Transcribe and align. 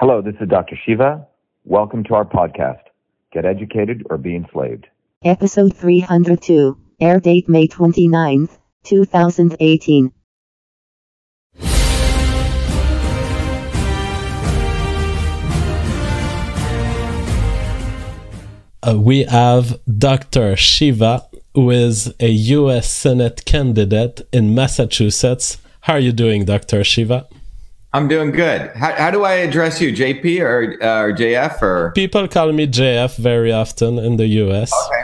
Hello, 0.00 0.22
this 0.22 0.36
is 0.40 0.48
Dr. 0.48 0.76
Shiva. 0.86 1.26
Welcome 1.64 2.04
to 2.04 2.14
our 2.14 2.24
podcast, 2.24 2.82
Get 3.32 3.44
Educated 3.44 4.06
or 4.08 4.16
Be 4.16 4.36
Enslaved. 4.36 4.86
Episode 5.24 5.76
302, 5.76 6.78
air 7.00 7.18
date 7.18 7.48
May 7.48 7.66
29th, 7.66 8.58
2018. 8.84 10.12
Uh, 18.80 19.00
we 19.00 19.24
have 19.24 19.80
Dr. 19.98 20.54
Shiva, 20.54 21.26
who 21.54 21.72
is 21.72 22.14
a 22.20 22.28
U.S. 22.28 22.88
Senate 22.88 23.44
candidate 23.44 24.20
in 24.32 24.54
Massachusetts. 24.54 25.58
How 25.80 25.94
are 25.94 25.98
you 25.98 26.12
doing, 26.12 26.44
Dr. 26.44 26.84
Shiva? 26.84 27.26
I'm 27.92 28.06
doing 28.06 28.32
good. 28.32 28.70
How, 28.76 28.92
how 28.92 29.10
do 29.10 29.24
I 29.24 29.34
address 29.34 29.80
you, 29.80 29.92
JP 29.92 30.40
or, 30.42 30.82
uh, 30.82 31.02
or 31.04 31.12
JF 31.14 31.62
or? 31.62 31.92
People 31.94 32.28
call 32.28 32.52
me 32.52 32.66
JF 32.66 33.16
very 33.16 33.50
often 33.50 33.98
in 33.98 34.16
the 34.18 34.26
US. 34.26 34.70
Okay. 34.88 34.97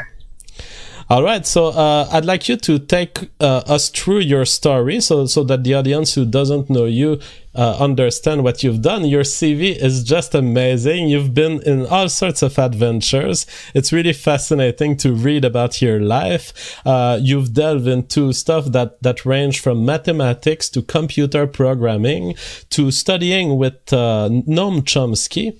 All 1.10 1.22
right, 1.22 1.46
so 1.46 1.66
uh, 1.66 2.08
I'd 2.10 2.24
like 2.24 2.48
you 2.48 2.56
to 2.56 2.78
take 2.78 3.30
uh, 3.38 3.58
us 3.66 3.90
through 3.90 4.20
your 4.20 4.46
story, 4.46 5.00
so 5.00 5.26
so 5.26 5.44
that 5.44 5.62
the 5.62 5.74
audience 5.74 6.14
who 6.14 6.24
doesn't 6.24 6.70
know 6.70 6.86
you 6.86 7.20
uh, 7.54 7.76
understand 7.78 8.42
what 8.42 8.62
you've 8.62 8.80
done. 8.80 9.04
Your 9.04 9.22
CV 9.22 9.76
is 9.76 10.02
just 10.02 10.34
amazing. 10.34 11.08
You've 11.08 11.34
been 11.34 11.60
in 11.62 11.84
all 11.86 12.08
sorts 12.08 12.40
of 12.42 12.58
adventures. 12.58 13.46
It's 13.74 13.92
really 13.92 14.14
fascinating 14.14 14.96
to 14.98 15.12
read 15.12 15.44
about 15.44 15.82
your 15.82 16.00
life. 16.00 16.80
Uh, 16.86 17.18
you've 17.20 17.52
delved 17.52 17.86
into 17.86 18.32
stuff 18.32 18.64
that 18.66 19.02
that 19.02 19.26
range 19.26 19.60
from 19.60 19.84
mathematics 19.84 20.70
to 20.70 20.80
computer 20.80 21.46
programming 21.46 22.34
to 22.70 22.90
studying 22.90 23.58
with 23.58 23.92
uh, 23.92 24.30
Noam 24.48 24.80
Chomsky, 24.82 25.52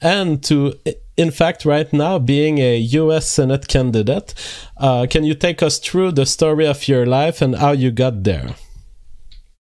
and 0.00 0.42
to 0.44 0.74
in 1.16 1.30
fact, 1.30 1.64
right 1.64 1.90
now, 1.92 2.18
being 2.18 2.58
a 2.58 2.76
US 2.76 3.28
Senate 3.28 3.68
candidate, 3.68 4.34
uh, 4.76 5.06
can 5.08 5.24
you 5.24 5.34
take 5.34 5.62
us 5.62 5.78
through 5.78 6.12
the 6.12 6.26
story 6.26 6.66
of 6.66 6.88
your 6.88 7.06
life 7.06 7.40
and 7.40 7.56
how 7.56 7.72
you 7.72 7.90
got 7.90 8.24
there? 8.24 8.54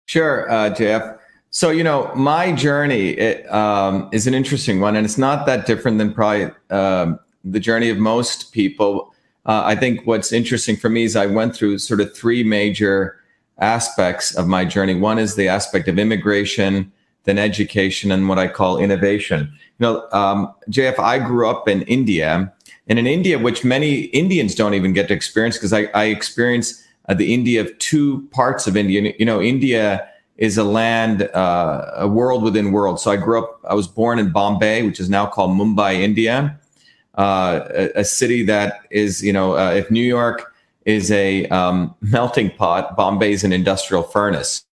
Sure, 0.07 0.51
uh, 0.51 0.71
Jeff. 0.71 1.19
So, 1.51 1.71
you 1.71 1.85
know, 1.85 2.11
my 2.15 2.53
journey 2.53 3.11
it, 3.11 3.53
um, 3.53 4.09
is 4.13 4.27
an 4.27 4.35
interesting 4.35 4.81
one, 4.81 4.97
and 4.97 5.05
it's 5.05 5.19
not 5.19 5.45
that 5.47 5.67
different 5.67 5.99
than 5.99 6.15
probably 6.15 6.51
um, 6.71 7.19
the 7.45 7.61
journey 7.61 7.91
of 7.91 7.99
most 7.99 8.53
people. 8.53 9.13
Uh, 9.45 9.63
I 9.65 9.75
think 9.75 10.07
what's 10.07 10.33
interesting 10.33 10.77
for 10.77 10.89
me 10.89 11.05
is 11.05 11.17
I 11.17 11.27
went 11.27 11.55
through 11.55 11.79
sort 11.79 12.01
of 12.01 12.15
three 12.17 12.43
major 12.43 13.19
aspects 13.59 14.35
of 14.35 14.47
my 14.47 14.65
journey. 14.65 14.95
One 14.95 15.19
is 15.19 15.35
the 15.35 15.49
aspect 15.49 15.89
of 15.89 15.99
immigration, 15.99 16.91
then 17.25 17.39
education, 17.39 18.11
and 18.11 18.29
what 18.29 18.39
I 18.39 18.49
call 18.49 18.79
innovation. 18.79 19.53
You 19.79 19.87
know, 19.87 20.09
um, 20.13 20.53
JF, 20.71 20.99
I 20.99 21.19
grew 21.19 21.49
up 21.49 21.69
in 21.69 21.83
India, 21.83 22.53
and 22.89 22.99
in 22.99 23.07
India, 23.07 23.39
which 23.39 23.65
many 23.65 24.03
Indians 24.07 24.55
don't 24.55 24.75
even 24.75 24.93
get 24.93 25.09
to 25.09 25.15
experience, 25.15 25.57
because 25.57 25.73
I, 25.73 25.85
I 25.95 26.05
experience 26.07 26.85
uh, 27.09 27.15
the 27.15 27.33
India 27.33 27.61
of 27.61 27.77
two 27.79 28.29
parts 28.33 28.67
of 28.67 28.77
India. 28.77 29.15
You 29.19 29.25
know, 29.25 29.41
India 29.41 30.09
is 30.37 30.59
a 30.59 30.65
land, 30.65 31.23
uh, 31.35 31.91
a 31.97 32.09
world 32.09 32.43
within 32.43 32.73
world. 32.73 33.01
So 33.01 33.11
I 33.11 33.17
grew 33.17 33.39
up, 33.43 33.61
I 33.69 33.75
was 33.75 33.87
born 33.87 34.19
in 34.19 34.31
Bombay, 34.31 34.83
which 34.83 34.99
is 34.99 35.09
now 35.09 35.27
called 35.27 35.51
Mumbai, 35.51 36.01
India, 36.01 36.59
uh, 37.17 37.61
a, 37.71 38.01
a, 38.01 38.05
city 38.05 38.43
that 38.47 38.81
is, 38.91 39.23
you 39.23 39.33
know, 39.33 39.57
uh, 39.57 39.71
if 39.71 39.91
New 39.91 40.05
York 40.05 40.53
is 40.85 41.11
a 41.13 41.47
um, 41.49 41.95
melting 42.01 42.51
pot, 42.51 42.97
Bombay 42.97 43.33
is 43.33 43.45
an 43.45 43.53
industrial 43.53 44.03
furnace. 44.03 44.65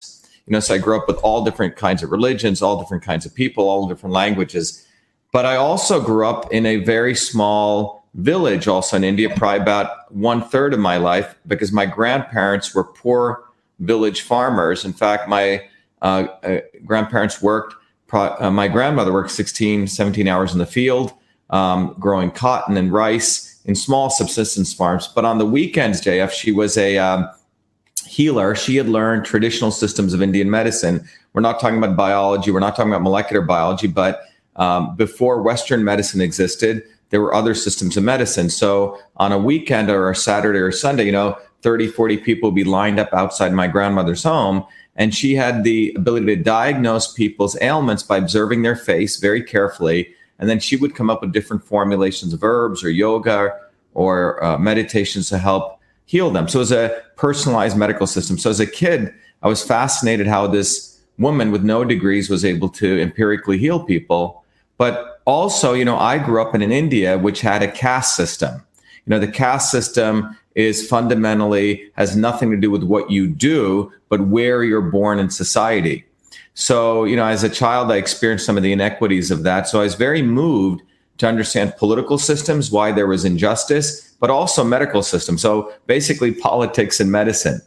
You 0.50 0.54
know, 0.54 0.60
so 0.60 0.74
I 0.74 0.78
grew 0.78 0.96
up 0.96 1.06
with 1.06 1.18
all 1.18 1.44
different 1.44 1.76
kinds 1.76 2.02
of 2.02 2.10
religions, 2.10 2.60
all 2.60 2.76
different 2.80 3.04
kinds 3.04 3.24
of 3.24 3.32
people, 3.32 3.68
all 3.68 3.86
different 3.86 4.12
languages. 4.12 4.84
But 5.30 5.46
I 5.46 5.54
also 5.54 6.00
grew 6.02 6.26
up 6.26 6.52
in 6.52 6.66
a 6.66 6.78
very 6.78 7.14
small 7.14 8.04
village, 8.14 8.66
also 8.66 8.96
in 8.96 9.04
India, 9.04 9.30
probably 9.30 9.60
about 9.60 10.12
one 10.12 10.42
third 10.42 10.74
of 10.74 10.80
my 10.80 10.96
life, 10.96 11.36
because 11.46 11.70
my 11.70 11.86
grandparents 11.86 12.74
were 12.74 12.82
poor 12.82 13.44
village 13.78 14.22
farmers. 14.22 14.84
In 14.84 14.92
fact, 14.92 15.28
my 15.28 15.62
uh, 16.02 16.26
uh, 16.42 16.58
grandparents 16.84 17.40
worked, 17.40 17.76
pro- 18.08 18.34
uh, 18.40 18.50
my 18.50 18.66
grandmother 18.66 19.12
worked 19.12 19.30
16, 19.30 19.86
17 19.86 20.26
hours 20.26 20.52
in 20.52 20.58
the 20.58 20.66
field, 20.66 21.12
um, 21.50 21.94
growing 22.00 22.32
cotton 22.32 22.76
and 22.76 22.92
rice 22.92 23.60
in 23.66 23.76
small 23.76 24.10
subsistence 24.10 24.74
farms. 24.74 25.06
But 25.06 25.24
on 25.24 25.38
the 25.38 25.46
weekends, 25.46 26.00
JF, 26.00 26.32
she 26.32 26.50
was 26.50 26.76
a 26.76 26.98
um, 26.98 27.28
healer. 28.06 28.54
She 28.54 28.76
had 28.76 28.88
learned 28.88 29.24
traditional 29.24 29.70
systems 29.70 30.14
of 30.14 30.22
Indian 30.22 30.50
medicine. 30.50 31.08
We're 31.32 31.42
not 31.42 31.60
talking 31.60 31.78
about 31.78 31.96
biology, 31.96 32.50
we're 32.50 32.60
not 32.60 32.76
talking 32.76 32.92
about 32.92 33.02
molecular 33.02 33.42
biology, 33.42 33.86
but 33.86 34.22
um, 34.56 34.96
before 34.96 35.42
Western 35.42 35.84
medicine 35.84 36.20
existed, 36.20 36.82
there 37.10 37.20
were 37.20 37.34
other 37.34 37.54
systems 37.54 37.96
of 37.96 38.04
medicine. 38.04 38.50
So 38.50 38.98
on 39.16 39.32
a 39.32 39.38
weekend 39.38 39.90
or 39.90 40.10
a 40.10 40.16
Saturday 40.16 40.58
or 40.58 40.72
Sunday, 40.72 41.04
you 41.04 41.12
know, 41.12 41.36
30, 41.62 41.88
40 41.88 42.18
people 42.18 42.50
would 42.50 42.54
be 42.54 42.64
lined 42.64 42.98
up 42.98 43.12
outside 43.12 43.52
my 43.52 43.66
grandmother's 43.66 44.22
home. 44.22 44.64
And 44.96 45.14
she 45.14 45.34
had 45.34 45.64
the 45.64 45.92
ability 45.96 46.26
to 46.26 46.36
diagnose 46.36 47.12
people's 47.12 47.56
ailments 47.60 48.02
by 48.02 48.18
observing 48.18 48.62
their 48.62 48.76
face 48.76 49.16
very 49.18 49.42
carefully. 49.42 50.14
And 50.38 50.48
then 50.48 50.58
she 50.58 50.76
would 50.76 50.94
come 50.94 51.10
up 51.10 51.20
with 51.20 51.32
different 51.32 51.64
formulations 51.64 52.32
of 52.32 52.42
herbs 52.42 52.82
or 52.82 52.90
yoga 52.90 53.56
or 53.94 54.42
uh, 54.42 54.58
meditations 54.58 55.28
to 55.28 55.38
help 55.38 55.79
heal 56.10 56.30
them. 56.30 56.48
So 56.48 56.58
it 56.58 56.66
was 56.66 56.72
a 56.72 57.02
personalized 57.16 57.76
medical 57.76 58.06
system. 58.06 58.36
So 58.38 58.50
as 58.50 58.60
a 58.60 58.66
kid, 58.66 59.14
I 59.42 59.48
was 59.48 59.62
fascinated 59.64 60.26
how 60.26 60.46
this 60.46 61.00
woman 61.18 61.52
with 61.52 61.62
no 61.62 61.84
degrees 61.84 62.28
was 62.28 62.44
able 62.44 62.68
to 62.68 63.00
empirically 63.00 63.58
heal 63.58 63.84
people 63.84 64.40
but 64.80 65.20
also, 65.26 65.74
you 65.74 65.84
know, 65.84 65.98
I 65.98 66.16
grew 66.16 66.40
up 66.40 66.54
in 66.54 66.62
an 66.62 66.72
India 66.72 67.18
which 67.18 67.42
had 67.42 67.62
a 67.62 67.70
caste 67.70 68.16
system. 68.16 68.64
You 69.04 69.10
know, 69.10 69.18
the 69.18 69.28
caste 69.30 69.70
system 69.70 70.34
is 70.54 70.88
fundamentally 70.88 71.92
has 71.96 72.16
nothing 72.16 72.50
to 72.50 72.56
do 72.56 72.70
with 72.70 72.82
what 72.82 73.10
you 73.10 73.28
do, 73.28 73.92
but 74.08 74.28
where 74.28 74.64
you're 74.64 74.80
born 74.80 75.18
in 75.18 75.28
society. 75.28 76.06
So, 76.54 77.04
you 77.04 77.14
know, 77.14 77.26
as 77.26 77.44
a 77.44 77.50
child, 77.50 77.92
I 77.92 77.96
experienced 77.96 78.46
some 78.46 78.56
of 78.56 78.62
the 78.62 78.72
inequities 78.72 79.30
of 79.30 79.42
that. 79.42 79.68
So 79.68 79.80
I 79.80 79.82
was 79.82 79.96
very 79.96 80.22
moved 80.22 80.80
to 81.20 81.26
understand 81.26 81.74
political 81.76 82.18
systems, 82.18 82.70
why 82.70 82.92
there 82.92 83.06
was 83.06 83.24
injustice, 83.24 84.12
but 84.20 84.30
also 84.30 84.64
medical 84.64 85.02
systems. 85.02 85.40
So 85.40 85.72
basically, 85.86 86.32
politics 86.32 87.00
and 87.00 87.10
medicine. 87.10 87.60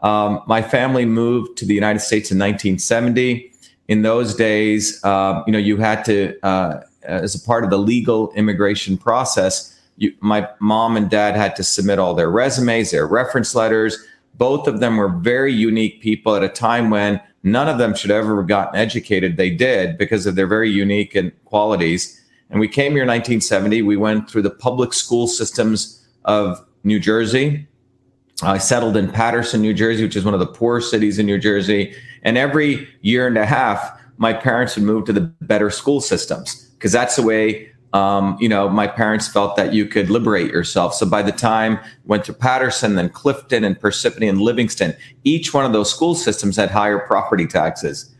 Um, 0.00 0.42
my 0.46 0.62
family 0.62 1.04
moved 1.04 1.58
to 1.58 1.66
the 1.66 1.74
United 1.74 2.00
States 2.00 2.30
in 2.30 2.38
1970 2.38 3.50
in 3.90 4.02
those 4.02 4.36
days, 4.36 5.02
uh, 5.02 5.42
you 5.48 5.52
know, 5.52 5.58
you 5.58 5.76
had 5.76 6.04
to, 6.04 6.38
uh, 6.44 6.80
as 7.02 7.34
a 7.34 7.44
part 7.44 7.64
of 7.64 7.70
the 7.70 7.76
legal 7.76 8.32
immigration 8.34 8.96
process, 8.96 9.76
you, 9.96 10.14
my 10.20 10.48
mom 10.60 10.96
and 10.96 11.10
dad 11.10 11.34
had 11.34 11.56
to 11.56 11.64
submit 11.64 11.98
all 11.98 12.14
their 12.14 12.30
resumes, 12.30 12.92
their 12.92 13.04
reference 13.04 13.52
letters. 13.52 13.98
Both 14.34 14.68
of 14.68 14.78
them 14.78 14.96
were 14.96 15.08
very 15.08 15.52
unique 15.52 16.00
people 16.00 16.36
at 16.36 16.44
a 16.44 16.48
time 16.48 16.90
when 16.90 17.20
none 17.42 17.68
of 17.68 17.78
them 17.78 17.96
should 17.96 18.12
ever 18.12 18.36
have 18.36 18.46
gotten 18.46 18.78
educated. 18.78 19.36
They 19.36 19.50
did 19.50 19.98
because 19.98 20.24
of 20.24 20.36
their 20.36 20.46
very 20.46 20.70
unique 20.70 21.16
and 21.16 21.32
qualities. 21.44 22.19
And 22.50 22.60
we 22.60 22.68
came 22.68 22.92
here 22.92 23.02
in 23.02 23.08
1970. 23.08 23.82
We 23.82 23.96
went 23.96 24.28
through 24.28 24.42
the 24.42 24.50
public 24.50 24.92
school 24.92 25.26
systems 25.26 26.06
of 26.24 26.64
New 26.84 26.98
Jersey. 26.98 27.66
I 28.42 28.58
settled 28.58 28.96
in 28.96 29.10
Paterson, 29.10 29.60
New 29.60 29.74
Jersey, 29.74 30.02
which 30.02 30.16
is 30.16 30.24
one 30.24 30.34
of 30.34 30.40
the 30.40 30.46
poor 30.46 30.80
cities 30.80 31.18
in 31.18 31.26
New 31.26 31.38
Jersey. 31.38 31.94
And 32.22 32.36
every 32.36 32.88
year 33.02 33.26
and 33.26 33.36
a 33.36 33.46
half, 33.46 33.98
my 34.16 34.32
parents 34.32 34.76
would 34.76 34.84
move 34.84 35.04
to 35.06 35.12
the 35.12 35.20
better 35.42 35.70
school 35.70 36.00
systems 36.00 36.70
because 36.74 36.92
that's 36.92 37.16
the 37.16 37.22
way, 37.22 37.70
um, 37.92 38.36
you 38.40 38.48
know, 38.48 38.68
my 38.68 38.86
parents 38.86 39.28
felt 39.28 39.56
that 39.56 39.72
you 39.72 39.86
could 39.86 40.10
liberate 40.10 40.50
yourself. 40.50 40.94
So 40.94 41.06
by 41.06 41.22
the 41.22 41.32
time 41.32 41.78
went 42.04 42.24
to 42.26 42.32
Paterson, 42.32 42.96
then 42.96 43.10
Clifton 43.10 43.64
and 43.64 43.78
Parsippany 43.78 44.28
and 44.28 44.40
Livingston, 44.40 44.94
each 45.24 45.54
one 45.54 45.64
of 45.64 45.72
those 45.72 45.90
school 45.90 46.14
systems 46.14 46.56
had 46.56 46.70
higher 46.70 46.98
property 46.98 47.46
taxes. 47.46 48.14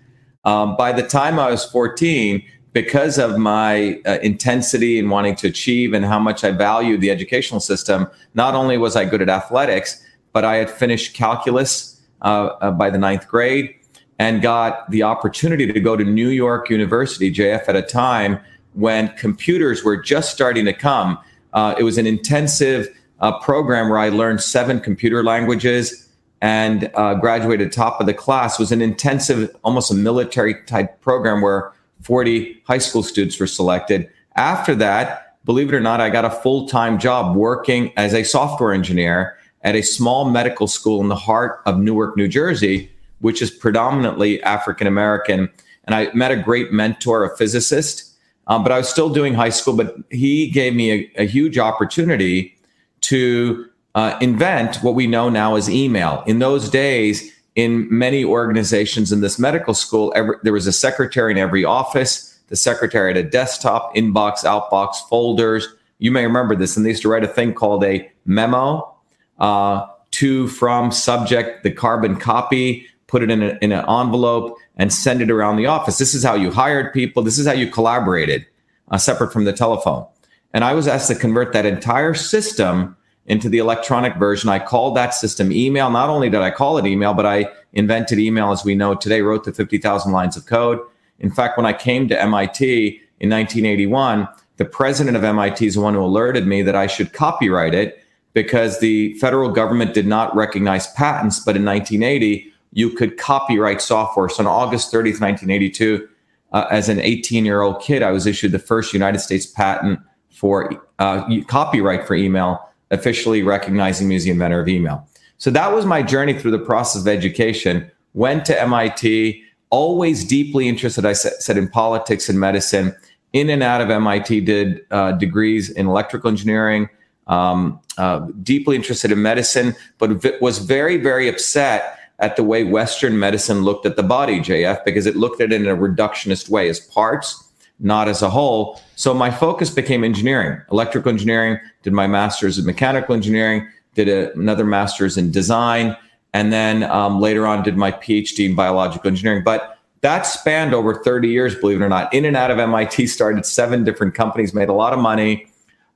Um, 0.44 0.76
by 0.76 0.92
the 0.92 1.02
time 1.02 1.38
I 1.38 1.50
was 1.50 1.64
14, 1.66 2.42
because 2.72 3.18
of 3.18 3.36
my 3.38 4.00
uh, 4.06 4.18
intensity 4.22 4.98
and 4.98 5.10
wanting 5.10 5.34
to 5.36 5.48
achieve 5.48 5.92
and 5.92 6.04
how 6.04 6.18
much 6.18 6.44
I 6.44 6.52
valued 6.52 7.00
the 7.00 7.10
educational 7.10 7.60
system, 7.60 8.08
not 8.34 8.54
only 8.54 8.78
was 8.78 8.94
I 8.96 9.04
good 9.04 9.22
at 9.22 9.28
athletics, 9.28 10.04
but 10.32 10.44
I 10.44 10.56
had 10.56 10.70
finished 10.70 11.14
calculus 11.14 12.00
uh, 12.22 12.50
uh, 12.60 12.70
by 12.70 12.90
the 12.90 12.98
ninth 12.98 13.26
grade 13.26 13.74
and 14.18 14.42
got 14.42 14.88
the 14.90 15.02
opportunity 15.02 15.72
to 15.72 15.80
go 15.80 15.96
to 15.96 16.04
New 16.04 16.28
York 16.28 16.70
University, 16.70 17.32
JF, 17.32 17.68
at 17.68 17.74
a 17.74 17.82
time 17.82 18.38
when 18.74 19.08
computers 19.16 19.82
were 19.82 19.96
just 19.96 20.30
starting 20.30 20.64
to 20.66 20.72
come. 20.72 21.18
Uh, 21.52 21.74
it 21.78 21.82
was 21.82 21.98
an 21.98 22.06
intensive 22.06 22.88
uh, 23.20 23.38
program 23.40 23.88
where 23.88 23.98
I 23.98 24.10
learned 24.10 24.42
seven 24.42 24.78
computer 24.78 25.24
languages 25.24 26.08
and 26.40 26.90
uh, 26.94 27.14
graduated 27.14 27.72
top 27.72 28.00
of 28.00 28.06
the 28.06 28.14
class. 28.14 28.58
It 28.58 28.62
was 28.62 28.72
an 28.72 28.80
intensive, 28.80 29.54
almost 29.64 29.90
a 29.90 29.94
military 29.94 30.62
type 30.64 31.00
program 31.00 31.42
where 31.42 31.72
40 32.02 32.62
high 32.66 32.78
school 32.78 33.02
students 33.02 33.38
were 33.38 33.46
selected. 33.46 34.08
After 34.36 34.74
that, 34.76 35.36
believe 35.44 35.72
it 35.72 35.74
or 35.76 35.80
not, 35.80 36.00
I 36.00 36.10
got 36.10 36.24
a 36.24 36.30
full 36.30 36.68
time 36.68 36.98
job 36.98 37.36
working 37.36 37.92
as 37.96 38.14
a 38.14 38.24
software 38.24 38.72
engineer 38.72 39.36
at 39.62 39.74
a 39.74 39.82
small 39.82 40.30
medical 40.30 40.66
school 40.66 41.00
in 41.00 41.08
the 41.08 41.16
heart 41.16 41.60
of 41.66 41.78
Newark, 41.78 42.16
New 42.16 42.28
Jersey 42.28 42.90
which 43.20 43.40
is 43.40 43.50
predominantly 43.50 44.42
African 44.42 44.86
American. 44.86 45.48
And 45.84 45.94
I 45.94 46.12
met 46.12 46.30
a 46.30 46.36
great 46.36 46.72
mentor, 46.72 47.24
a 47.24 47.36
physicist. 47.36 48.06
Um, 48.46 48.62
but 48.62 48.72
I 48.72 48.78
was 48.78 48.88
still 48.88 49.10
doing 49.10 49.34
high 49.34 49.50
school. 49.50 49.76
But 49.76 49.96
he 50.10 50.50
gave 50.50 50.74
me 50.74 50.92
a, 50.92 51.12
a 51.18 51.26
huge 51.26 51.58
opportunity 51.58 52.56
to 53.02 53.66
uh, 53.94 54.18
invent 54.20 54.76
what 54.76 54.94
we 54.94 55.06
know 55.06 55.28
now 55.28 55.56
as 55.56 55.70
email. 55.70 56.22
In 56.26 56.38
those 56.38 56.68
days, 56.68 57.32
in 57.54 57.88
many 57.90 58.24
organizations 58.24 59.12
in 59.12 59.20
this 59.20 59.38
medical 59.38 59.74
school, 59.74 60.12
every, 60.14 60.36
there 60.42 60.52
was 60.52 60.66
a 60.66 60.72
secretary 60.72 61.32
in 61.32 61.38
every 61.38 61.64
office. 61.64 62.38
The 62.48 62.56
secretary 62.56 63.14
had 63.14 63.24
a 63.24 63.28
desktop, 63.28 63.94
inbox, 63.94 64.44
outbox, 64.44 64.96
folders. 65.08 65.66
You 65.98 66.10
may 66.10 66.24
remember 66.24 66.56
this, 66.56 66.76
and 66.76 66.84
they 66.84 66.90
used 66.90 67.02
to 67.02 67.08
write 67.08 67.24
a 67.24 67.28
thing 67.28 67.54
called 67.54 67.84
a 67.84 68.10
memo 68.24 68.94
uh, 69.38 69.86
to, 70.12 70.48
from, 70.48 70.90
subject, 70.92 71.62
the 71.62 71.70
carbon 71.70 72.16
copy, 72.16 72.86
put 73.06 73.22
it 73.22 73.30
in, 73.30 73.42
a, 73.42 73.58
in 73.60 73.72
an 73.72 73.84
envelope, 73.88 74.56
and 74.76 74.92
send 74.92 75.20
it 75.20 75.30
around 75.30 75.56
the 75.56 75.66
office. 75.66 75.98
This 75.98 76.14
is 76.14 76.24
how 76.24 76.34
you 76.34 76.50
hired 76.50 76.92
people. 76.92 77.22
This 77.22 77.38
is 77.38 77.46
how 77.46 77.52
you 77.52 77.68
collaborated, 77.68 78.46
uh, 78.90 78.98
separate 78.98 79.32
from 79.32 79.44
the 79.44 79.52
telephone. 79.52 80.06
And 80.52 80.64
I 80.64 80.74
was 80.74 80.88
asked 80.88 81.08
to 81.08 81.14
convert 81.14 81.52
that 81.52 81.66
entire 81.66 82.14
system 82.14 82.96
into 83.30 83.48
the 83.48 83.58
electronic 83.58 84.16
version. 84.16 84.50
I 84.50 84.58
called 84.58 84.96
that 84.96 85.14
system 85.14 85.52
email. 85.52 85.88
Not 85.88 86.08
only 86.08 86.28
did 86.28 86.40
I 86.40 86.50
call 86.50 86.78
it 86.78 86.84
email, 86.84 87.14
but 87.14 87.24
I 87.24 87.46
invented 87.72 88.18
email 88.18 88.50
as 88.50 88.64
we 88.64 88.74
know 88.74 88.96
today, 88.96 89.22
wrote 89.22 89.44
the 89.44 89.52
50,000 89.52 90.10
lines 90.10 90.36
of 90.36 90.46
code. 90.46 90.80
In 91.20 91.30
fact, 91.30 91.56
when 91.56 91.64
I 91.64 91.72
came 91.72 92.08
to 92.08 92.20
MIT 92.20 93.00
in 93.20 93.30
1981, 93.30 94.28
the 94.56 94.64
president 94.64 95.16
of 95.16 95.22
MIT 95.22 95.64
is 95.64 95.74
the 95.76 95.80
one 95.80 95.94
who 95.94 96.02
alerted 96.02 96.44
me 96.44 96.62
that 96.62 96.74
I 96.74 96.88
should 96.88 97.12
copyright 97.12 97.72
it 97.72 98.04
because 98.32 98.80
the 98.80 99.14
federal 99.20 99.48
government 99.50 99.94
did 99.94 100.08
not 100.08 100.34
recognize 100.34 100.92
patents. 100.94 101.38
But 101.38 101.54
in 101.54 101.64
1980, 101.64 102.52
you 102.72 102.90
could 102.90 103.16
copyright 103.16 103.80
software. 103.80 104.28
So 104.28 104.42
on 104.42 104.48
August 104.48 104.92
30th, 104.92 105.20
1982, 105.20 106.08
uh, 106.52 106.66
as 106.72 106.88
an 106.88 106.98
18 106.98 107.44
year 107.44 107.62
old 107.62 107.80
kid, 107.80 108.02
I 108.02 108.10
was 108.10 108.26
issued 108.26 108.50
the 108.50 108.58
first 108.58 108.92
United 108.92 109.20
States 109.20 109.46
patent 109.46 110.00
for 110.30 110.84
uh, 110.98 111.28
copyright 111.46 112.08
for 112.08 112.16
email 112.16 112.66
officially 112.90 113.42
recognizing 113.42 114.08
me 114.08 114.16
as 114.16 114.24
the 114.24 114.30
inventor 114.30 114.60
of 114.60 114.68
email. 114.68 115.06
So 115.38 115.50
that 115.50 115.72
was 115.72 115.86
my 115.86 116.02
journey 116.02 116.38
through 116.38 116.50
the 116.50 116.58
process 116.58 117.02
of 117.02 117.08
education. 117.08 117.90
Went 118.14 118.44
to 118.46 118.60
MIT, 118.60 119.42
always 119.70 120.24
deeply 120.24 120.68
interested, 120.68 121.06
I 121.06 121.12
said, 121.14 121.56
in 121.56 121.68
politics 121.68 122.28
and 122.28 122.38
medicine. 122.38 122.94
In 123.32 123.48
and 123.48 123.62
out 123.62 123.80
of 123.80 123.90
MIT, 123.90 124.40
did 124.42 124.80
uh, 124.90 125.12
degrees 125.12 125.70
in 125.70 125.86
electrical 125.86 126.28
engineering, 126.28 126.88
um, 127.28 127.80
uh, 127.96 128.26
deeply 128.42 128.76
interested 128.76 129.12
in 129.12 129.22
medicine, 129.22 129.74
but 129.98 130.40
was 130.40 130.58
very, 130.58 130.96
very 130.96 131.28
upset 131.28 131.96
at 132.18 132.36
the 132.36 132.42
way 132.42 132.64
Western 132.64 133.18
medicine 133.18 133.62
looked 133.62 133.86
at 133.86 133.96
the 133.96 134.02
body, 134.02 134.40
JF, 134.40 134.84
because 134.84 135.06
it 135.06 135.16
looked 135.16 135.40
at 135.40 135.52
it 135.52 135.62
in 135.62 135.68
a 135.68 135.76
reductionist 135.76 136.50
way 136.50 136.68
as 136.68 136.80
parts 136.80 137.49
not 137.80 138.08
as 138.08 138.22
a 138.22 138.30
whole. 138.30 138.80
So 138.94 139.12
my 139.14 139.30
focus 139.30 139.70
became 139.70 140.04
engineering, 140.04 140.60
electrical 140.70 141.10
engineering, 141.10 141.58
did 141.82 141.92
my 141.92 142.06
master's 142.06 142.58
in 142.58 142.66
mechanical 142.66 143.14
engineering, 143.14 143.66
did 143.94 144.08
a, 144.08 144.32
another 144.34 144.64
master's 144.64 145.16
in 145.16 145.30
design, 145.30 145.96
and 146.32 146.52
then 146.52 146.84
um, 146.84 147.20
later 147.20 147.46
on 147.46 147.62
did 147.62 147.76
my 147.76 147.90
PhD 147.90 148.46
in 148.46 148.54
biological 148.54 149.08
engineering. 149.08 149.42
But 149.44 149.78
that 150.02 150.22
spanned 150.22 150.74
over 150.74 151.02
30 151.02 151.28
years, 151.28 151.54
believe 151.54 151.80
it 151.80 151.84
or 151.84 151.88
not. 151.88 152.12
In 152.14 152.24
and 152.24 152.36
out 152.36 152.50
of 152.50 152.58
MIT, 152.58 153.06
started 153.08 153.44
seven 153.44 153.84
different 153.84 154.14
companies, 154.14 154.54
made 154.54 154.68
a 154.68 154.74
lot 154.74 154.92
of 154.92 154.98
money. 154.98 155.46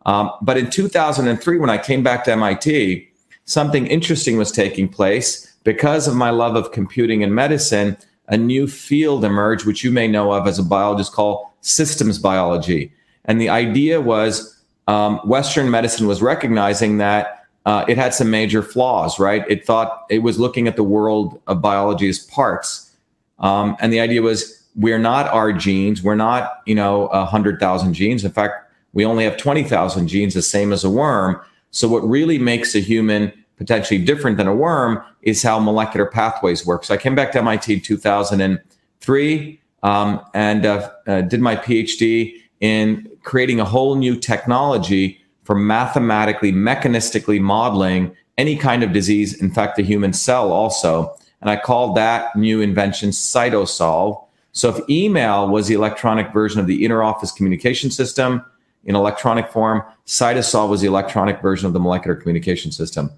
Um, 0.06 0.30
but 0.42 0.58
in 0.58 0.70
2003, 0.70 1.58
when 1.58 1.70
I 1.70 1.78
came 1.78 2.02
back 2.02 2.24
to 2.24 2.32
MIT, 2.32 3.08
something 3.44 3.86
interesting 3.86 4.36
was 4.36 4.50
taking 4.52 4.88
place 4.88 5.54
because 5.64 6.06
of 6.06 6.14
my 6.14 6.30
love 6.30 6.56
of 6.56 6.72
computing 6.72 7.22
and 7.22 7.34
medicine. 7.34 7.96
A 8.28 8.36
new 8.36 8.66
field 8.66 9.24
emerged, 9.24 9.66
which 9.66 9.84
you 9.84 9.90
may 9.90 10.08
know 10.08 10.32
of 10.32 10.46
as 10.46 10.58
a 10.58 10.62
biologist, 10.62 11.12
called 11.12 11.46
systems 11.64 12.18
biology. 12.18 12.92
And 13.24 13.40
the 13.40 13.48
idea 13.48 14.00
was 14.00 14.62
um, 14.86 15.18
Western 15.24 15.70
medicine 15.70 16.06
was 16.06 16.20
recognizing 16.20 16.98
that 16.98 17.46
uh, 17.64 17.84
it 17.88 17.96
had 17.96 18.12
some 18.12 18.30
major 18.30 18.62
flaws, 18.62 19.18
right? 19.18 19.44
It 19.48 19.66
thought 19.66 20.04
it 20.10 20.18
was 20.18 20.38
looking 20.38 20.68
at 20.68 20.76
the 20.76 20.84
world 20.84 21.40
of 21.46 21.62
biology 21.62 22.08
as 22.08 22.18
parts. 22.18 22.94
Um, 23.38 23.76
and 23.80 23.92
the 23.92 24.00
idea 24.00 24.20
was 24.20 24.62
we're 24.76 24.98
not 24.98 25.26
our 25.28 25.52
genes. 25.52 26.02
We're 26.02 26.14
not, 26.14 26.60
you 26.66 26.74
know, 26.74 27.06
100,000 27.06 27.94
genes. 27.94 28.24
In 28.24 28.30
fact, 28.30 28.70
we 28.92 29.04
only 29.04 29.24
have 29.24 29.38
20,000 29.38 30.06
genes, 30.06 30.34
the 30.34 30.42
same 30.42 30.72
as 30.72 30.84
a 30.84 30.90
worm. 30.90 31.40
So 31.70 31.88
what 31.88 32.00
really 32.00 32.38
makes 32.38 32.74
a 32.74 32.80
human 32.80 33.32
potentially 33.56 34.04
different 34.04 34.36
than 34.36 34.46
a 34.46 34.54
worm 34.54 35.02
is 35.22 35.42
how 35.42 35.58
molecular 35.58 36.06
pathways 36.06 36.66
work. 36.66 36.84
So 36.84 36.92
I 36.92 36.96
came 36.98 37.14
back 37.14 37.32
to 37.32 37.38
MIT 37.38 37.72
in 37.72 37.80
2003 37.80 39.60
um, 39.84 40.20
and 40.34 40.66
uh, 40.66 40.90
uh, 41.06 41.20
did 41.20 41.40
my 41.40 41.54
PhD 41.54 42.34
in 42.60 43.08
creating 43.22 43.60
a 43.60 43.64
whole 43.64 43.94
new 43.94 44.18
technology 44.18 45.20
for 45.44 45.54
mathematically, 45.54 46.52
mechanistically 46.52 47.40
modeling 47.40 48.16
any 48.38 48.56
kind 48.56 48.82
of 48.82 48.92
disease, 48.92 49.40
in 49.40 49.50
fact, 49.50 49.76
the 49.76 49.82
human 49.82 50.12
cell 50.12 50.50
also. 50.50 51.14
And 51.40 51.50
I 51.50 51.56
called 51.56 51.96
that 51.96 52.34
new 52.34 52.62
invention 52.62 53.10
CytoSolve. 53.10 54.24
So 54.52 54.74
if 54.74 54.88
email 54.88 55.48
was 55.48 55.68
the 55.68 55.74
electronic 55.74 56.32
version 56.32 56.58
of 56.58 56.66
the 56.66 56.82
interoffice 56.82 57.34
communication 57.34 57.90
system 57.90 58.42
in 58.84 58.96
electronic 58.96 59.50
form, 59.50 59.82
CytoSolve 60.06 60.70
was 60.70 60.80
the 60.80 60.86
electronic 60.86 61.42
version 61.42 61.66
of 61.66 61.74
the 61.74 61.80
molecular 61.80 62.16
communication 62.16 62.72
system. 62.72 63.10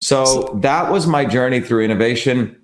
So 0.00 0.58
that 0.62 0.90
was 0.90 1.06
my 1.06 1.26
journey 1.26 1.60
through 1.60 1.84
innovation. 1.84 2.56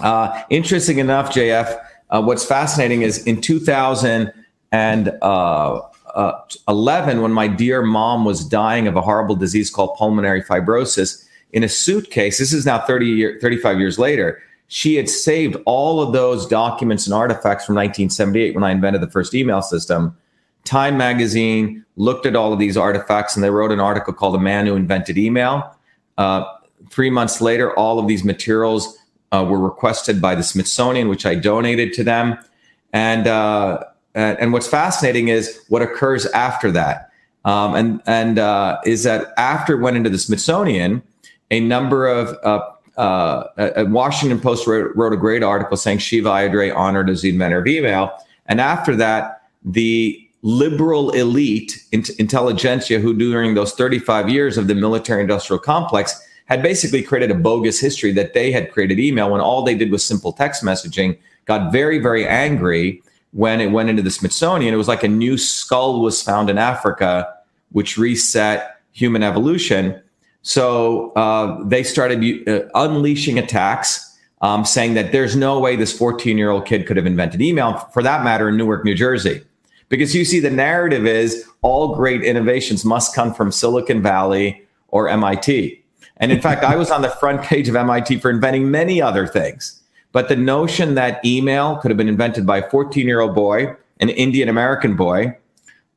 Uh, 0.00 0.42
interesting 0.48 0.98
enough, 0.98 1.30
JF, 1.34 1.78
uh, 2.10 2.22
what's 2.22 2.44
fascinating 2.44 3.02
is 3.02 3.24
in 3.24 3.40
2011, 3.40 5.18
uh, 5.22 5.80
uh, 6.14 7.20
when 7.20 7.32
my 7.32 7.48
dear 7.48 7.82
mom 7.82 8.24
was 8.24 8.44
dying 8.44 8.86
of 8.86 8.96
a 8.96 9.00
horrible 9.00 9.36
disease 9.36 9.70
called 9.70 9.96
pulmonary 9.96 10.42
fibrosis, 10.42 11.24
in 11.52 11.64
a 11.64 11.68
suitcase, 11.68 12.38
this 12.38 12.52
is 12.52 12.66
now 12.66 12.78
30 12.78 13.06
year, 13.06 13.38
35 13.40 13.78
years 13.78 13.98
later, 13.98 14.42
she 14.68 14.94
had 14.94 15.08
saved 15.08 15.56
all 15.66 16.00
of 16.00 16.12
those 16.12 16.46
documents 16.46 17.06
and 17.06 17.14
artifacts 17.14 17.64
from 17.64 17.74
1978 17.74 18.54
when 18.54 18.62
I 18.62 18.70
invented 18.70 19.02
the 19.02 19.10
first 19.10 19.34
email 19.34 19.62
system. 19.62 20.16
Time 20.64 20.96
magazine 20.96 21.84
looked 21.96 22.24
at 22.24 22.36
all 22.36 22.52
of 22.52 22.60
these 22.60 22.76
artifacts 22.76 23.34
and 23.34 23.42
they 23.42 23.50
wrote 23.50 23.72
an 23.72 23.80
article 23.80 24.12
called 24.12 24.34
The 24.34 24.38
Man 24.38 24.66
Who 24.66 24.76
Invented 24.76 25.18
Email. 25.18 25.76
Uh, 26.18 26.44
three 26.88 27.10
months 27.10 27.40
later, 27.40 27.76
all 27.76 27.98
of 27.98 28.06
these 28.06 28.22
materials 28.22 28.96
uh, 29.32 29.46
were 29.48 29.58
requested 29.58 30.20
by 30.20 30.34
the 30.34 30.42
Smithsonian, 30.42 31.08
which 31.08 31.26
I 31.26 31.34
donated 31.34 31.92
to 31.94 32.04
them. 32.04 32.38
And 32.92 33.26
uh, 33.26 33.84
and 34.14 34.52
what's 34.52 34.66
fascinating 34.66 35.28
is 35.28 35.60
what 35.68 35.82
occurs 35.82 36.26
after 36.26 36.70
that. 36.72 37.10
Um, 37.44 37.74
and 37.74 38.02
and 38.06 38.38
uh, 38.38 38.78
is 38.84 39.04
that 39.04 39.32
after 39.36 39.74
it 39.74 39.80
went 39.80 39.96
into 39.96 40.10
the 40.10 40.18
Smithsonian, 40.18 41.02
a 41.50 41.60
number 41.60 42.06
of 42.06 42.36
uh, 42.44 42.60
uh, 43.00 43.84
Washington 43.88 44.40
Post 44.40 44.66
wrote, 44.66 44.94
wrote, 44.94 45.12
a 45.12 45.16
great 45.16 45.42
article 45.42 45.76
saying 45.76 45.98
Shiva 45.98 46.28
Ayyadurai 46.28 46.74
honored 46.74 47.08
as 47.08 47.22
the 47.22 47.30
inventor 47.30 47.60
of 47.60 47.66
email. 47.66 48.12
And 48.46 48.60
after 48.60 48.94
that, 48.96 49.48
the 49.64 50.28
liberal 50.42 51.10
elite, 51.10 51.82
intelligentsia, 51.92 52.98
who 52.98 53.14
during 53.14 53.54
those 53.54 53.72
35 53.72 54.28
years 54.28 54.58
of 54.58 54.66
the 54.66 54.74
military 54.74 55.22
industrial 55.22 55.60
complex 55.60 56.26
had 56.50 56.62
basically 56.62 57.00
created 57.00 57.30
a 57.30 57.34
bogus 57.34 57.78
history 57.78 58.10
that 58.12 58.34
they 58.34 58.50
had 58.50 58.72
created 58.72 58.98
email 58.98 59.30
when 59.30 59.40
all 59.40 59.62
they 59.62 59.74
did 59.74 59.90
was 59.90 60.04
simple 60.04 60.32
text 60.32 60.64
messaging, 60.64 61.16
got 61.46 61.70
very, 61.70 62.00
very 62.00 62.26
angry 62.26 63.00
when 63.32 63.60
it 63.60 63.68
went 63.68 63.88
into 63.88 64.02
the 64.02 64.10
Smithsonian. 64.10 64.74
It 64.74 64.76
was 64.76 64.88
like 64.88 65.04
a 65.04 65.08
new 65.08 65.38
skull 65.38 66.00
was 66.00 66.20
found 66.20 66.50
in 66.50 66.58
Africa, 66.58 67.32
which 67.70 67.96
reset 67.96 68.80
human 68.90 69.22
evolution. 69.22 70.02
So 70.42 71.12
uh, 71.12 71.62
they 71.64 71.84
started 71.84 72.48
uh, 72.48 72.68
unleashing 72.74 73.38
attacks. 73.38 74.08
Um, 74.42 74.64
saying 74.64 74.94
that 74.94 75.12
there's 75.12 75.36
no 75.36 75.60
way 75.60 75.76
this 75.76 75.92
14 75.92 76.38
year 76.38 76.48
old 76.48 76.64
kid 76.64 76.86
could 76.86 76.96
have 76.96 77.04
invented 77.04 77.42
email, 77.42 77.76
for 77.92 78.02
that 78.02 78.24
matter, 78.24 78.48
in 78.48 78.56
Newark, 78.56 78.86
New 78.86 78.94
Jersey. 78.94 79.42
Because 79.90 80.14
you 80.14 80.24
see, 80.24 80.40
the 80.40 80.48
narrative 80.48 81.06
is 81.06 81.44
all 81.60 81.94
great 81.94 82.22
innovations 82.22 82.82
must 82.82 83.14
come 83.14 83.34
from 83.34 83.52
Silicon 83.52 84.00
Valley 84.00 84.66
or 84.88 85.10
MIT. 85.10 85.79
And 86.20 86.30
in 86.30 86.40
fact, 86.40 86.62
I 86.62 86.76
was 86.76 86.90
on 86.90 87.02
the 87.02 87.08
front 87.08 87.42
page 87.42 87.68
of 87.68 87.74
MIT 87.74 88.18
for 88.18 88.30
inventing 88.30 88.70
many 88.70 89.00
other 89.00 89.26
things. 89.26 89.82
But 90.12 90.28
the 90.28 90.36
notion 90.36 90.94
that 90.94 91.24
email 91.24 91.76
could 91.76 91.90
have 91.90 91.98
been 91.98 92.08
invented 92.08 92.46
by 92.46 92.58
a 92.58 92.70
14 92.70 93.06
year 93.06 93.20
old 93.20 93.34
boy, 93.34 93.74
an 94.00 94.10
Indian 94.10 94.48
American 94.48 94.96
boy 94.96 95.36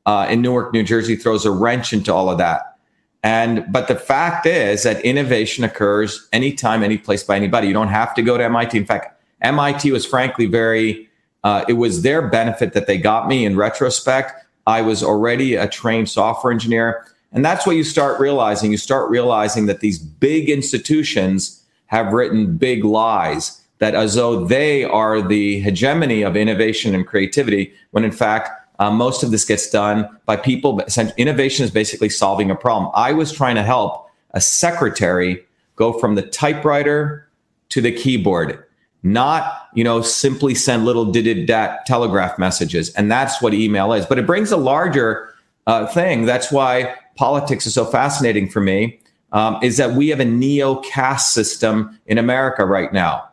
uh, 0.06 0.26
in 0.30 0.40
Newark, 0.40 0.72
New 0.72 0.82
Jersey, 0.82 1.16
throws 1.16 1.44
a 1.44 1.50
wrench 1.50 1.92
into 1.92 2.12
all 2.12 2.30
of 2.30 2.38
that. 2.38 2.78
And 3.22 3.64
but 3.70 3.88
the 3.88 3.96
fact 3.96 4.46
is 4.46 4.82
that 4.82 5.02
innovation 5.04 5.64
occurs 5.64 6.28
anytime, 6.32 6.82
any 6.82 6.98
place 6.98 7.22
by 7.22 7.36
anybody. 7.36 7.68
You 7.68 7.72
don't 7.72 7.88
have 7.88 8.14
to 8.14 8.22
go 8.22 8.36
to 8.36 8.44
MIT. 8.44 8.76
In 8.76 8.84
fact, 8.84 9.20
MIT 9.40 9.90
was 9.92 10.06
frankly 10.06 10.46
very. 10.46 11.08
Uh, 11.42 11.62
it 11.68 11.74
was 11.74 12.02
their 12.02 12.26
benefit 12.26 12.72
that 12.72 12.86
they 12.86 12.96
got 12.96 13.28
me. 13.28 13.44
In 13.44 13.56
retrospect, 13.56 14.32
I 14.66 14.80
was 14.80 15.02
already 15.02 15.56
a 15.56 15.68
trained 15.68 16.08
software 16.08 16.52
engineer. 16.52 17.06
And 17.34 17.44
that's 17.44 17.66
what 17.66 17.76
you 17.76 17.84
start 17.84 18.18
realizing. 18.18 18.70
You 18.70 18.78
start 18.78 19.10
realizing 19.10 19.66
that 19.66 19.80
these 19.80 19.98
big 19.98 20.48
institutions 20.48 21.62
have 21.86 22.12
written 22.12 22.56
big 22.56 22.84
lies 22.84 23.60
that 23.78 23.94
as 23.94 24.14
though 24.14 24.44
they 24.44 24.84
are 24.84 25.20
the 25.20 25.60
hegemony 25.60 26.22
of 26.22 26.36
innovation 26.36 26.94
and 26.94 27.06
creativity, 27.06 27.74
when 27.90 28.04
in 28.04 28.12
fact, 28.12 28.48
uh, 28.78 28.90
most 28.90 29.22
of 29.22 29.30
this 29.30 29.44
gets 29.44 29.68
done 29.70 30.08
by 30.26 30.36
people. 30.36 30.80
Innovation 31.16 31.64
is 31.64 31.70
basically 31.70 32.08
solving 32.08 32.50
a 32.50 32.56
problem. 32.56 32.90
I 32.94 33.12
was 33.12 33.30
trying 33.30 33.54
to 33.56 33.62
help 33.62 34.08
a 34.30 34.40
secretary 34.40 35.44
go 35.76 35.92
from 35.92 36.14
the 36.14 36.22
typewriter 36.22 37.28
to 37.68 37.80
the 37.80 37.92
keyboard, 37.92 38.64
not 39.02 39.68
you 39.74 39.84
know 39.84 40.02
simply 40.02 40.54
send 40.54 40.84
little 40.84 41.04
did 41.04 41.46
telegraph 41.86 42.38
messages, 42.38 42.92
and 42.94 43.10
that's 43.10 43.40
what 43.42 43.54
email 43.54 43.92
is. 43.92 44.06
But 44.06 44.18
it 44.18 44.26
brings 44.26 44.50
a 44.50 44.56
larger 44.56 45.32
uh, 45.66 45.86
thing. 45.86 46.26
That's 46.26 46.50
why 46.50 46.94
politics 47.16 47.66
is 47.66 47.74
so 47.74 47.84
fascinating 47.84 48.48
for 48.48 48.60
me. 48.60 49.00
Um, 49.32 49.58
is 49.64 49.78
that 49.78 49.94
we 49.94 50.10
have 50.10 50.20
a 50.20 50.24
neo 50.24 50.76
caste 50.76 51.32
system 51.32 51.98
in 52.06 52.18
America 52.18 52.64
right 52.64 52.92
now. 52.92 53.28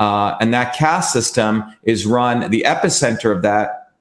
Uh, 0.00 0.36
and 0.40 0.52
that 0.52 0.74
caste 0.74 1.12
system 1.12 1.64
is 1.84 2.04
run, 2.04 2.50
the 2.50 2.64
epicenter 2.66 3.34
of 3.34 3.42
that, 3.42 3.92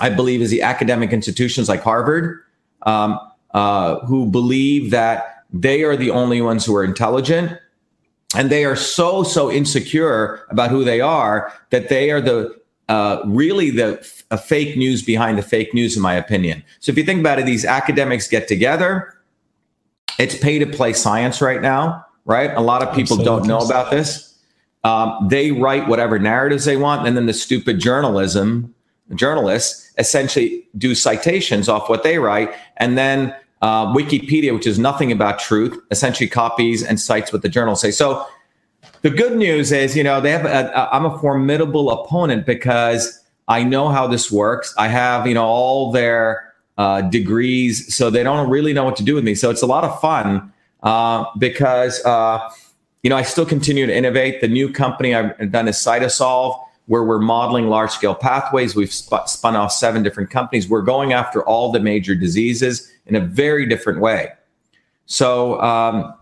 I 0.00 0.10
believe, 0.10 0.40
is 0.40 0.50
the 0.50 0.62
academic 0.62 1.12
institutions 1.12 1.68
like 1.68 1.82
Harvard, 1.82 2.42
um, 2.82 3.20
uh, 3.52 4.00
who 4.06 4.26
believe 4.26 4.90
that 4.90 5.44
they 5.52 5.82
are 5.82 5.96
the 5.96 6.10
only 6.10 6.40
ones 6.40 6.64
who 6.64 6.74
are 6.74 6.84
intelligent. 6.84 7.58
And 8.34 8.50
they 8.50 8.64
are 8.64 8.76
so, 8.76 9.22
so 9.22 9.50
insecure 9.50 10.46
about 10.50 10.70
who 10.70 10.82
they 10.82 11.00
are 11.00 11.52
that 11.70 11.88
they 11.88 12.10
are 12.10 12.20
the 12.20 12.54
uh, 12.88 13.20
really 13.26 13.70
the 13.70 13.96
fake 14.46 14.76
news 14.76 15.02
behind 15.02 15.38
the 15.38 15.42
fake 15.42 15.74
news, 15.74 15.96
in 15.96 16.02
my 16.02 16.14
opinion. 16.14 16.62
So 16.80 16.92
if 16.92 16.98
you 16.98 17.04
think 17.04 17.20
about 17.20 17.38
it, 17.38 17.46
these 17.46 17.64
academics 17.64 18.28
get 18.28 18.48
together. 18.48 19.12
It's 20.18 20.38
pay 20.38 20.58
to 20.58 20.66
play 20.66 20.92
science 20.92 21.42
right 21.42 21.60
now, 21.60 22.04
right? 22.24 22.50
A 22.54 22.60
lot 22.60 22.82
of 22.82 22.94
people 22.94 23.18
Absolutely. 23.18 23.24
don't 23.24 23.46
know 23.48 23.58
about 23.58 23.90
this. 23.90 24.34
Um, 24.84 25.26
they 25.28 25.50
write 25.50 25.88
whatever 25.88 26.18
narratives 26.18 26.64
they 26.64 26.76
want, 26.76 27.06
and 27.06 27.16
then 27.16 27.26
the 27.26 27.34
stupid 27.34 27.80
journalism 27.80 28.72
journalists 29.14 29.92
essentially 29.98 30.66
do 30.78 30.94
citations 30.94 31.68
off 31.68 31.88
what 31.88 32.02
they 32.02 32.18
write, 32.18 32.54
and 32.76 32.96
then 32.96 33.34
uh, 33.62 33.86
Wikipedia, 33.92 34.54
which 34.54 34.66
is 34.66 34.78
nothing 34.78 35.10
about 35.10 35.38
truth, 35.38 35.76
essentially 35.90 36.28
copies 36.28 36.82
and 36.84 37.00
cites 37.00 37.32
what 37.32 37.42
the 37.42 37.48
journals 37.48 37.80
say. 37.80 37.90
So 37.90 38.26
the 39.06 39.16
good 39.16 39.36
news 39.36 39.70
is, 39.70 39.96
you 39.96 40.02
know, 40.02 40.20
they 40.20 40.32
have. 40.32 40.44
A, 40.44 40.72
a, 40.74 40.88
I'm 40.90 41.04
a 41.04 41.16
formidable 41.20 41.92
opponent 41.92 42.44
because 42.44 43.22
I 43.46 43.62
know 43.62 43.88
how 43.88 44.08
this 44.08 44.32
works. 44.32 44.74
I 44.76 44.88
have, 44.88 45.28
you 45.28 45.34
know, 45.34 45.44
all 45.44 45.92
their 45.92 46.52
uh, 46.76 47.02
degrees, 47.02 47.94
so 47.94 48.10
they 48.10 48.24
don't 48.24 48.50
really 48.50 48.72
know 48.72 48.82
what 48.82 48.96
to 48.96 49.04
do 49.04 49.14
with 49.14 49.22
me. 49.22 49.36
So 49.36 49.48
it's 49.48 49.62
a 49.62 49.66
lot 49.66 49.84
of 49.84 50.00
fun 50.00 50.52
uh, 50.82 51.24
because 51.38 52.04
uh, 52.04 52.50
you 53.04 53.10
know, 53.10 53.16
I 53.16 53.22
still 53.22 53.46
continue 53.46 53.86
to 53.86 53.96
innovate. 53.96 54.40
The 54.40 54.48
new 54.48 54.72
company 54.72 55.14
I've 55.14 55.52
done 55.52 55.68
is 55.68 55.76
Cytosolve, 55.76 56.60
where 56.86 57.04
we're 57.04 57.20
modeling 57.20 57.68
large 57.68 57.92
scale 57.92 58.16
pathways. 58.16 58.74
We've 58.74 58.90
sp- 58.90 59.28
spun 59.28 59.54
off 59.54 59.70
seven 59.70 60.02
different 60.02 60.30
companies. 60.30 60.68
We're 60.68 60.82
going 60.82 61.12
after 61.12 61.44
all 61.44 61.70
the 61.70 61.78
major 61.78 62.16
diseases 62.16 62.92
in 63.06 63.14
a 63.14 63.20
very 63.20 63.66
different 63.66 64.00
way. 64.00 64.32
So 65.04 65.60
um, 65.60 66.12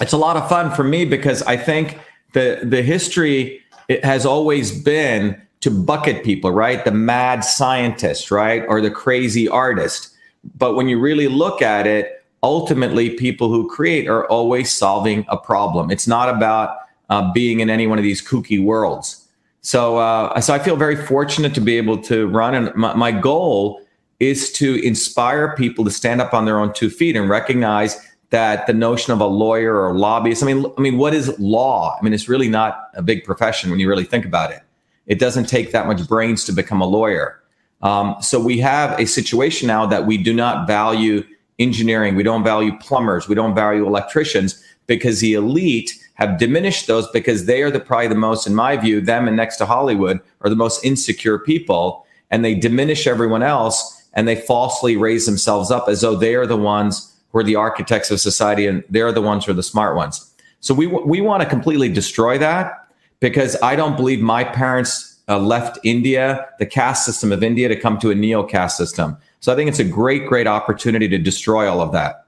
it's 0.00 0.14
a 0.14 0.16
lot 0.16 0.38
of 0.38 0.48
fun 0.48 0.70
for 0.70 0.84
me 0.84 1.04
because 1.04 1.42
I 1.42 1.58
think 1.58 1.98
the 2.32 2.60
the 2.62 2.82
history 2.82 3.62
it 3.88 4.04
has 4.04 4.24
always 4.24 4.72
been 4.72 5.40
to 5.60 5.70
bucket 5.70 6.24
people, 6.24 6.50
right? 6.50 6.84
The 6.84 6.90
mad 6.90 7.40
scientist, 7.44 8.30
right, 8.30 8.64
or 8.68 8.80
the 8.80 8.90
crazy 8.90 9.48
artist. 9.48 10.08
But 10.56 10.74
when 10.74 10.88
you 10.88 10.98
really 10.98 11.28
look 11.28 11.62
at 11.62 11.86
it, 11.86 12.24
ultimately 12.42 13.10
people 13.10 13.48
who 13.48 13.68
create 13.68 14.08
are 14.08 14.26
always 14.26 14.72
solving 14.72 15.24
a 15.28 15.36
problem. 15.36 15.90
It's 15.90 16.08
not 16.08 16.28
about 16.28 16.78
uh, 17.10 17.32
being 17.32 17.60
in 17.60 17.70
any 17.70 17.86
one 17.86 17.98
of 17.98 18.04
these 18.04 18.26
kooky 18.26 18.62
worlds. 18.62 19.28
So, 19.60 19.98
uh, 19.98 20.40
so 20.40 20.52
I 20.52 20.58
feel 20.58 20.74
very 20.74 20.96
fortunate 20.96 21.54
to 21.54 21.60
be 21.60 21.76
able 21.76 21.98
to 22.02 22.26
run, 22.26 22.54
and 22.54 22.74
my, 22.74 22.94
my 22.94 23.12
goal 23.12 23.80
is 24.18 24.50
to 24.52 24.84
inspire 24.84 25.54
people 25.56 25.84
to 25.84 25.90
stand 25.90 26.20
up 26.20 26.34
on 26.34 26.44
their 26.44 26.58
own 26.58 26.72
two 26.72 26.90
feet 26.90 27.14
and 27.14 27.28
recognize 27.28 28.00
that 28.32 28.66
the 28.66 28.72
notion 28.72 29.12
of 29.12 29.20
a 29.20 29.26
lawyer 29.26 29.78
or 29.78 29.94
lobbyist. 29.94 30.42
I 30.42 30.46
mean, 30.46 30.64
I 30.76 30.80
mean, 30.80 30.96
what 30.96 31.14
is 31.14 31.38
law? 31.38 31.96
I 31.98 32.02
mean, 32.02 32.14
it's 32.14 32.28
really 32.28 32.48
not 32.48 32.88
a 32.94 33.02
big 33.02 33.24
profession 33.24 33.70
when 33.70 33.78
you 33.78 33.88
really 33.88 34.04
think 34.04 34.24
about 34.24 34.50
it. 34.50 34.60
It 35.06 35.18
doesn't 35.18 35.50
take 35.50 35.70
that 35.72 35.86
much 35.86 36.08
brains 36.08 36.44
to 36.46 36.52
become 36.52 36.80
a 36.80 36.86
lawyer. 36.86 37.40
Um, 37.82 38.16
so 38.20 38.40
we 38.40 38.58
have 38.58 38.98
a 38.98 39.06
situation 39.06 39.66
now 39.66 39.84
that 39.86 40.06
we 40.06 40.16
do 40.16 40.32
not 40.32 40.66
value 40.66 41.24
engineering, 41.58 42.14
we 42.14 42.22
don't 42.22 42.42
value 42.42 42.76
plumbers, 42.78 43.28
we 43.28 43.34
don't 43.34 43.54
value 43.54 43.86
electricians 43.86 44.64
because 44.86 45.20
the 45.20 45.34
elite 45.34 45.92
have 46.14 46.38
diminished 46.38 46.86
those 46.86 47.08
because 47.10 47.44
they 47.44 47.62
are 47.62 47.70
the 47.70 47.80
probably 47.80 48.08
the 48.08 48.14
most, 48.14 48.46
in 48.46 48.54
my 48.54 48.76
view, 48.76 49.00
them 49.00 49.28
and 49.28 49.36
next 49.36 49.56
to 49.56 49.66
Hollywood 49.66 50.20
are 50.40 50.48
the 50.48 50.56
most 50.56 50.84
insecure 50.84 51.38
people, 51.38 52.06
and 52.30 52.44
they 52.44 52.54
diminish 52.54 53.06
everyone 53.06 53.42
else 53.42 54.08
and 54.14 54.26
they 54.26 54.36
falsely 54.36 54.96
raise 54.96 55.26
themselves 55.26 55.70
up 55.70 55.88
as 55.88 56.00
though 56.00 56.14
they 56.14 56.34
are 56.34 56.46
the 56.46 56.56
ones 56.56 57.11
who 57.32 57.38
are 57.38 57.44
the 57.44 57.56
architects 57.56 58.10
of 58.10 58.20
society 58.20 58.66
and 58.66 58.84
they're 58.90 59.12
the 59.12 59.22
ones 59.22 59.44
who 59.44 59.52
are 59.52 59.54
the 59.54 59.62
smart 59.62 59.96
ones. 59.96 60.30
So 60.60 60.74
we 60.74 60.86
we 60.86 61.20
want 61.20 61.42
to 61.42 61.48
completely 61.48 61.88
destroy 61.88 62.38
that 62.38 62.86
because 63.20 63.60
I 63.62 63.74
don't 63.76 63.96
believe 63.96 64.20
my 64.20 64.44
parents 64.44 65.20
uh, 65.28 65.38
left 65.38 65.78
India, 65.82 66.46
the 66.58 66.66
caste 66.66 67.04
system 67.04 67.32
of 67.32 67.42
India, 67.42 67.68
to 67.68 67.76
come 67.76 67.98
to 67.98 68.10
a 68.10 68.14
neo 68.14 68.42
caste 68.42 68.76
system. 68.76 69.16
So 69.40 69.52
I 69.52 69.56
think 69.56 69.68
it's 69.68 69.78
a 69.78 69.84
great, 69.84 70.26
great 70.26 70.46
opportunity 70.46 71.08
to 71.08 71.18
destroy 71.18 71.68
all 71.68 71.80
of 71.80 71.92
that. 71.92 72.21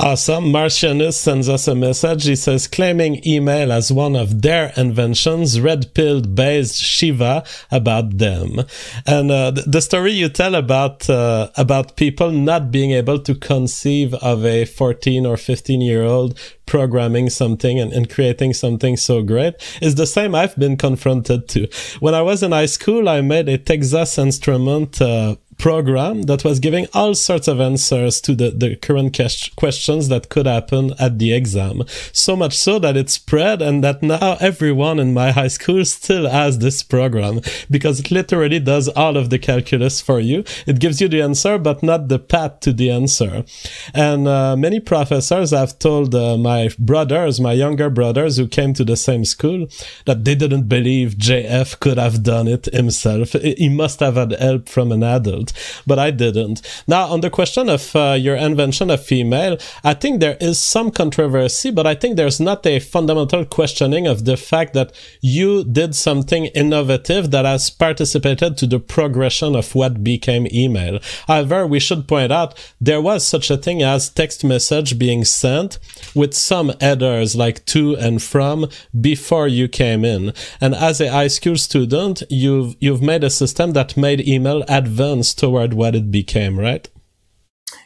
Awesome. 0.00 0.52
Marcianus 0.52 1.14
sends 1.14 1.48
us 1.48 1.66
a 1.66 1.74
message. 1.74 2.24
He 2.24 2.36
says, 2.36 2.68
claiming 2.68 3.20
email 3.26 3.72
as 3.72 3.90
one 3.90 4.14
of 4.14 4.42
their 4.42 4.72
inventions, 4.76 5.60
red 5.60 5.92
pill 5.92 6.20
based 6.20 6.76
Shiva 6.76 7.42
about 7.72 8.18
them. 8.18 8.60
And 9.08 9.32
uh, 9.32 9.50
the 9.66 9.80
story 9.80 10.12
you 10.12 10.28
tell 10.28 10.54
about 10.54 11.10
uh, 11.10 11.50
about 11.56 11.96
people 11.96 12.30
not 12.30 12.70
being 12.70 12.92
able 12.92 13.18
to 13.18 13.34
conceive 13.34 14.14
of 14.14 14.46
a 14.46 14.66
14 14.66 15.26
or 15.26 15.36
15 15.36 15.80
year 15.80 16.04
old 16.04 16.38
programming 16.64 17.28
something 17.28 17.80
and, 17.80 17.92
and 17.92 18.08
creating 18.08 18.54
something 18.54 18.96
so 18.96 19.22
great 19.22 19.54
is 19.82 19.96
the 19.96 20.06
same 20.06 20.32
I've 20.32 20.56
been 20.56 20.76
confronted 20.76 21.48
to. 21.48 21.66
When 21.98 22.14
I 22.14 22.22
was 22.22 22.44
in 22.44 22.52
high 22.52 22.66
school, 22.66 23.08
I 23.08 23.20
made 23.20 23.48
a 23.48 23.58
Texas 23.58 24.16
Instrument 24.16 25.02
uh, 25.02 25.34
program 25.58 26.22
that 26.22 26.44
was 26.44 26.60
giving 26.60 26.86
all 26.94 27.14
sorts 27.14 27.48
of 27.48 27.60
answers 27.60 28.20
to 28.20 28.34
the, 28.34 28.50
the 28.50 28.76
current 28.76 29.18
questions 29.56 30.08
that 30.08 30.28
could 30.28 30.46
happen 30.46 30.92
at 30.98 31.18
the 31.18 31.32
exam. 31.32 31.82
So 32.12 32.36
much 32.36 32.56
so 32.56 32.78
that 32.78 32.96
it 32.96 33.10
spread 33.10 33.60
and 33.60 33.82
that 33.82 34.02
now 34.02 34.36
everyone 34.40 35.00
in 35.00 35.12
my 35.12 35.32
high 35.32 35.48
school 35.48 35.84
still 35.84 36.28
has 36.28 36.58
this 36.58 36.82
program 36.82 37.40
because 37.70 38.00
it 38.00 38.10
literally 38.10 38.60
does 38.60 38.88
all 38.88 39.16
of 39.16 39.30
the 39.30 39.38
calculus 39.38 40.00
for 40.00 40.20
you. 40.20 40.44
It 40.66 40.78
gives 40.78 41.00
you 41.00 41.08
the 41.08 41.22
answer, 41.22 41.58
but 41.58 41.82
not 41.82 42.08
the 42.08 42.18
path 42.18 42.60
to 42.60 42.72
the 42.72 42.90
answer. 42.90 43.44
And 43.92 44.28
uh, 44.28 44.56
many 44.56 44.80
professors 44.80 45.50
have 45.50 45.78
told 45.78 46.14
uh, 46.14 46.36
my 46.36 46.70
brothers, 46.78 47.40
my 47.40 47.52
younger 47.52 47.90
brothers 47.90 48.36
who 48.36 48.46
came 48.46 48.74
to 48.74 48.84
the 48.84 48.96
same 48.96 49.24
school, 49.24 49.66
that 50.06 50.24
they 50.24 50.36
didn't 50.36 50.68
believe 50.68 51.14
JF 51.14 51.80
could 51.80 51.98
have 51.98 52.22
done 52.22 52.46
it 52.46 52.66
himself. 52.66 53.32
He 53.32 53.68
must 53.68 54.00
have 54.00 54.14
had 54.14 54.32
help 54.32 54.68
from 54.68 54.92
an 54.92 55.02
adult 55.02 55.47
but 55.86 55.98
I 55.98 56.10
didn't. 56.10 56.62
Now, 56.86 57.06
on 57.06 57.20
the 57.20 57.30
question 57.30 57.68
of 57.68 57.94
uh, 57.94 58.16
your 58.18 58.36
invention 58.36 58.90
of 58.90 59.04
female, 59.04 59.58
I 59.84 59.94
think 59.94 60.20
there 60.20 60.36
is 60.40 60.58
some 60.58 60.90
controversy, 60.90 61.70
but 61.70 61.86
I 61.86 61.94
think 61.94 62.16
there's 62.16 62.40
not 62.40 62.66
a 62.66 62.80
fundamental 62.80 63.44
questioning 63.44 64.06
of 64.06 64.24
the 64.24 64.36
fact 64.36 64.74
that 64.74 64.92
you 65.20 65.64
did 65.64 65.94
something 65.94 66.46
innovative 66.46 67.30
that 67.30 67.44
has 67.44 67.70
participated 67.70 68.56
to 68.58 68.66
the 68.66 68.80
progression 68.80 69.54
of 69.54 69.74
what 69.74 70.02
became 70.02 70.46
email. 70.52 71.00
However, 71.26 71.66
we 71.66 71.80
should 71.80 72.08
point 72.08 72.32
out 72.32 72.58
there 72.80 73.00
was 73.00 73.26
such 73.26 73.50
a 73.50 73.56
thing 73.56 73.82
as 73.82 74.08
text 74.10 74.44
message 74.44 74.98
being 74.98 75.24
sent 75.24 75.78
with 76.14 76.34
some 76.34 76.72
headers 76.80 77.36
like 77.36 77.64
to 77.66 77.96
and 77.96 78.22
from 78.22 78.66
before 79.00 79.48
you 79.48 79.68
came 79.68 80.04
in. 80.04 80.32
And 80.60 80.74
as 80.74 81.00
a 81.00 81.10
high 81.10 81.28
school 81.28 81.56
student, 81.56 82.22
you've, 82.28 82.76
you've 82.80 83.02
made 83.02 83.24
a 83.24 83.30
system 83.30 83.72
that 83.72 83.96
made 83.96 84.26
email 84.26 84.64
advanced 84.68 85.37
toward 85.38 85.72
what 85.72 85.94
it 85.94 86.10
became, 86.10 86.58
right? 86.58 86.88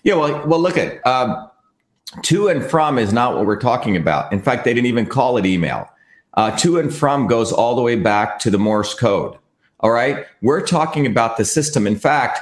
Yeah, 0.03 0.15
well, 0.15 0.47
well, 0.47 0.61
look 0.61 0.77
at 0.77 1.07
um, 1.07 1.49
to 2.23 2.49
and 2.49 2.65
from 2.65 2.99
is 2.99 3.13
not 3.13 3.37
what 3.37 3.47
we're 3.47 3.61
talking 3.61 3.97
about. 3.97 4.33
In 4.33 4.41
fact, 4.41 4.65
they 4.65 4.75
didn't 4.75 4.87
even 4.87 5.07
call 5.07 5.37
it 5.37 5.47
email. 5.47 5.89
Uh, 6.35 6.57
to 6.57 6.79
and 6.79 6.93
from 6.93 7.27
goes 7.27 7.53
all 7.53 7.77
the 7.77 7.83
way 7.83 7.95
back 7.95 8.39
to 8.39 8.51
the 8.51 8.59
Morse 8.59 8.95
code. 8.95 9.37
All 9.81 9.91
right, 9.91 10.25
we're 10.41 10.65
talking 10.65 11.07
about 11.07 11.37
the 11.37 11.45
system. 11.45 11.87
In 11.87 11.99
fact, 11.99 12.41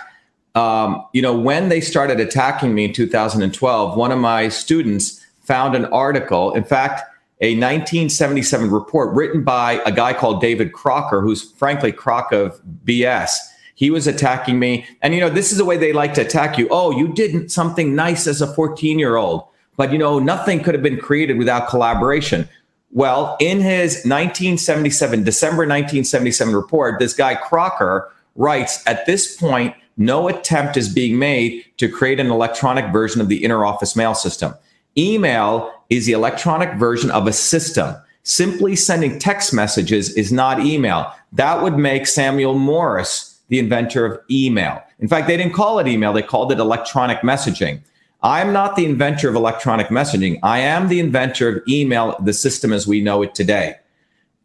um, 0.55 1.05
you 1.13 1.23
know, 1.23 1.37
when 1.37 1.69
they 1.69 1.81
started 1.81 2.21
attacking 2.21 2.75
me 2.75 2.85
in 2.85 2.93
2012, 2.93 3.97
one 3.97 4.13
of 4.13 4.19
my 4.19 4.49
students 4.49 5.25
found 5.41 5.75
an 5.75 5.87
article. 5.87 6.53
In 6.53 6.65
fact, 6.65 7.03
a 7.41 7.55
1977 7.55 8.71
report 8.71 9.15
written 9.15 9.43
by 9.43 9.81
a 9.87 9.93
guy 9.93 10.13
called 10.13 10.41
David 10.41 10.73
Crocker, 10.73 11.21
who's 11.21 11.51
frankly 11.53 11.91
crock 11.91 12.33
of 12.33 12.61
BS 12.85 13.37
he 13.81 13.91
was 13.91 14.07
attacking 14.07 14.59
me. 14.59 14.87
And, 15.01 15.15
you 15.15 15.21
know, 15.21 15.31
this 15.31 15.53
is 15.53 15.57
the 15.57 15.65
way 15.65 15.79
they 15.79 15.95
like 15.95 16.13
to 16.15 16.21
attack 16.21 16.59
you. 16.59 16.69
Oh, 16.71 16.91
you 16.91 17.09
did 17.09 17.51
something 17.51 17.95
nice 17.95 18.27
as 18.27 18.43
a 18.43 18.55
14 18.55 18.99
year 18.99 19.17
old, 19.17 19.45
but, 19.79 19.91
you 19.91 19.97
know, 19.97 20.19
nothing 20.19 20.63
could 20.63 20.75
have 20.75 20.83
been 20.83 21.01
created 21.01 21.39
without 21.39 21.67
collaboration. 21.67 22.47
Well, 22.93 23.39
in 23.41 23.63
his 23.63 24.05
1977, 24.05 25.25
December 25.25 25.63
1977 25.63 26.55
report, 26.55 26.99
this 26.99 27.15
guy 27.15 27.35
Crocker 27.35 28.13
writes 28.37 28.87
at 28.87 29.07
this 29.07 29.35
point, 29.35 29.75
no 29.97 30.29
attempt 30.29 30.77
is 30.77 30.93
being 30.93 31.19
made 31.19 31.65
to 31.79 31.89
create 31.89 32.21
an 32.21 32.31
electronic 32.31 32.93
version 32.93 33.23
of 33.23 33.29
the 33.29 33.43
interoffice 33.43 33.97
mail 33.97 34.15
system. 34.15 34.53
Email 34.99 35.73
is 35.89 36.05
the 36.05 36.13
electronic 36.13 36.75
version 36.75 37.11
of 37.11 37.27
a 37.27 37.33
system. 37.33 37.97
Simply 38.25 38.77
sending 38.77 39.19
text 39.19 39.55
messages 39.55 40.15
is 40.19 40.31
not 40.31 40.61
email. 40.61 41.11
That 41.33 41.63
would 41.63 41.79
make 41.79 42.07
Samuel 42.07 42.59
Morse 42.59 43.30
the 43.51 43.59
inventor 43.59 44.07
of 44.07 44.19
email. 44.31 44.83
In 44.99 45.09
fact, 45.09 45.27
they 45.29 45.37
didn't 45.37 45.53
call 45.53 45.79
it 45.79 45.87
email, 45.87 46.13
they 46.13 46.23
called 46.23 46.51
it 46.51 46.59
electronic 46.59 47.19
messaging. 47.19 47.81
I'm 48.23 48.53
not 48.53 48.77
the 48.77 48.85
inventor 48.85 49.29
of 49.29 49.35
electronic 49.35 49.89
messaging. 49.89 50.39
I 50.43 50.59
am 50.59 50.89
the 50.89 51.01
inventor 51.01 51.49
of 51.49 51.63
email, 51.69 52.17
the 52.23 52.35
system 52.35 52.73
as 52.73 52.87
we 52.87 53.01
know 53.01 53.23
it 53.23 53.35
today. 53.35 53.77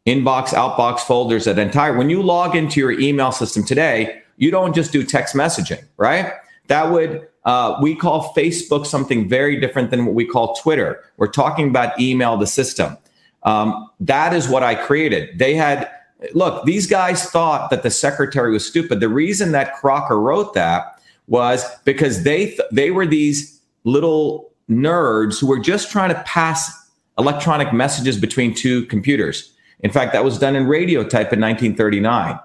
Inbox, 0.06 0.50
outbox, 0.50 1.00
folders, 1.00 1.46
that 1.46 1.60
entire. 1.60 1.98
When 1.98 2.10
you 2.10 2.22
log 2.22 2.56
into 2.56 2.80
your 2.80 2.92
email 2.92 3.32
system 3.32 3.66
today, 3.66 4.22
you 4.38 4.50
don't 4.52 4.74
just 4.74 4.92
do 4.92 5.04
text 5.04 5.36
messaging, 5.36 5.84
right? 5.98 6.32
That 6.68 6.92
would, 6.92 7.28
uh, 7.44 7.78
we 7.82 7.96
call 7.96 8.34
Facebook 8.34 8.86
something 8.86 9.28
very 9.28 9.60
different 9.60 9.92
than 9.92 10.06
what 10.06 10.16
we 10.16 10.26
call 10.26 10.56
Twitter. 10.56 11.04
We're 11.18 11.28
talking 11.28 11.70
about 11.70 12.00
email, 12.00 12.38
the 12.38 12.48
system. 12.48 12.98
Um, 13.44 13.90
that 14.00 14.34
is 14.34 14.48
what 14.48 14.64
I 14.64 14.76
created. 14.76 15.38
They 15.38 15.54
had, 15.54 15.90
look, 16.34 16.66
these 16.66 16.88
guys 16.88 17.30
thought 17.30 17.70
that 17.70 17.84
the 17.84 17.90
secretary 17.90 18.52
was 18.52 18.66
stupid. 18.66 19.00
The 19.00 19.10
reason 19.10 19.52
that 19.52 19.76
Crocker 19.76 20.20
wrote 20.20 20.54
that 20.54 21.02
was 21.28 21.66
because 21.84 22.24
they 22.24 22.48
th- 22.48 22.70
they 22.72 22.92
were 22.92 23.06
these 23.06 23.62
little 23.84 24.52
nerds 24.70 25.40
who 25.40 25.48
were 25.48 25.60
just 25.60 25.92
trying 25.92 26.10
to 26.10 26.22
pass 26.24 26.72
electronic 27.18 27.74
messages 27.74 28.20
between 28.20 28.54
two 28.54 28.86
computers. 28.88 29.54
In 29.82 29.92
fact, 29.92 30.14
that 30.14 30.24
was 30.24 30.40
done 30.40 30.56
in 30.56 30.68
radio 30.68 31.02
type 31.04 31.34
in 31.34 31.40
1939. 31.40 32.40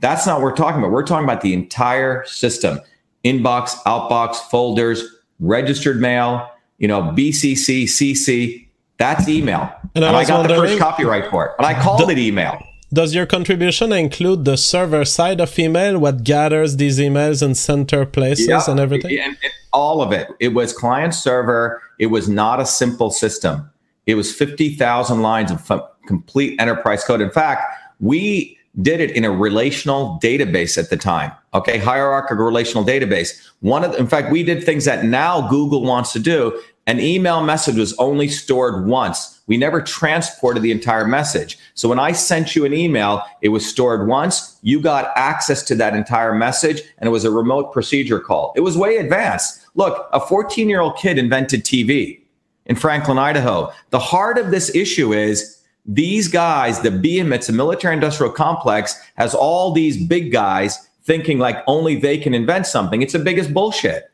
That's 0.00 0.26
not 0.26 0.36
what 0.36 0.44
we're 0.44 0.56
talking 0.56 0.80
about. 0.80 0.90
We're 0.90 1.04
talking 1.04 1.24
about 1.24 1.42
the 1.42 1.54
entire 1.54 2.24
system 2.24 2.80
inbox, 3.24 3.74
outbox, 3.84 4.36
folders, 4.36 5.04
registered 5.40 6.00
mail, 6.00 6.50
you 6.78 6.88
know, 6.88 7.02
BCC, 7.02 7.84
CC. 7.84 8.66
That's 8.96 9.28
email. 9.28 9.70
And, 9.94 10.04
and 10.04 10.16
I, 10.16 10.24
got 10.24 10.46
the 10.46 10.54
first 10.54 10.78
copyright 10.78 11.30
for 11.30 11.46
it, 11.46 11.52
but 11.58 11.66
I 11.66 11.80
called 11.80 12.00
the, 12.00 12.12
it 12.12 12.18
email. 12.18 12.62
Does 12.92 13.14
your 13.14 13.24
contribution 13.26 13.92
include 13.92 14.44
the 14.44 14.56
server 14.56 15.04
side 15.04 15.40
of 15.40 15.56
email, 15.58 15.98
what 15.98 16.24
gathers 16.24 16.76
these 16.76 16.98
emails 16.98 17.40
and 17.40 17.56
center 17.56 18.04
places 18.04 18.48
yeah, 18.48 18.62
and 18.68 18.80
everything? 18.80 19.16
And, 19.18 19.36
and 19.42 19.52
all 19.72 20.02
of 20.02 20.10
it. 20.12 20.28
It 20.40 20.48
was 20.48 20.72
client 20.72 21.14
server. 21.14 21.80
It 22.00 22.06
was 22.06 22.28
not 22.28 22.58
a 22.58 22.66
simple 22.66 23.10
system. 23.10 23.70
It 24.06 24.16
was 24.16 24.34
50,000 24.34 25.22
lines 25.22 25.52
of 25.52 25.70
f- 25.70 25.88
complete 26.06 26.60
enterprise 26.60 27.04
code. 27.04 27.20
In 27.20 27.30
fact, 27.30 27.62
we 28.00 28.58
did 28.82 29.00
it 29.00 29.12
in 29.12 29.24
a 29.24 29.30
relational 29.30 30.18
database 30.22 30.76
at 30.76 30.90
the 30.90 30.96
time. 30.96 31.30
Okay, 31.54 31.78
hierarchical 31.78 32.44
relational 32.44 32.84
database. 32.84 33.50
One 33.60 33.84
of, 33.84 33.92
the, 33.92 33.98
in 33.98 34.08
fact, 34.08 34.32
we 34.32 34.42
did 34.42 34.64
things 34.64 34.84
that 34.84 35.04
now 35.04 35.48
Google 35.48 35.82
wants 35.82 36.12
to 36.12 36.18
do. 36.18 36.60
An 36.90 36.98
email 36.98 37.40
message 37.40 37.76
was 37.76 37.96
only 37.98 38.26
stored 38.26 38.84
once. 38.84 39.40
We 39.46 39.56
never 39.56 39.80
transported 39.80 40.64
the 40.64 40.72
entire 40.72 41.06
message. 41.06 41.56
So 41.74 41.88
when 41.88 42.00
I 42.00 42.10
sent 42.10 42.56
you 42.56 42.64
an 42.64 42.74
email, 42.74 43.22
it 43.42 43.50
was 43.50 43.64
stored 43.64 44.08
once. 44.08 44.58
You 44.62 44.80
got 44.80 45.12
access 45.14 45.62
to 45.66 45.76
that 45.76 45.94
entire 45.94 46.34
message, 46.34 46.82
and 46.98 47.06
it 47.06 47.12
was 47.12 47.24
a 47.24 47.30
remote 47.30 47.72
procedure 47.72 48.18
call. 48.18 48.52
It 48.56 48.62
was 48.62 48.76
way 48.76 48.96
advanced. 48.96 49.64
Look, 49.76 50.08
a 50.12 50.18
14 50.18 50.68
year 50.68 50.80
old 50.80 50.96
kid 50.96 51.16
invented 51.16 51.62
TV 51.62 52.22
in 52.66 52.74
Franklin, 52.74 53.18
Idaho. 53.18 53.72
The 53.90 54.00
heart 54.00 54.36
of 54.36 54.50
this 54.50 54.74
issue 54.74 55.12
is 55.12 55.62
these 55.86 56.26
guys, 56.26 56.80
the 56.80 56.90
behemoths, 56.90 57.46
the 57.46 57.52
military 57.52 57.94
industrial 57.94 58.32
complex, 58.32 59.00
has 59.14 59.32
all 59.32 59.70
these 59.70 60.04
big 60.08 60.32
guys 60.32 60.88
thinking 61.04 61.38
like 61.38 61.58
only 61.68 61.94
they 61.94 62.18
can 62.18 62.34
invent 62.34 62.66
something. 62.66 63.00
It's 63.00 63.12
the 63.12 63.20
biggest 63.20 63.54
bullshit. 63.54 64.09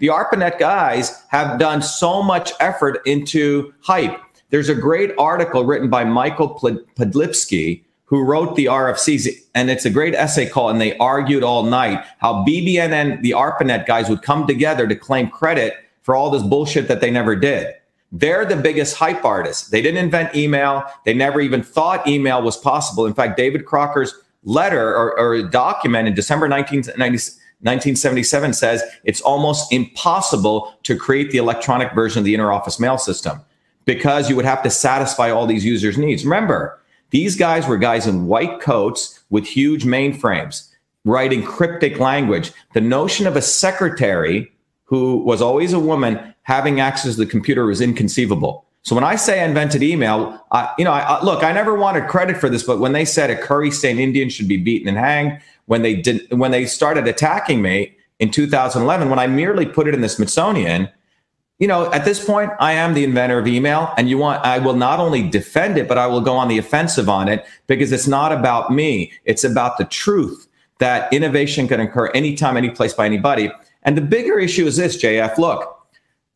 The 0.00 0.08
ARPANET 0.08 0.58
guys 0.58 1.22
have 1.28 1.58
done 1.58 1.82
so 1.82 2.22
much 2.22 2.52
effort 2.58 3.00
into 3.04 3.72
hype. 3.82 4.18
There's 4.48 4.70
a 4.70 4.74
great 4.74 5.12
article 5.18 5.66
written 5.66 5.90
by 5.90 6.04
Michael 6.04 6.58
Padlipsky, 6.96 7.84
who 8.06 8.24
wrote 8.24 8.56
the 8.56 8.64
RFCs, 8.64 9.28
and 9.54 9.70
it's 9.70 9.84
a 9.84 9.90
great 9.90 10.14
essay 10.14 10.48
called 10.48 10.72
And 10.72 10.80
They 10.80 10.96
Argued 10.96 11.44
All 11.44 11.64
Night, 11.64 12.02
how 12.18 12.44
BBN 12.46 12.92
and 12.92 13.22
the 13.22 13.32
ARPANET 13.32 13.86
guys 13.86 14.08
would 14.08 14.22
come 14.22 14.46
together 14.46 14.86
to 14.86 14.96
claim 14.96 15.28
credit 15.28 15.74
for 16.00 16.16
all 16.16 16.30
this 16.30 16.42
bullshit 16.42 16.88
that 16.88 17.02
they 17.02 17.10
never 17.10 17.36
did. 17.36 17.74
They're 18.10 18.46
the 18.46 18.56
biggest 18.56 18.96
hype 18.96 19.22
artists. 19.22 19.68
They 19.68 19.82
didn't 19.82 20.02
invent 20.02 20.34
email. 20.34 20.82
They 21.04 21.12
never 21.12 21.42
even 21.42 21.62
thought 21.62 22.08
email 22.08 22.42
was 22.42 22.56
possible. 22.56 23.04
In 23.04 23.12
fact, 23.12 23.36
David 23.36 23.66
Crocker's 23.66 24.14
letter 24.44 24.96
or, 24.96 25.16
or 25.18 25.42
document 25.42 26.08
in 26.08 26.14
December 26.14 26.48
1977 27.62 28.54
says 28.54 28.82
it's 29.04 29.20
almost 29.20 29.72
impossible 29.72 30.74
to 30.82 30.96
create 30.96 31.30
the 31.30 31.38
electronic 31.38 31.92
version 31.94 32.18
of 32.18 32.24
the 32.24 32.34
interoffice 32.34 32.80
mail 32.80 32.96
system 32.96 33.40
because 33.84 34.30
you 34.30 34.36
would 34.36 34.44
have 34.44 34.62
to 34.62 34.70
satisfy 34.70 35.30
all 35.30 35.46
these 35.46 35.64
users' 35.64 35.98
needs. 35.98 36.24
Remember, 36.24 36.80
these 37.10 37.36
guys 37.36 37.66
were 37.66 37.76
guys 37.76 38.06
in 38.06 38.26
white 38.26 38.60
coats 38.60 39.20
with 39.30 39.46
huge 39.46 39.84
mainframes 39.84 40.68
writing 41.04 41.42
cryptic 41.42 41.98
language. 41.98 42.52
The 42.74 42.80
notion 42.80 43.26
of 43.26 43.36
a 43.36 43.42
secretary 43.42 44.52
who 44.84 45.18
was 45.18 45.40
always 45.40 45.72
a 45.72 45.80
woman 45.80 46.34
having 46.42 46.80
access 46.80 47.14
to 47.14 47.20
the 47.20 47.26
computer 47.26 47.66
was 47.66 47.80
inconceivable. 47.80 48.66
So 48.82 48.94
when 48.94 49.04
I 49.04 49.16
say 49.16 49.42
I 49.42 49.44
invented 49.44 49.82
email, 49.82 50.42
I, 50.52 50.72
you 50.78 50.84
know, 50.84 50.92
I, 50.92 51.00
I, 51.00 51.24
look, 51.24 51.44
I 51.44 51.52
never 51.52 51.74
wanted 51.74 52.08
credit 52.08 52.38
for 52.38 52.48
this, 52.48 52.62
but 52.62 52.80
when 52.80 52.92
they 52.92 53.04
said 53.04 53.30
a 53.30 53.36
curry 53.36 53.70
stained 53.70 54.00
Indian 54.00 54.30
should 54.30 54.48
be 54.48 54.56
beaten 54.56 54.88
and 54.88 54.96
hanged, 54.96 55.40
when 55.66 55.82
they 55.82 55.94
did, 55.94 56.26
when 56.30 56.50
they 56.50 56.64
started 56.66 57.06
attacking 57.06 57.60
me 57.60 57.94
in 58.18 58.30
2011, 58.30 59.10
when 59.10 59.18
I 59.18 59.26
merely 59.26 59.66
put 59.66 59.86
it 59.86 59.94
in 59.94 60.00
the 60.00 60.08
Smithsonian, 60.08 60.88
you 61.58 61.68
know, 61.68 61.92
at 61.92 62.06
this 62.06 62.24
point, 62.24 62.50
I 62.58 62.72
am 62.72 62.94
the 62.94 63.04
inventor 63.04 63.38
of 63.38 63.46
email, 63.46 63.92
and 63.98 64.08
you 64.08 64.16
want, 64.16 64.42
I 64.44 64.58
will 64.58 64.74
not 64.74 64.98
only 64.98 65.28
defend 65.28 65.76
it, 65.76 65.86
but 65.86 65.98
I 65.98 66.06
will 66.06 66.22
go 66.22 66.34
on 66.34 66.48
the 66.48 66.56
offensive 66.56 67.10
on 67.10 67.28
it 67.28 67.44
because 67.66 67.92
it's 67.92 68.06
not 68.06 68.32
about 68.32 68.72
me. 68.72 69.12
It's 69.26 69.44
about 69.44 69.76
the 69.76 69.84
truth 69.84 70.48
that 70.78 71.12
innovation 71.12 71.68
can 71.68 71.80
occur 71.80 72.06
anytime, 72.08 72.56
any 72.56 72.70
place 72.70 72.94
by 72.94 73.04
anybody. 73.04 73.52
And 73.82 73.94
the 73.94 74.02
bigger 74.02 74.38
issue 74.38 74.66
is 74.66 74.78
this, 74.78 74.96
JF. 74.96 75.36
Look, 75.36 75.79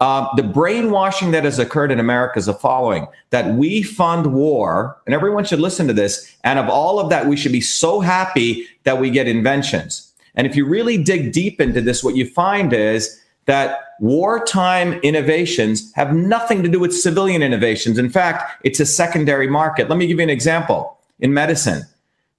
uh, 0.00 0.28
the 0.36 0.42
brainwashing 0.42 1.30
that 1.30 1.44
has 1.44 1.58
occurred 1.58 1.92
in 1.92 2.00
America 2.00 2.38
is 2.38 2.46
the 2.46 2.54
following 2.54 3.06
that 3.30 3.54
we 3.54 3.82
fund 3.82 4.34
war, 4.34 5.00
and 5.06 5.14
everyone 5.14 5.44
should 5.44 5.60
listen 5.60 5.86
to 5.86 5.92
this. 5.92 6.36
And 6.42 6.58
of 6.58 6.68
all 6.68 6.98
of 6.98 7.10
that, 7.10 7.26
we 7.26 7.36
should 7.36 7.52
be 7.52 7.60
so 7.60 8.00
happy 8.00 8.66
that 8.82 9.00
we 9.00 9.10
get 9.10 9.28
inventions. 9.28 10.12
And 10.34 10.46
if 10.46 10.56
you 10.56 10.66
really 10.66 11.02
dig 11.02 11.32
deep 11.32 11.60
into 11.60 11.80
this, 11.80 12.02
what 12.02 12.16
you 12.16 12.28
find 12.28 12.72
is 12.72 13.20
that 13.46 13.80
wartime 14.00 14.94
innovations 15.02 15.92
have 15.94 16.14
nothing 16.14 16.62
to 16.62 16.68
do 16.68 16.80
with 16.80 16.92
civilian 16.94 17.42
innovations. 17.42 17.98
In 17.98 18.10
fact, 18.10 18.64
it's 18.64 18.80
a 18.80 18.86
secondary 18.86 19.46
market. 19.46 19.88
Let 19.88 19.98
me 19.98 20.06
give 20.06 20.18
you 20.18 20.24
an 20.24 20.30
example 20.30 20.98
in 21.20 21.32
medicine. 21.32 21.82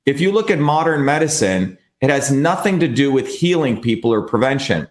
If 0.05 0.19
you 0.19 0.31
look 0.31 0.51
at 0.51 0.59
modern 0.59 1.05
medicine, 1.05 1.77
it 2.01 2.09
has 2.09 2.31
nothing 2.31 2.79
to 2.81 2.87
do 2.87 3.11
with 3.11 3.27
healing 3.27 3.81
people 3.81 4.11
or 4.11 4.21
prevention 4.23 4.87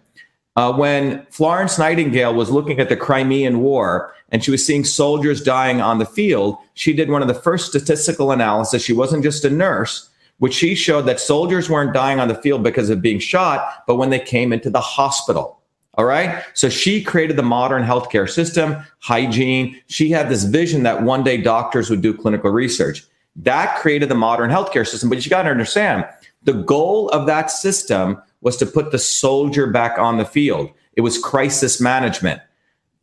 uh, 0.55 0.71
when 0.73 1.25
Florence 1.27 1.77
Nightingale 1.77 2.33
was 2.33 2.49
looking 2.49 2.79
at 2.79 2.89
the 2.89 2.95
Crimean 2.95 3.59
War 3.59 4.13
and 4.29 4.43
she 4.43 4.51
was 4.51 4.65
seeing 4.65 4.85
soldiers 4.85 5.41
dying 5.41 5.81
on 5.81 5.99
the 5.99 6.05
field, 6.05 6.57
she 6.75 6.93
did 6.93 7.09
one 7.09 7.21
of 7.21 7.27
the 7.27 7.33
first 7.33 7.67
statistical 7.67 8.31
analysis. 8.31 8.83
She 8.83 8.93
wasn't 8.93 9.23
just 9.23 9.43
a 9.43 9.49
nurse, 9.49 10.09
which 10.39 10.53
she 10.53 10.73
showed 10.73 11.03
that 11.03 11.19
soldiers 11.19 11.69
weren't 11.69 11.93
dying 11.93 12.19
on 12.19 12.29
the 12.29 12.35
field 12.35 12.63
because 12.63 12.89
of 12.89 13.01
being 13.01 13.19
shot, 13.19 13.83
but 13.85 13.95
when 13.95 14.09
they 14.09 14.19
came 14.19 14.53
into 14.53 14.69
the 14.69 14.81
hospital. 14.81 15.59
All 15.97 16.05
right. 16.05 16.43
So 16.53 16.67
she 16.67 17.01
created 17.01 17.37
the 17.37 17.43
modern 17.43 17.83
healthcare 17.83 18.29
system, 18.29 18.77
hygiene. 18.99 19.79
She 19.87 20.09
had 20.09 20.27
this 20.29 20.43
vision 20.43 20.83
that 20.83 21.03
one 21.03 21.23
day 21.23 21.37
doctors 21.37 21.89
would 21.89 22.01
do 22.01 22.13
clinical 22.13 22.51
research. 22.51 23.03
That 23.37 23.77
created 23.77 24.09
the 24.09 24.15
modern 24.15 24.49
healthcare 24.49 24.87
system. 24.87 25.09
But 25.09 25.23
you 25.23 25.29
got 25.29 25.43
to 25.43 25.49
understand 25.49 26.05
the 26.43 26.53
goal 26.53 27.09
of 27.09 27.25
that 27.27 27.49
system 27.49 28.21
was 28.45 28.55
to 28.57 28.65
put 28.65 28.91
the 28.91 28.99
soldier 28.99 29.65
back 29.67 29.97
on 29.97 30.17
the 30.17 30.23
field. 30.23 30.69
It 30.93 31.01
was 31.01 31.17
crisis 31.17 31.81
management. 31.81 32.41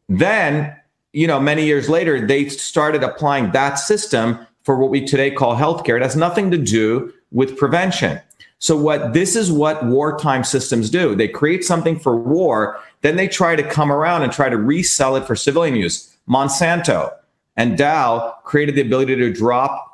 Then, 0.08 0.74
you 1.12 1.26
know, 1.26 1.40
many 1.40 1.66
years 1.66 1.88
later, 1.88 2.24
they 2.24 2.48
started 2.48 3.02
applying 3.02 3.50
that 3.50 3.74
system 3.74 4.46
for 4.62 4.76
what 4.76 4.90
we 4.90 5.04
today 5.04 5.32
call 5.32 5.56
healthcare. 5.56 5.96
It 5.96 6.02
has 6.02 6.14
nothing 6.14 6.52
to 6.52 6.58
do 6.58 7.12
with 7.32 7.58
prevention. 7.58 8.20
So 8.60 8.76
what 8.76 9.14
this 9.14 9.34
is 9.34 9.50
what 9.50 9.84
wartime 9.84 10.44
systems 10.44 10.88
do. 10.88 11.16
They 11.16 11.26
create 11.26 11.64
something 11.64 11.98
for 11.98 12.16
war, 12.16 12.78
then 13.00 13.16
they 13.16 13.26
try 13.26 13.56
to 13.56 13.68
come 13.68 13.90
around 13.90 14.22
and 14.22 14.32
try 14.32 14.48
to 14.48 14.56
resell 14.56 15.16
it 15.16 15.26
for 15.26 15.34
civilian 15.34 15.74
use. 15.74 16.16
Monsanto 16.28 17.12
and 17.56 17.76
Dow 17.76 18.36
created 18.44 18.76
the 18.76 18.82
ability 18.82 19.16
to 19.16 19.32
drop 19.32 19.91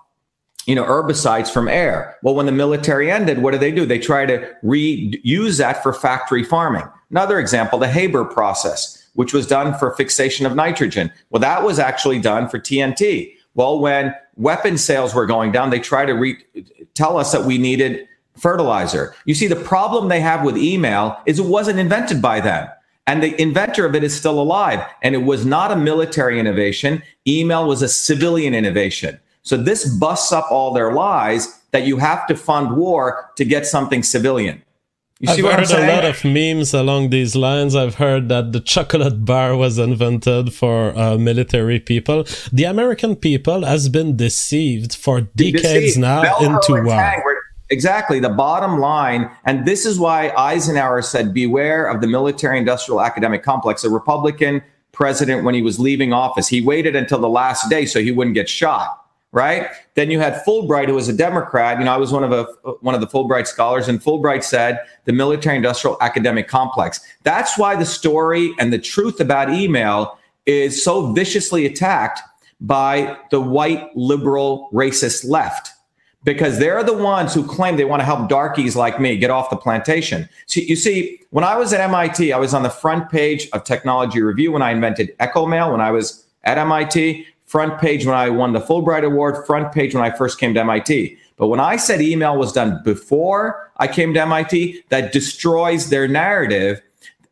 you 0.69 0.75
know, 0.75 0.85
herbicides 0.85 1.51
from 1.51 1.67
air. 1.67 2.15
Well, 2.23 2.35
when 2.35 2.45
the 2.45 2.53
military 2.53 3.11
ended, 3.11 3.39
what 3.39 3.53
do 3.53 3.59
they 3.59 3.73
do? 3.73 3.87
They 3.87 3.99
try 3.99 4.27
to 4.27 4.55
reuse 4.63 5.57
that 5.57 5.83
for 5.83 5.95
factory 5.95 6.45
farming. 6.45 6.85
Another 7.11 7.39
example, 7.41 7.79
the 7.79 7.89
Haber 7.89 8.27
process, 8.27 9.09
which 9.15 9.33
was 9.33 9.47
done 9.47 9.77
for 9.79 9.93
fixation 9.93 10.45
of 10.45 10.55
nitrogen. 10.55 11.11
Well, 11.31 11.41
that 11.41 11.63
was 11.63 11.79
actually 11.79 12.19
done 12.19 12.51
for 12.51 12.59
TNT. 12.59 13.33
Well, 13.55 13.81
when 13.81 14.15
weapon 14.37 14.77
sales 14.77 15.15
were 15.15 15.25
going 15.25 15.53
down, 15.53 15.71
they 15.71 15.81
tried 15.81 16.07
to 16.07 16.13
re- 16.13 16.45
tell 16.93 17.17
us 17.17 17.33
that 17.33 17.45
we 17.45 17.57
needed 17.57 18.07
fertilizer. 18.37 19.15
You 19.25 19.35
see, 19.35 19.47
the 19.47 19.57
problem 19.57 20.09
they 20.09 20.21
have 20.21 20.45
with 20.45 20.59
email 20.59 21.19
is 21.25 21.39
it 21.39 21.47
wasn't 21.47 21.79
invented 21.79 22.21
by 22.21 22.41
them. 22.41 22.69
And 23.07 23.23
the 23.23 23.41
inventor 23.41 23.87
of 23.87 23.95
it 23.95 24.05
is 24.05 24.15
still 24.15 24.39
alive. 24.39 24.87
And 25.01 25.15
it 25.15 25.23
was 25.23 25.47
not 25.47 25.73
a 25.73 25.77
military 25.77 26.39
innovation. 26.39 27.03
Email 27.27 27.67
was 27.67 27.81
a 27.81 27.89
civilian 27.89 28.53
innovation. 28.55 29.19
So 29.49 29.57
this 29.57 29.89
busts 29.89 30.31
up 30.31 30.53
all 30.53 30.75
their 30.75 30.93
lies 30.93 31.59
that 31.71 31.87
you 31.87 31.97
have 31.97 32.27
to 32.27 32.35
fund 32.37 32.77
war 32.77 33.31
to 33.37 33.47
get 33.47 33.65
something 33.65 34.03
civilian. 34.03 34.63
You 35.21 35.49
I've 35.49 35.71
heard 35.71 35.71
a 35.71 35.95
lot 35.95 36.05
of 36.05 36.23
memes 36.23 36.75
along 36.75 37.09
these 37.09 37.35
lines. 37.35 37.75
I've 37.75 37.95
heard 37.95 38.29
that 38.29 38.53
the 38.53 38.61
chocolate 38.61 39.25
bar 39.25 39.57
was 39.57 39.79
invented 39.79 40.53
for 40.53 40.97
uh, 40.99 41.17
military 41.17 41.81
people. 41.81 42.27
The 42.53 42.65
American 42.65 43.17
people 43.17 43.65
has 43.65 43.89
been 43.89 44.19
deceived 44.19 44.95
for 44.95 45.23
decades 45.23 45.63
deceived. 45.63 45.99
now 46.01 46.25
into 46.41 46.83
war. 46.85 47.25
Exactly. 47.71 48.21
The 48.21 48.29
bottom 48.29 48.79
line, 48.81 49.31
and 49.47 49.67
this 49.67 49.87
is 49.87 49.99
why 49.99 50.31
Eisenhower 50.37 51.01
said, 51.01 51.33
beware 51.33 51.87
of 51.87 52.03
the 52.03 52.07
military 52.07 52.59
industrial 52.59 53.01
academic 53.01 53.43
complex. 53.43 53.83
A 53.83 53.89
Republican 53.89 54.63
president, 54.93 55.43
when 55.43 55.55
he 55.55 55.63
was 55.63 55.81
leaving 55.81 56.13
office, 56.13 56.49
he 56.49 56.61
waited 56.61 56.95
until 56.95 57.19
the 57.19 57.31
last 57.31 57.71
day 57.71 57.87
so 57.87 57.99
he 57.99 58.13
wouldn't 58.13 58.35
get 58.35 58.51
shot. 58.51 59.07
Right. 59.31 59.69
Then 59.95 60.11
you 60.11 60.21
had 60.21 60.43
Fulbright, 60.47 60.87
who 60.87 60.95
was 60.95 61.09
a 61.09 61.13
Democrat. 61.13 61.79
You 61.79 61.85
know, 61.85 61.93
I 61.93 61.99
was 61.99 62.13
one 62.13 62.25
of 62.25 62.33
a 62.33 62.45
one 62.81 62.95
of 62.95 63.03
the 63.03 63.07
Fulbright 63.07 63.47
scholars, 63.47 63.87
and 63.87 64.03
Fulbright 64.03 64.43
said 64.43 64.81
the 65.05 65.13
military 65.13 65.57
industrial 65.57 65.99
academic 66.01 66.49
complex. 66.49 67.01
That's 67.25 67.59
why 67.59 67.77
the 67.77 67.85
story 67.85 68.55
and 68.59 68.73
the 68.73 68.79
truth 68.79 69.21
about 69.21 69.51
email 69.51 70.19
is 70.47 70.83
so 70.83 71.13
viciously 71.13 71.67
attacked 71.67 72.21
by 72.61 73.19
the 73.31 73.41
white 73.41 73.95
liberal 73.95 74.71
racist 74.73 75.29
left 75.29 75.73
because 76.25 76.59
they're 76.59 76.83
the 76.83 76.97
ones 76.97 77.33
who 77.33 77.47
claim 77.47 77.77
they 77.77 77.85
want 77.85 78.01
to 78.01 78.05
help 78.05 78.29
darkies 78.29 78.75
like 78.75 79.01
me 79.01 79.17
get 79.17 79.31
off 79.31 79.51
the 79.51 79.57
plantation. 79.57 80.29
So 80.47 80.61
you 80.61 80.77
see, 80.77 81.21
when 81.31 81.45
I 81.45 81.57
was 81.57 81.73
at 81.73 81.81
MIT, 81.81 82.33
I 82.33 82.39
was 82.39 82.55
on 82.55 82.63
the 82.63 82.71
front 82.71 83.11
page 83.11 83.49
of 83.53 83.65
Technology 83.65 84.21
Review 84.21 84.53
when 84.53 84.63
I 84.63 84.73
invented 84.73 85.17
EchoMail 85.19 85.71
when 85.71 85.81
I 85.81 85.91
was 85.91 86.27
at 86.45 86.59
MIT, 86.59 87.27
front 87.49 87.81
page 87.81 88.05
when 88.07 88.15
I 88.15 88.29
won 88.29 88.53
the 88.53 88.61
Fulbright 88.61 89.05
Award, 89.05 89.45
front 89.47 89.73
page 89.73 89.95
when 89.95 90.05
I 90.05 90.15
first 90.17 90.39
came 90.39 90.55
to 90.55 90.61
MIT. 90.61 91.17
But 91.39 91.49
when 91.49 91.61
I 91.61 91.77
said 91.77 92.01
email 92.01 92.37
was 92.37 92.53
done 92.53 92.81
before 92.85 93.71
I 93.79 93.89
came 93.89 94.13
to 94.15 94.21
MIT, 94.21 94.85
that 94.91 95.13
destroys 95.13 95.89
their 95.89 96.07
narrative. 96.07 96.83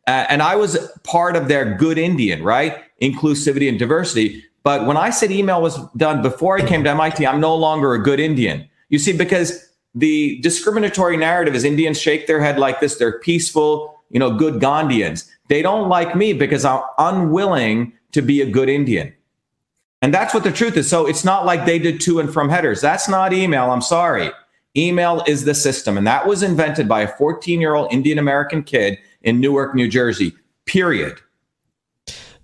Uh, 0.07 0.25
and 0.29 0.41
I 0.41 0.55
was 0.55 0.77
part 1.03 1.35
of 1.35 1.47
their 1.47 1.75
good 1.75 1.97
Indian, 1.97 2.43
right? 2.43 2.83
Inclusivity 3.01 3.69
and 3.69 3.77
diversity. 3.77 4.43
But 4.63 4.87
when 4.87 4.97
I 4.97 5.11
said 5.11 5.31
email 5.31 5.61
was 5.61 5.77
done 5.95 6.21
before 6.21 6.57
I 6.57 6.65
came 6.65 6.83
to 6.83 6.89
MIT, 6.89 7.25
I'm 7.25 7.39
no 7.39 7.55
longer 7.55 7.93
a 7.93 8.01
good 8.01 8.19
Indian. 8.19 8.67
You 8.89 8.97
see, 8.97 9.15
because 9.15 9.71
the 9.93 10.39
discriminatory 10.41 11.17
narrative 11.17 11.53
is 11.53 11.63
Indians 11.63 11.99
shake 11.99 12.27
their 12.27 12.41
head 12.41 12.57
like 12.57 12.79
this. 12.79 12.95
They're 12.95 13.19
peaceful, 13.19 14.01
you 14.09 14.19
know, 14.19 14.35
good 14.35 14.55
Gandhians. 14.55 15.29
They 15.47 15.61
don't 15.61 15.89
like 15.89 16.15
me 16.15 16.33
because 16.33 16.65
I'm 16.65 16.81
unwilling 16.97 17.93
to 18.13 18.21
be 18.21 18.41
a 18.41 18.49
good 18.49 18.69
Indian. 18.69 19.13
And 20.07 20.13
that's 20.13 20.33
what 20.33 20.45
the 20.45 20.53
truth 20.53 20.77
is. 20.77 20.89
So 20.89 21.05
it's 21.05 21.25
not 21.25 21.45
like 21.45 21.65
they 21.65 21.77
did 21.77 21.99
to 21.99 22.21
and 22.21 22.31
from 22.31 22.47
headers. 22.47 22.79
That's 22.79 23.09
not 23.09 23.33
email. 23.33 23.71
I'm 23.71 23.81
sorry. 23.81 24.31
Email 24.77 25.21
is 25.27 25.43
the 25.43 25.53
system. 25.53 25.97
And 25.97 26.07
that 26.07 26.25
was 26.25 26.43
invented 26.43 26.87
by 26.87 27.01
a 27.01 27.09
14 27.17 27.59
year 27.59 27.75
old 27.75 27.91
Indian 27.91 28.17
American 28.17 28.63
kid 28.63 28.97
in 29.23 29.41
Newark, 29.41 29.75
New 29.75 29.89
Jersey, 29.89 30.33
period 30.65 31.19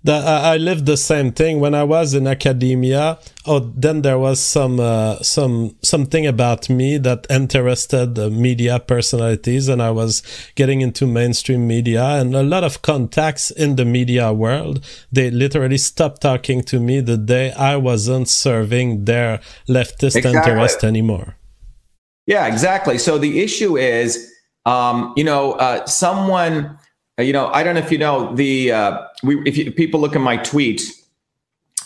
the, 0.04 0.12
uh, 0.12 0.40
I 0.44 0.58
lived 0.58 0.84
the 0.84 0.98
same 0.98 1.32
thing 1.32 1.60
when 1.60 1.74
I 1.74 1.82
was 1.82 2.12
in 2.12 2.26
academia. 2.26 3.18
Oh, 3.46 3.58
then 3.58 4.02
there 4.02 4.18
was 4.18 4.38
some 4.38 4.78
uh, 4.78 5.16
some 5.22 5.76
something 5.82 6.26
about 6.26 6.68
me 6.68 6.98
that 6.98 7.26
interested 7.30 8.14
the 8.14 8.30
media 8.30 8.78
personalities, 8.78 9.66
and 9.66 9.82
I 9.82 9.90
was 9.90 10.22
getting 10.56 10.82
into 10.82 11.06
mainstream 11.06 11.66
media 11.66 12.04
and 12.04 12.36
a 12.36 12.42
lot 12.42 12.64
of 12.64 12.82
contacts 12.82 13.50
in 13.50 13.76
the 13.76 13.86
media 13.86 14.30
world. 14.30 14.84
They 15.10 15.30
literally 15.30 15.78
stopped 15.78 16.20
talking 16.20 16.62
to 16.64 16.78
me 16.80 17.00
the 17.00 17.16
day 17.16 17.52
I 17.52 17.76
wasn't 17.76 18.28
serving 18.28 19.06
their 19.06 19.40
leftist 19.66 20.16
exactly. 20.16 20.52
interest 20.52 20.84
anymore. 20.84 21.36
Yeah, 22.26 22.46
exactly. 22.46 22.98
So 22.98 23.16
the 23.16 23.40
issue 23.40 23.76
is, 23.78 24.30
um, 24.66 25.14
you 25.16 25.24
know, 25.24 25.52
uh, 25.52 25.86
someone 25.86 26.54
uh, 26.64 26.76
you 27.18 27.32
know, 27.32 27.48
I 27.48 27.62
don't 27.62 27.74
know 27.74 27.80
if 27.80 27.92
you 27.92 27.98
know 27.98 28.34
the 28.34 28.72
uh, 28.72 29.06
we 29.22 29.40
if, 29.46 29.56
you, 29.56 29.70
people 29.70 30.00
look 30.00 30.16
at 30.16 30.20
my 30.20 30.38
tweets, 30.38 30.82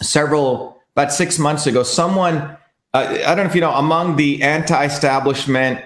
several 0.00 0.80
about 0.96 1.12
six 1.12 1.38
months 1.38 1.66
ago, 1.66 1.82
someone 1.82 2.56
uh, 2.94 3.18
I 3.26 3.34
don't 3.34 3.38
know 3.38 3.44
if 3.44 3.54
you 3.54 3.60
know 3.60 3.74
among 3.74 4.16
the 4.16 4.42
anti-establishment 4.42 5.84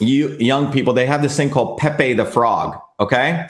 you, 0.00 0.36
young 0.38 0.72
people, 0.72 0.92
they 0.92 1.06
have 1.06 1.22
this 1.22 1.36
thing 1.36 1.50
called 1.50 1.78
Pepe 1.78 2.14
the 2.14 2.24
Frog. 2.24 2.80
Okay, 2.98 3.46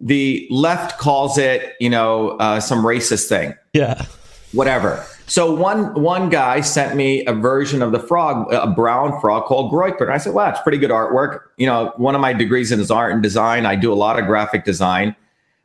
the 0.00 0.46
left 0.50 0.98
calls 0.98 1.36
it 1.36 1.74
you 1.78 1.90
know 1.90 2.30
uh, 2.38 2.58
some 2.60 2.82
racist 2.82 3.28
thing. 3.28 3.54
Yeah, 3.74 4.06
whatever. 4.52 5.04
So 5.26 5.54
one 5.54 5.94
one 5.94 6.28
guy 6.28 6.60
sent 6.60 6.96
me 6.96 7.24
a 7.24 7.32
version 7.32 7.82
of 7.82 7.92
the 7.92 7.98
frog, 7.98 8.52
a 8.52 8.66
brown 8.66 9.18
frog 9.20 9.44
called 9.44 9.72
Groyper. 9.72 10.02
And 10.02 10.12
I 10.12 10.18
said, 10.18 10.34
wow, 10.34 10.50
it's 10.50 10.60
pretty 10.60 10.78
good 10.78 10.90
artwork. 10.90 11.40
You 11.56 11.66
know, 11.66 11.92
one 11.96 12.14
of 12.14 12.20
my 12.20 12.32
degrees 12.32 12.70
is 12.70 12.90
art 12.90 13.12
and 13.12 13.22
design. 13.22 13.64
I 13.64 13.74
do 13.76 13.92
a 13.92 13.94
lot 13.94 14.18
of 14.18 14.26
graphic 14.26 14.64
design. 14.64 15.16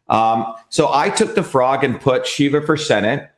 Um, 0.08 0.56
so 0.70 0.92
I 0.92 1.10
took 1.10 1.36
the 1.36 1.44
frog 1.44 1.84
and 1.84 2.00
put 2.00 2.26
Shiva 2.26 2.62
for 2.62 2.78
Senate, 2.78 3.30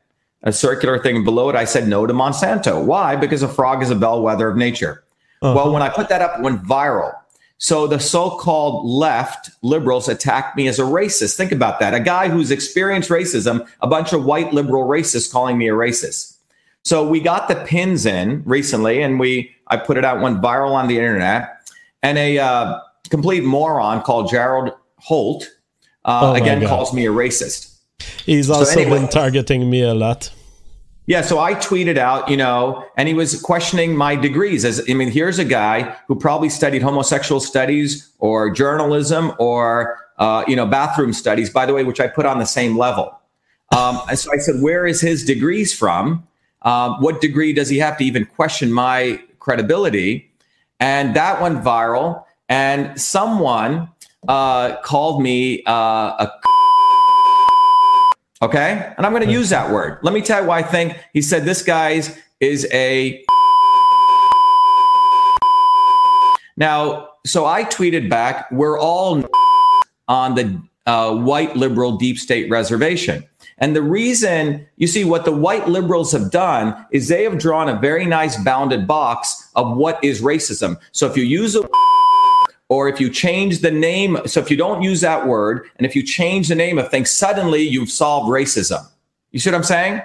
a 0.43 0.53
circular 0.53 0.99
thing 1.01 1.23
below 1.23 1.49
it. 1.49 1.55
I 1.55 1.65
said 1.65 1.88
no 1.88 2.05
to 2.05 2.13
Monsanto. 2.13 2.84
Why? 2.84 3.15
Because 3.15 3.43
a 3.43 3.47
frog 3.47 3.81
is 3.84 3.89
a 3.89 3.95
bellwether 3.95 4.47
of 4.47 4.57
nature. 4.57 5.03
Uh-huh. 5.41 5.55
Well, 5.55 5.73
when 5.73 5.81
I 5.81 5.89
put 5.89 6.07
that 6.10 6.21
up, 6.21 6.39
it 6.39 6.43
went 6.43 6.63
viral. 6.63 7.13
So 7.62 7.86
the 7.86 8.00
so-called 8.00 8.88
left 8.88 9.52
liberals 9.62 10.10
attacked 10.10 10.58
me 10.58 10.67
as 10.67 10.80
a 10.80 10.82
racist. 10.82 11.38
Think 11.38 11.52
about 11.52 11.80
that. 11.80 11.93
A 11.93 12.00
guy 12.00 12.28
who's 12.28 12.50
experienced 12.50 13.12
racism, 13.12 13.67
a 13.82 13.88
bunch 13.88 14.13
of 14.13 14.26
white 14.26 14.52
liberal 14.52 14.88
racists 14.88 15.32
calling 15.32 15.60
me 15.60 15.69
a 15.69 15.74
racist. 15.74 16.38
So 16.84 17.08
we 17.08 17.19
got 17.19 17.47
the 17.50 17.56
pins 17.56 18.08
in 18.08 18.41
recently 18.47 19.04
and 19.04 19.19
we 19.19 19.52
I 19.67 19.78
put 19.78 19.97
it 19.97 20.04
out 20.04 20.21
went 20.21 20.41
viral 20.41 20.71
on 20.71 20.88
the 20.88 20.97
internet 20.97 21.69
and 22.02 22.17
a 22.17 22.39
uh, 22.39 22.80
complete 23.12 23.43
moron 23.43 24.02
called 24.02 24.32
Jared 24.32 24.74
Holt 24.97 25.47
uh, 26.04 26.34
oh 26.34 26.34
again 26.34 26.65
calls 26.65 26.95
me 26.95 27.06
a 27.06 27.12
racist. 27.12 27.78
He's 28.26 28.50
also 28.50 28.65
so 28.65 28.80
anyway, 28.80 29.02
been 29.02 29.10
targeting 29.10 29.69
me 29.69 29.84
a 29.84 29.93
lot. 29.93 30.32
Yeah, 31.07 31.21
so 31.21 31.39
I 31.39 31.55
tweeted 31.55 31.97
out, 31.97 32.29
you 32.29 32.37
know, 32.37 32.85
and 32.95 33.07
he 33.07 33.13
was 33.13 33.41
questioning 33.41 33.95
my 33.95 34.15
degrees. 34.15 34.63
As 34.63 34.81
I 34.89 34.93
mean, 34.93 35.09
here's 35.09 35.39
a 35.39 35.45
guy 35.45 35.95
who 36.07 36.15
probably 36.15 36.49
studied 36.49 36.83
homosexual 36.83 37.41
studies 37.41 38.11
or 38.19 38.51
journalism 38.51 39.33
or 39.39 39.97
uh, 40.19 40.43
you 40.47 40.55
know 40.55 40.65
bathroom 40.65 41.11
studies, 41.11 41.49
by 41.49 41.65
the 41.65 41.73
way, 41.73 41.83
which 41.83 41.99
I 41.99 42.07
put 42.07 42.25
on 42.25 42.39
the 42.39 42.45
same 42.45 42.77
level. 42.77 43.19
Um, 43.71 44.01
and 44.09 44.19
so 44.19 44.31
I 44.33 44.37
said, 44.37 44.61
where 44.61 44.85
is 44.85 45.01
his 45.01 45.25
degrees 45.25 45.73
from? 45.73 46.27
Um, 46.63 47.01
what 47.01 47.21
degree 47.21 47.53
does 47.53 47.69
he 47.69 47.79
have 47.79 47.97
to 47.97 48.03
even 48.03 48.25
question 48.25 48.71
my 48.71 49.21
credibility? 49.39 50.29
And 50.79 51.15
that 51.15 51.41
went 51.41 51.63
viral. 51.63 52.25
And 52.49 52.99
someone 52.99 53.89
uh, 54.27 54.75
called 54.81 55.23
me 55.23 55.63
uh, 55.65 56.25
a 56.25 56.31
Okay. 58.41 58.93
And 58.97 59.06
I'm 59.06 59.12
going 59.12 59.25
to 59.25 59.32
use 59.32 59.49
that 59.49 59.71
word. 59.71 59.99
Let 60.01 60.13
me 60.13 60.21
tell 60.21 60.41
you 60.41 60.47
why 60.47 60.60
I 60.60 60.63
think 60.63 60.97
he 61.13 61.21
said 61.21 61.45
this 61.45 61.62
guy's 61.62 62.17
is 62.39 62.67
a. 62.73 63.23
Now, 66.58 67.10
so 67.25 67.45
I 67.45 67.63
tweeted 67.63 68.10
back, 68.10 68.51
we're 68.51 68.80
all 68.80 69.23
on 70.08 70.36
the 70.36 70.62
uh, 70.88 71.15
white 71.15 71.56
liberal 71.56 71.97
deep 71.97 72.17
state 72.17 72.49
reservation. 72.49 73.23
And 73.60 73.75
the 73.75 73.84
reason 73.84 74.65
you 74.77 74.88
see 74.88 75.04
what 75.04 75.23
the 75.23 75.32
white 75.32 75.67
liberals 75.67 76.12
have 76.12 76.32
done 76.32 76.86
is 76.91 77.08
they 77.08 77.23
have 77.23 77.38
drawn 77.38 77.69
a 77.69 77.80
very 77.80 78.08
nice 78.08 78.43
bounded 78.43 78.88
box 78.88 79.49
of 79.56 79.77
what 79.77 80.04
is 80.04 80.21
racism. 80.21 80.80
So 80.91 81.06
if 81.06 81.15
you 81.15 81.23
use 81.23 81.56
a 81.56 81.62
or 82.71 82.88
if 82.88 83.01
you 83.01 83.10
change 83.10 83.60
the 83.60 83.69
name, 83.69 84.17
so 84.25 84.39
if 84.39 84.49
you 84.49 84.55
don't 84.55 84.81
use 84.81 85.01
that 85.01 85.27
word, 85.27 85.69
and 85.75 85.86
if 85.86 85.93
you 85.93 86.01
change 86.01 86.47
the 86.47 86.55
name 86.55 86.79
of 86.79 86.89
things, 86.89 87.12
suddenly 87.12 87.62
you've 87.62 87.91
solved 87.91 88.29
racism. 88.29 88.81
You 89.31 89.39
see 89.39 89.49
what 89.49 89.57
I'm 89.57 89.63
saying? 89.63 90.01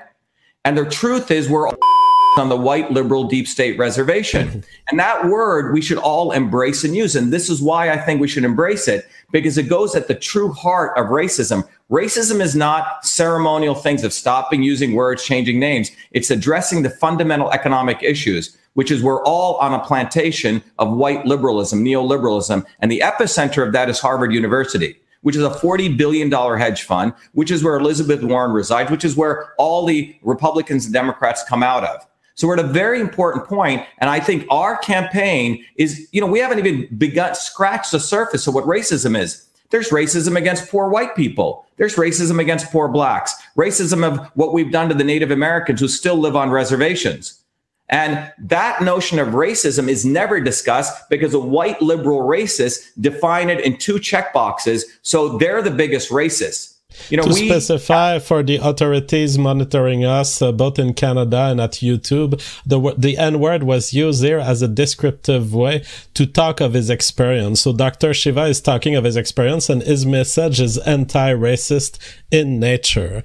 And 0.64 0.76
the 0.76 0.85
truth 0.85 1.31
is, 1.31 1.48
we're 1.48 1.68
all 1.68 1.76
on 2.37 2.48
the 2.48 2.57
white 2.57 2.90
liberal 2.90 3.22
deep 3.22 3.46
state 3.46 3.79
reservation. 3.79 4.64
and 4.90 4.98
that 4.98 5.26
word 5.26 5.72
we 5.72 5.81
should 5.81 5.98
all 5.98 6.33
embrace 6.33 6.83
and 6.83 6.96
use. 6.96 7.14
And 7.14 7.33
this 7.33 7.48
is 7.48 7.62
why 7.62 7.92
I 7.92 7.98
think 7.98 8.20
we 8.20 8.26
should 8.26 8.42
embrace 8.42 8.88
it, 8.88 9.07
because 9.31 9.57
it 9.59 9.68
goes 9.68 9.94
at 9.94 10.09
the 10.09 10.16
true 10.16 10.50
heart 10.50 10.98
of 10.98 11.07
racism. 11.07 11.62
Racism 11.88 12.40
is 12.40 12.57
not 12.57 13.07
ceremonial 13.07 13.76
things 13.76 14.02
of 14.02 14.12
stopping 14.12 14.64
using 14.64 14.94
words, 14.94 15.22
changing 15.22 15.61
names. 15.61 15.92
It's 16.11 16.33
addressing 16.33 16.83
the 16.83 16.90
fundamental 16.90 17.52
economic 17.52 18.02
issues 18.02 18.59
which 18.77 18.91
is 18.91 19.03
we're 19.03 19.25
all 19.25 19.55
on 19.55 19.73
a 19.73 19.83
plantation 19.83 20.62
of 20.79 20.95
white 20.95 21.25
liberalism, 21.25 21.83
neoliberalism. 21.83 22.62
And 22.81 22.93
the 22.93 23.01
epicenter 23.01 23.67
of 23.67 23.73
that 23.73 23.89
is 23.89 23.99
Harvard 23.99 24.35
University, 24.35 25.01
which 25.23 25.35
is 25.35 25.43
a 25.43 25.49
$40 25.49 25.97
billion 25.97 26.31
hedge 26.31 26.83
fund, 26.83 27.15
which 27.33 27.51
is 27.51 27.65
where 27.65 27.77
Elizabeth 27.77 28.23
Warren 28.23 28.53
resides, 28.53 28.91
which 28.91 29.05
is 29.05 29.17
where 29.17 29.55
all 29.57 29.87
the 29.87 30.15
Republicans 30.21 30.85
and 30.85 30.93
Democrats 30.93 31.43
come 31.49 31.62
out 31.62 31.85
of. 31.85 32.07
So 32.35 32.47
we're 32.47 32.59
at 32.59 32.65
a 32.67 32.69
very 32.69 33.01
important 33.01 33.47
point, 33.47 33.83
and 33.97 34.11
I 34.11 34.21
think 34.21 34.47
our 34.51 34.77
campaign 34.77 35.65
is, 35.77 36.07
you 36.12 36.21
know, 36.21 36.27
we 36.27 36.39
haven't 36.39 36.59
even 36.59 36.87
begun 36.99 37.35
scratch 37.35 37.91
the 37.91 37.99
surface 37.99 38.47
of 38.47 38.55
what 38.55 38.67
racism 38.67 39.19
is. 39.19 39.49
There's 39.71 39.89
racism 39.89 40.37
against 40.37 40.71
poor 40.71 40.91
white 40.91 41.17
people. 41.17 41.65
There's 41.79 41.97
racism 41.97 42.39
against 42.39 42.71
poor 42.71 42.89
blacks. 42.89 43.35
Racism 43.57 44.05
of 44.05 44.27
what 44.35 44.53
we've 44.53 44.71
done 44.71 44.91
to 44.91 44.95
the 44.95 45.03
Native 45.03 45.31
Americans 45.31 45.81
who 45.81 45.89
still 45.89 46.17
live 46.17 46.37
on 46.37 46.51
reservations. 46.51 47.43
And 47.88 48.33
that 48.38 48.83
notion 48.83 49.18
of 49.18 49.29
racism 49.29 49.88
is 49.88 50.05
never 50.05 50.40
discussed 50.40 51.09
because 51.09 51.35
a 51.35 51.38
white 51.38 51.81
liberal 51.81 52.20
racists 52.20 52.88
define 53.01 53.49
it 53.49 53.61
in 53.61 53.77
two 53.77 54.01
check 54.01 54.33
boxes. 54.33 54.85
So 55.03 55.38
they're 55.38 55.62
the 55.62 55.70
biggest 55.70 56.11
racists. 56.11 56.77
You 57.11 57.18
know, 57.18 57.25
to 57.25 57.29
we, 57.29 57.49
specify 57.49 58.18
for 58.18 58.42
the 58.42 58.57
authorities 58.57 59.38
monitoring 59.38 60.05
us, 60.05 60.40
uh, 60.40 60.51
both 60.51 60.79
in 60.79 60.94
Canada 60.94 61.49
and 61.51 61.61
at 61.61 61.72
YouTube, 61.72 62.40
the 62.64 62.94
the 62.96 63.18
N 63.18 63.38
word 63.38 63.64
was 63.64 63.92
used 63.92 64.22
there 64.22 64.40
as 64.40 64.62
a 64.62 64.68
descriptive 64.68 65.55
way 65.55 65.85
to 66.14 66.27
talk 66.27 66.61
of 66.61 66.72
his 66.72 66.88
experience. 66.88 67.61
So 67.61 67.72
Dr. 67.72 68.14
Shiva 68.14 68.44
is 68.44 68.61
talking 68.61 68.94
of 68.96 69.05
his 69.05 69.16
experience, 69.16 69.68
and 69.68 69.83
his 69.83 70.07
message 70.07 70.61
is 70.61 70.79
anti-racist 70.79 71.99
in 72.31 72.59
nature. 72.59 73.22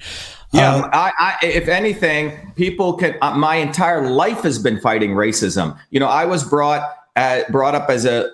Yeah, 0.54 0.76
uh, 0.76 0.90
I, 0.92 1.12
I, 1.42 1.46
if 1.46 1.68
anything, 1.68 2.52
people 2.56 2.94
can. 2.94 3.16
Uh, 3.22 3.36
my 3.38 3.56
entire 3.56 4.10
life 4.10 4.42
has 4.42 4.60
been 4.60 4.80
fighting 4.82 5.12
racism. 5.12 5.78
You 5.92 6.00
know, 6.00 6.08
I 6.08 6.26
was 6.26 6.44
brought 6.44 6.90
uh, 7.16 7.44
brought 7.50 7.74
up 7.74 7.90
as 7.90 8.06
a 8.06 8.32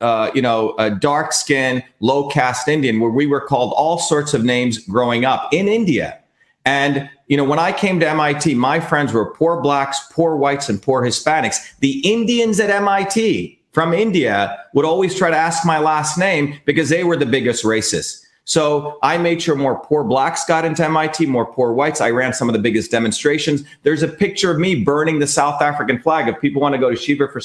uh, 0.00 0.30
you 0.34 0.42
know, 0.42 0.74
a 0.78 0.90
dark 0.90 1.32
skinned, 1.32 1.82
low 2.00 2.28
caste 2.28 2.68
Indian, 2.68 3.00
where 3.00 3.10
we 3.10 3.26
were 3.26 3.40
called 3.40 3.72
all 3.74 3.96
sorts 3.98 4.34
of 4.34 4.44
names 4.44 4.78
growing 4.78 5.24
up 5.24 5.48
in 5.50 5.66
India. 5.66 6.18
And, 6.66 7.08
you 7.28 7.38
know, 7.38 7.44
when 7.44 7.58
I 7.58 7.72
came 7.72 8.00
to 8.00 8.08
MIT, 8.08 8.54
my 8.54 8.80
friends 8.80 9.14
were 9.14 9.32
poor 9.34 9.62
blacks, 9.62 10.00
poor 10.10 10.36
whites, 10.36 10.68
and 10.68 10.80
poor 10.80 11.02
Hispanics. 11.02 11.78
The 11.78 12.00
Indians 12.00 12.60
at 12.60 12.70
MIT 12.70 13.58
from 13.72 13.94
India 13.94 14.64
would 14.74 14.84
always 14.84 15.14
try 15.16 15.30
to 15.30 15.36
ask 15.36 15.64
my 15.66 15.78
last 15.78 16.18
name 16.18 16.58
because 16.64 16.90
they 16.90 17.04
were 17.04 17.16
the 17.16 17.26
biggest 17.26 17.64
racists. 17.64 18.23
So 18.44 18.98
I 19.02 19.16
made 19.16 19.40
sure 19.40 19.56
more 19.56 19.78
poor 19.78 20.04
blacks 20.04 20.44
got 20.44 20.64
into 20.64 20.84
MIT, 20.84 21.26
more 21.26 21.46
poor 21.46 21.72
whites. 21.72 22.00
I 22.00 22.10
ran 22.10 22.34
some 22.34 22.48
of 22.48 22.52
the 22.52 22.58
biggest 22.58 22.90
demonstrations. 22.90 23.64
There's 23.82 24.02
a 24.02 24.08
picture 24.08 24.50
of 24.50 24.58
me 24.58 24.84
burning 24.84 25.18
the 25.18 25.26
South 25.26 25.62
African 25.62 25.98
flag. 25.98 26.28
If 26.28 26.40
people 26.40 26.60
want 26.60 26.74
to 26.74 26.78
go 26.78 26.90
to 26.90 26.96
Shiva 26.96 27.28
for 27.28 27.40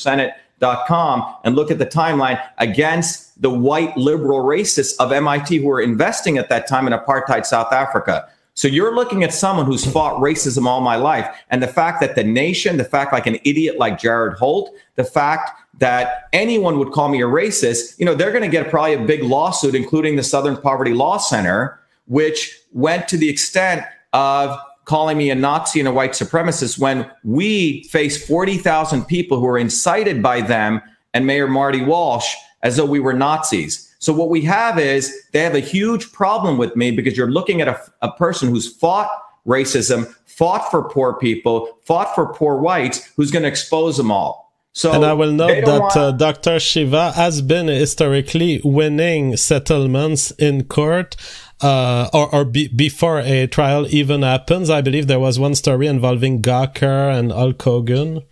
com 0.88 1.36
and 1.46 1.56
look 1.56 1.72
at 1.72 1.78
the 1.78 1.86
timeline 1.86 2.42
against 2.58 3.42
the 3.42 3.50
white 3.50 3.96
liberal 3.96 4.40
racists 4.40 4.94
of 5.00 5.14
MIT 5.14 5.58
who 5.58 5.68
were 5.68 5.82
investing 5.82 6.38
at 6.38 6.50
that 6.50 6.68
time 6.68 6.86
in 6.86 6.92
apartheid 6.92 7.46
South 7.46 7.72
Africa. 7.72 8.30
So 8.56 8.68
you're 8.68 8.94
looking 8.94 9.24
at 9.24 9.34
someone 9.34 9.66
who's 9.66 9.90
fought 9.90 10.22
racism 10.22 10.66
all 10.66 10.82
my 10.82 10.98
life. 10.98 11.34
And 11.50 11.64
the 11.64 11.68
fact 11.68 12.02
that 12.02 12.16
the 12.16 12.26
nation, 12.26 12.76
the 12.76 12.84
fact 12.84 13.14
like 13.14 13.26
an 13.26 13.38
idiot 13.46 13.78
like 13.78 13.98
Jared 13.98 14.38
Holt, 14.38 14.76
the 14.96 15.06
fact 15.06 15.52
that 15.80 16.30
anyone 16.34 16.78
would 16.78 16.92
call 16.92 17.10
me 17.10 17.22
a 17.22 17.26
racist, 17.26 17.98
you 18.00 18.06
know, 18.06 18.14
they're 18.14 18.32
going 18.32 18.44
to 18.44 18.50
get 18.50 18.70
probably 18.70 18.94
a 18.94 19.00
big 19.00 19.24
lawsuit, 19.24 19.76
including 19.76 20.16
the 20.16 20.24
Southern 20.24 20.58
Poverty 20.58 20.94
Law 20.94 21.18
Center, 21.18 21.80
which 22.06 22.58
went 22.72 23.08
to 23.08 23.18
the 23.18 23.30
extent 23.30 23.84
of 24.14 24.58
calling 24.86 25.18
me 25.18 25.30
a 25.30 25.36
Nazi 25.36 25.80
and 25.80 25.88
a 25.88 25.92
white 25.92 26.12
supremacist 26.12 26.80
when 26.80 27.10
we 27.24 27.84
face 27.84 28.26
40,000 28.26 29.06
people 29.06 29.40
who 29.40 29.46
are 29.46 29.58
incited 29.58 30.22
by 30.22 30.42
them 30.42 30.82
and 31.14 31.26
Mayor 31.26 31.48
Marty 31.48 31.84
Walsh 31.84 32.34
as 32.64 32.76
though 32.76 32.86
we 32.86 33.00
were 33.00 33.14
Nazis. 33.14 33.96
So 34.00 34.14
what 34.14 34.30
we 34.30 34.42
have 34.42 34.80
is 34.80 35.28
they 35.32 35.42
have 35.42 35.56
a 35.56 35.60
huge 35.60 36.12
problem 36.12 36.58
with 36.58 36.76
me 36.76 36.92
because 36.92 37.16
you're 37.16 37.32
looking 37.32 37.62
at 37.62 37.68
a, 37.68 37.80
a 38.02 38.12
person 38.12 38.50
who's 38.50 38.74
fought 38.74 39.10
racism, 39.46 40.12
fought 40.26 40.72
for 40.72 40.90
poor 40.90 41.14
people, 41.14 41.78
fought 41.84 42.16
for 42.16 42.34
poor 42.34 42.58
whites, 42.58 43.06
who's 43.16 43.32
going 43.32 43.44
to 43.44 43.50
expose 43.50 43.98
them 43.98 44.12
all. 44.12 44.49
So 44.80 44.94
and 44.94 45.04
I 45.04 45.12
will 45.12 45.34
note 45.34 45.66
that 45.66 45.82
want... 45.82 45.98
uh, 45.98 46.12
Dr. 46.14 46.58
Shiva 46.58 47.12
has 47.12 47.42
been 47.42 47.68
historically 47.68 48.62
winning 48.64 49.36
settlements 49.36 50.32
in 50.32 50.64
court 50.64 51.18
uh, 51.60 52.10
or, 52.14 52.34
or 52.34 52.46
be, 52.46 52.70
before 52.70 53.20
a 53.20 53.46
trial 53.48 53.94
even 53.94 54.22
happens. 54.22 54.70
I 54.70 54.80
believe 54.80 55.08
there 55.08 55.20
was 55.20 55.38
one 55.38 55.54
story 55.56 55.88
involving 55.88 56.42
Gawker 56.42 57.14
and 57.14 57.30
Hulk 57.30 57.62
Hogan. 57.62 58.24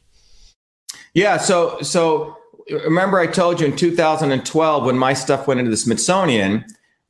Yeah, 1.14 1.36
so 1.36 1.82
so 1.82 2.38
remember 2.70 3.20
I 3.20 3.28
told 3.28 3.60
you 3.60 3.66
in 3.66 3.76
2012 3.76 4.86
when 4.86 4.98
my 4.98 5.12
stuff 5.12 5.48
went 5.48 5.60
into 5.60 5.70
the 5.70 5.76
Smithsonian, 5.76 6.64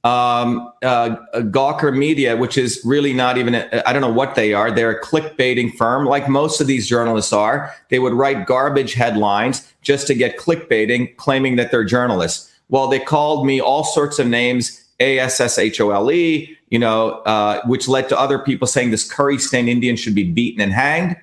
um, 0.07 0.71
uh, 0.83 1.17
Gawker 1.57 1.95
Media, 1.95 2.37
which 2.37 2.57
is 2.57 2.81
really 2.85 3.13
not 3.13 3.37
even, 3.37 3.55
I 3.55 3.91
don't 3.91 4.01
know 4.01 4.17
what 4.21 4.35
they 4.35 4.53
are. 4.53 4.71
They're 4.71 4.91
a 4.91 5.01
clickbaiting 5.01 5.75
firm, 5.75 6.05
like 6.05 6.29
most 6.29 6.61
of 6.61 6.67
these 6.67 6.87
journalists 6.87 7.33
are. 7.33 7.73
They 7.89 7.99
would 7.99 8.13
write 8.13 8.45
garbage 8.45 8.93
headlines 8.93 9.71
just 9.81 10.07
to 10.07 10.13
get 10.13 10.37
clickbaiting, 10.37 11.17
claiming 11.17 11.57
that 11.57 11.71
they're 11.71 11.83
journalists. 11.83 12.53
Well, 12.69 12.87
they 12.87 12.99
called 12.99 13.45
me 13.45 13.59
all 13.59 13.83
sorts 13.83 14.19
of 14.19 14.27
names 14.27 14.83
a 14.99 15.19
S 15.19 15.39
S 15.39 15.57
H 15.57 15.81
O 15.81 15.91
L 15.91 16.09
E, 16.09 16.57
you 16.69 16.79
know, 16.79 17.21
uh, 17.25 17.61
which 17.65 17.87
led 17.87 18.07
to 18.09 18.19
other 18.19 18.39
people 18.39 18.67
saying 18.67 18.91
this 18.91 19.09
curry 19.11 19.37
stained 19.37 19.69
Indian 19.69 19.95
should 19.95 20.15
be 20.15 20.23
beaten 20.23 20.61
and 20.61 20.73
hanged. 20.73 21.15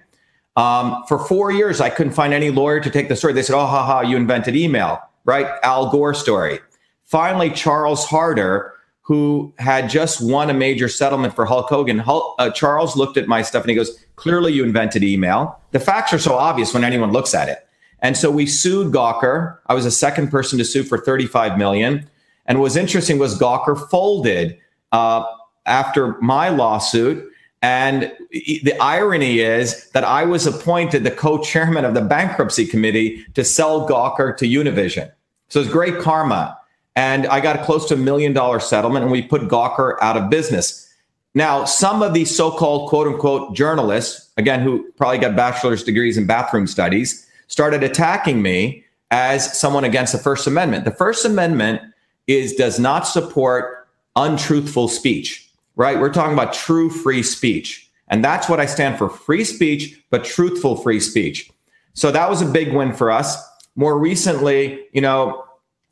Um, 0.56 1.02
for 1.08 1.18
four 1.18 1.50
years, 1.50 1.80
I 1.80 1.90
couldn't 1.90 2.12
find 2.12 2.32
any 2.32 2.50
lawyer 2.50 2.80
to 2.80 2.90
take 2.90 3.08
the 3.08 3.16
story. 3.16 3.32
They 3.32 3.42
said, 3.42 3.56
oh, 3.56 3.66
ha, 3.66 3.84
ha, 3.84 4.00
you 4.02 4.16
invented 4.16 4.54
email, 4.54 5.00
right? 5.24 5.46
Al 5.62 5.90
Gore 5.90 6.14
story. 6.14 6.60
Finally, 7.04 7.50
Charles 7.50 8.04
Harder, 8.04 8.73
who 9.04 9.52
had 9.58 9.90
just 9.90 10.22
won 10.22 10.48
a 10.48 10.54
major 10.54 10.88
settlement 10.88 11.34
for 11.34 11.44
Hulk 11.44 11.68
Hogan, 11.68 11.98
Hulk, 11.98 12.34
uh, 12.38 12.50
Charles 12.50 12.96
looked 12.96 13.18
at 13.18 13.28
my 13.28 13.42
stuff 13.42 13.62
and 13.62 13.68
he 13.68 13.76
goes, 13.76 14.02
clearly 14.16 14.54
you 14.54 14.64
invented 14.64 15.04
email. 15.04 15.60
The 15.72 15.80
facts 15.80 16.14
are 16.14 16.18
so 16.18 16.34
obvious 16.34 16.72
when 16.72 16.84
anyone 16.84 17.12
looks 17.12 17.34
at 17.34 17.50
it. 17.50 17.68
And 18.00 18.16
so 18.16 18.30
we 18.30 18.46
sued 18.46 18.94
Gawker. 18.94 19.58
I 19.66 19.74
was 19.74 19.84
the 19.84 19.90
second 19.90 20.30
person 20.30 20.58
to 20.58 20.64
sue 20.64 20.84
for 20.84 20.96
35 20.96 21.58
million. 21.58 22.08
And 22.46 22.58
what 22.58 22.64
was 22.64 22.76
interesting 22.76 23.18
was 23.18 23.38
Gawker 23.38 23.88
folded 23.90 24.58
uh, 24.92 25.24
after 25.66 26.18
my 26.22 26.48
lawsuit. 26.48 27.30
And 27.60 28.10
the 28.30 28.74
irony 28.80 29.40
is 29.40 29.90
that 29.90 30.04
I 30.04 30.24
was 30.24 30.46
appointed 30.46 31.04
the 31.04 31.10
co-chairman 31.10 31.84
of 31.84 31.92
the 31.92 32.02
bankruptcy 32.02 32.66
committee 32.66 33.24
to 33.34 33.44
sell 33.44 33.86
Gawker 33.86 34.34
to 34.38 34.46
Univision. 34.46 35.10
So 35.48 35.60
it's 35.60 35.70
great 35.70 35.98
karma. 35.98 36.58
And 36.96 37.26
I 37.26 37.40
got 37.40 37.64
close 37.64 37.88
to 37.88 37.94
a 37.94 37.98
million 37.98 38.32
dollar 38.32 38.60
settlement 38.60 39.02
and 39.02 39.12
we 39.12 39.22
put 39.22 39.42
Gawker 39.42 39.96
out 40.00 40.16
of 40.16 40.30
business. 40.30 40.88
Now, 41.34 41.64
some 41.64 42.02
of 42.02 42.14
these 42.14 42.34
so-called 42.34 42.88
quote 42.88 43.08
unquote 43.08 43.54
journalists, 43.54 44.30
again, 44.36 44.60
who 44.60 44.90
probably 44.92 45.18
got 45.18 45.34
bachelor's 45.34 45.82
degrees 45.82 46.16
in 46.16 46.26
bathroom 46.26 46.66
studies, 46.66 47.28
started 47.48 47.82
attacking 47.82 48.42
me 48.42 48.84
as 49.10 49.58
someone 49.58 49.84
against 49.84 50.12
the 50.12 50.18
First 50.18 50.46
Amendment. 50.46 50.84
The 50.84 50.92
First 50.92 51.24
Amendment 51.24 51.80
is 52.26 52.54
does 52.54 52.78
not 52.78 53.06
support 53.06 53.88
untruthful 54.16 54.88
speech, 54.88 55.48
right? 55.76 55.98
We're 55.98 56.12
talking 56.12 56.32
about 56.32 56.52
true 56.52 56.88
free 56.88 57.22
speech. 57.22 57.90
And 58.08 58.24
that's 58.24 58.48
what 58.48 58.60
I 58.60 58.66
stand 58.66 58.98
for 58.98 59.08
free 59.08 59.44
speech, 59.44 60.00
but 60.10 60.24
truthful 60.24 60.76
free 60.76 61.00
speech. 61.00 61.50
So 61.94 62.10
that 62.10 62.28
was 62.28 62.42
a 62.42 62.46
big 62.46 62.72
win 62.72 62.92
for 62.92 63.10
us. 63.10 63.36
More 63.76 63.98
recently, 63.98 64.84
you 64.92 65.00
know, 65.00 65.43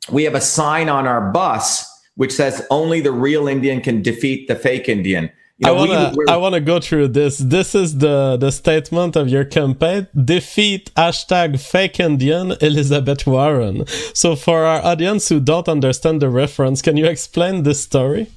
we 0.09 0.23
have 0.23 0.35
a 0.35 0.41
sign 0.41 0.89
on 0.89 1.07
our 1.07 1.31
bus 1.31 1.89
which 2.15 2.31
says 2.31 2.65
only 2.69 3.01
the 3.01 3.11
real 3.11 3.47
Indian 3.47 3.81
can 3.81 4.01
defeat 4.01 4.47
the 4.47 4.55
fake 4.55 4.87
Indian. 4.87 5.31
You 5.57 5.67
know, 5.67 5.75
I 5.75 5.77
wanna 5.77 6.13
we, 6.15 6.25
I 6.29 6.37
wanna 6.37 6.59
go 6.59 6.79
through 6.79 7.09
this. 7.09 7.37
This 7.37 7.75
is 7.75 7.99
the 7.99 8.37
the 8.37 8.51
statement 8.51 9.15
of 9.15 9.29
your 9.29 9.45
campaign: 9.45 10.07
defeat 10.25 10.91
hashtag 10.95 11.59
fake 11.59 11.99
Indian 11.99 12.53
Elizabeth 12.59 13.25
Warren. 13.25 13.85
So 14.13 14.35
for 14.35 14.65
our 14.65 14.83
audience 14.83 15.29
who 15.29 15.39
don't 15.39 15.69
understand 15.69 16.21
the 16.21 16.29
reference, 16.29 16.81
can 16.81 16.97
you 16.97 17.05
explain 17.05 17.63
this 17.63 17.83
story? 17.83 18.27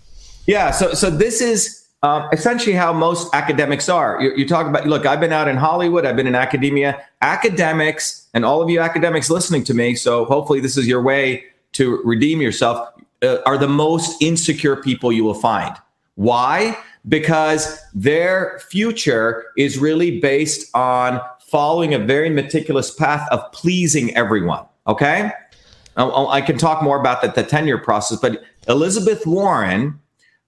Yeah. 0.46 0.70
So 0.70 0.94
so 0.94 1.10
this 1.10 1.40
is. 1.40 1.82
Um, 2.02 2.28
essentially, 2.30 2.76
how 2.76 2.92
most 2.92 3.34
academics 3.34 3.88
are. 3.88 4.20
You, 4.22 4.30
you 4.36 4.46
talk 4.46 4.66
about, 4.66 4.86
look, 4.86 5.06
I've 5.06 5.18
been 5.18 5.32
out 5.32 5.48
in 5.48 5.56
Hollywood, 5.56 6.04
I've 6.04 6.14
been 6.14 6.26
in 6.26 6.36
academia. 6.36 7.02
Academics, 7.22 8.28
and 8.34 8.44
all 8.44 8.62
of 8.62 8.68
you 8.68 8.80
academics 8.80 9.28
listening 9.30 9.64
to 9.64 9.74
me, 9.74 9.96
so 9.96 10.26
hopefully 10.26 10.60
this 10.60 10.76
is 10.76 10.86
your 10.86 11.02
way 11.02 11.46
to 11.76 12.02
redeem 12.04 12.40
yourself, 12.42 12.88
uh, 13.22 13.38
are 13.46 13.58
the 13.58 13.68
most 13.68 14.20
insecure 14.20 14.76
people 14.76 15.12
you 15.12 15.24
will 15.24 15.34
find. 15.34 15.74
Why? 16.14 16.76
because 17.08 17.80
their 17.94 18.60
future 18.68 19.46
is 19.56 19.78
really 19.78 20.18
based 20.20 20.74
on 20.74 21.20
following 21.40 21.94
a 21.94 21.98
very 21.98 22.30
meticulous 22.30 22.92
path 22.92 23.26
of 23.30 23.40
pleasing 23.52 24.14
everyone. 24.16 24.64
Okay. 24.86 25.30
I 25.96 26.42
can 26.42 26.58
talk 26.58 26.82
more 26.82 27.00
about 27.00 27.22
the, 27.22 27.28
the 27.28 27.42
tenure 27.42 27.78
process, 27.78 28.18
but 28.20 28.42
Elizabeth 28.68 29.26
Warren, 29.26 29.98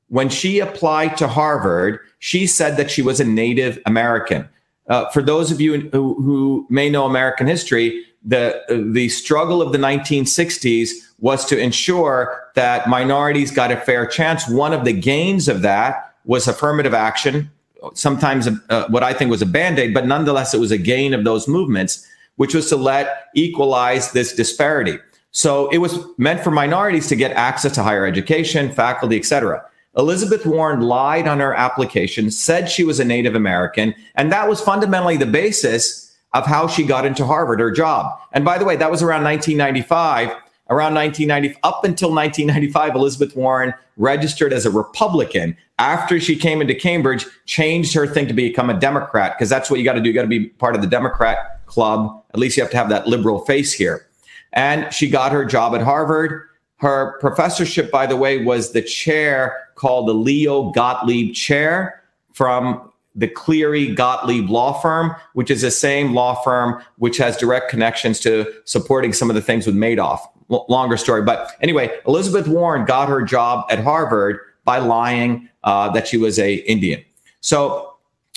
when 0.08 0.28
she 0.28 0.58
applied 0.58 1.16
to 1.18 1.28
Harvard, 1.28 2.00
she 2.18 2.46
said 2.46 2.76
that 2.76 2.90
she 2.90 3.00
was 3.00 3.18
a 3.18 3.24
Native 3.24 3.78
American. 3.86 4.46
Uh, 4.88 5.08
for 5.10 5.22
those 5.22 5.50
of 5.50 5.60
you 5.60 5.88
who, 5.90 6.20
who 6.20 6.66
may 6.68 6.90
know 6.90 7.06
American 7.06 7.46
history, 7.46 8.04
the 8.24 8.90
the 8.92 9.08
struggle 9.08 9.62
of 9.62 9.72
the 9.72 9.78
1960s 9.78 10.90
was 11.20 11.44
to 11.46 11.58
ensure 11.58 12.50
that 12.54 12.88
minorities 12.88 13.50
got 13.50 13.72
a 13.72 13.76
fair 13.76 14.06
chance. 14.06 14.48
One 14.48 14.72
of 14.72 14.84
the 14.84 14.92
gains 14.92 15.48
of 15.48 15.62
that 15.62 16.14
was 16.24 16.46
affirmative 16.46 16.94
action 16.94 17.50
sometimes 17.94 18.48
uh, 18.68 18.86
what 18.88 19.02
I 19.02 19.12
think 19.12 19.30
was 19.30 19.42
a 19.42 19.46
band 19.46 19.78
aid, 19.78 19.94
but 19.94 20.06
nonetheless, 20.06 20.54
it 20.54 20.60
was 20.60 20.70
a 20.70 20.78
gain 20.78 21.14
of 21.14 21.24
those 21.24 21.48
movements, 21.48 22.06
which 22.36 22.54
was 22.54 22.68
to 22.70 22.76
let 22.76 23.26
equalize 23.34 24.12
this 24.12 24.34
disparity. 24.34 24.98
So 25.30 25.68
it 25.68 25.78
was 25.78 25.98
meant 26.16 26.42
for 26.42 26.50
minorities 26.50 27.06
to 27.08 27.16
get 27.16 27.32
access 27.32 27.72
to 27.74 27.82
higher 27.82 28.06
education, 28.06 28.72
faculty, 28.72 29.18
etc. 29.18 29.64
Elizabeth 29.96 30.46
Warren 30.46 30.80
lied 30.80 31.28
on 31.28 31.40
her 31.40 31.54
application, 31.54 32.30
said 32.30 32.68
she 32.68 32.84
was 32.84 33.00
a 33.00 33.04
Native 33.04 33.34
American, 33.34 33.94
and 34.14 34.32
that 34.32 34.48
was 34.48 34.60
fundamentally 34.60 35.16
the 35.16 35.26
basis 35.26 36.07
of 36.34 36.46
how 36.46 36.66
she 36.66 36.84
got 36.84 37.06
into 37.06 37.24
Harvard, 37.24 37.60
her 37.60 37.70
job. 37.70 38.18
And 38.32 38.44
by 38.44 38.58
the 38.58 38.64
way, 38.64 38.76
that 38.76 38.90
was 38.90 39.02
around 39.02 39.24
1995. 39.24 40.36
Around 40.70 40.94
1990, 40.96 41.58
up 41.62 41.82
until 41.84 42.10
1995, 42.10 42.94
Elizabeth 42.94 43.34
Warren 43.34 43.72
registered 43.96 44.52
as 44.52 44.66
a 44.66 44.70
Republican. 44.70 45.56
After 45.78 46.20
she 46.20 46.36
came 46.36 46.60
into 46.60 46.74
Cambridge, 46.74 47.24
changed 47.46 47.94
her 47.94 48.06
thing 48.06 48.28
to 48.28 48.34
become 48.34 48.68
a 48.68 48.78
Democrat 48.78 49.34
because 49.34 49.48
that's 49.48 49.70
what 49.70 49.78
you 49.78 49.84
got 49.84 49.94
to 49.94 50.00
do. 50.00 50.10
You 50.10 50.14
got 50.14 50.22
to 50.22 50.28
be 50.28 50.48
part 50.48 50.74
of 50.74 50.82
the 50.82 50.86
Democrat 50.86 51.64
club. 51.64 52.22
At 52.34 52.38
least 52.38 52.58
you 52.58 52.62
have 52.62 52.70
to 52.72 52.76
have 52.76 52.90
that 52.90 53.06
liberal 53.06 53.38
face 53.46 53.72
here. 53.72 54.06
And 54.52 54.92
she 54.92 55.08
got 55.08 55.32
her 55.32 55.46
job 55.46 55.74
at 55.74 55.80
Harvard. 55.80 56.42
Her 56.76 57.18
professorship, 57.18 57.90
by 57.90 58.06
the 58.06 58.16
way, 58.16 58.44
was 58.44 58.72
the 58.72 58.82
chair 58.82 59.68
called 59.74 60.06
the 60.06 60.12
Leo 60.14 60.70
Gottlieb 60.72 61.34
Chair 61.34 62.02
from 62.34 62.87
the 63.18 63.28
Cleary 63.28 63.92
Gottlieb 63.94 64.48
law 64.48 64.80
firm, 64.80 65.14
which 65.32 65.50
is 65.50 65.62
the 65.62 65.72
same 65.72 66.14
law 66.14 66.40
firm 66.42 66.80
which 66.98 67.16
has 67.18 67.36
direct 67.36 67.68
connections 67.68 68.20
to 68.20 68.46
supporting 68.64 69.12
some 69.12 69.28
of 69.28 69.34
the 69.34 69.42
things 69.42 69.66
with 69.66 69.74
Madoff. 69.74 70.20
L- 70.50 70.64
longer 70.68 70.96
story. 70.96 71.22
But 71.22 71.50
anyway, 71.60 71.98
Elizabeth 72.06 72.46
Warren 72.46 72.84
got 72.84 73.08
her 73.08 73.22
job 73.22 73.66
at 73.70 73.80
Harvard 73.80 74.38
by 74.64 74.78
lying 74.78 75.48
uh, 75.64 75.90
that 75.90 76.06
she 76.06 76.16
was 76.16 76.38
a 76.38 76.54
Indian. 76.54 77.04
So 77.40 77.94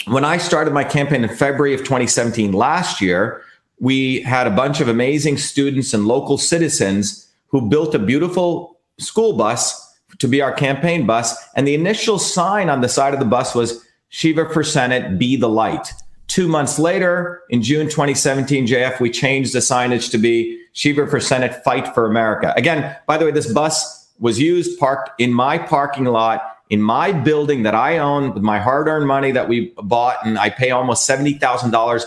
when 0.07 0.25
I 0.25 0.37
started 0.37 0.73
my 0.73 0.83
campaign 0.83 1.23
in 1.23 1.29
February 1.29 1.73
of 1.73 1.81
2017 1.81 2.51
last 2.51 3.01
year, 3.01 3.43
we 3.79 4.21
had 4.21 4.47
a 4.47 4.51
bunch 4.51 4.81
of 4.81 4.87
amazing 4.87 5.37
students 5.37 5.93
and 5.93 6.05
local 6.05 6.37
citizens 6.37 7.31
who 7.47 7.69
built 7.69 7.93
a 7.93 7.99
beautiful 7.99 8.79
school 8.97 9.33
bus 9.33 9.95
to 10.17 10.27
be 10.27 10.41
our 10.41 10.51
campaign 10.51 11.05
bus. 11.05 11.35
And 11.55 11.67
the 11.67 11.75
initial 11.75 12.17
sign 12.19 12.69
on 12.69 12.81
the 12.81 12.89
side 12.89 13.13
of 13.13 13.19
the 13.19 13.25
bus 13.25 13.53
was 13.53 13.85
Shiva 14.11 14.47
for 14.49 14.63
Senate, 14.63 15.17
be 15.17 15.35
the 15.35 15.49
light. 15.49 15.91
Two 16.27 16.47
months 16.47 16.77
later, 16.79 17.41
in 17.49 17.61
June 17.61 17.87
2017, 17.87 18.67
JF, 18.67 18.99
we 18.99 19.09
changed 19.09 19.53
the 19.53 19.59
signage 19.59 20.11
to 20.11 20.17
be 20.17 20.63
Shiva 20.73 21.07
for 21.07 21.19
Senate, 21.19 21.63
fight 21.63 21.93
for 21.93 22.05
America. 22.05 22.53
Again, 22.55 22.95
by 23.07 23.17
the 23.17 23.25
way, 23.25 23.31
this 23.31 23.51
bus 23.51 24.09
was 24.19 24.39
used, 24.39 24.79
parked 24.79 25.19
in 25.19 25.33
my 25.33 25.57
parking 25.57 26.05
lot 26.05 26.57
in 26.71 26.81
my 26.81 27.11
building 27.11 27.63
that 27.63 27.75
I 27.75 27.97
own 27.97 28.33
with 28.33 28.43
my 28.43 28.57
hard 28.57 28.87
earned 28.87 29.05
money 29.05 29.31
that 29.31 29.49
we 29.49 29.73
bought, 29.83 30.25
and 30.25 30.39
I 30.39 30.49
pay 30.49 30.71
almost 30.71 31.07
$70,000 31.07 32.03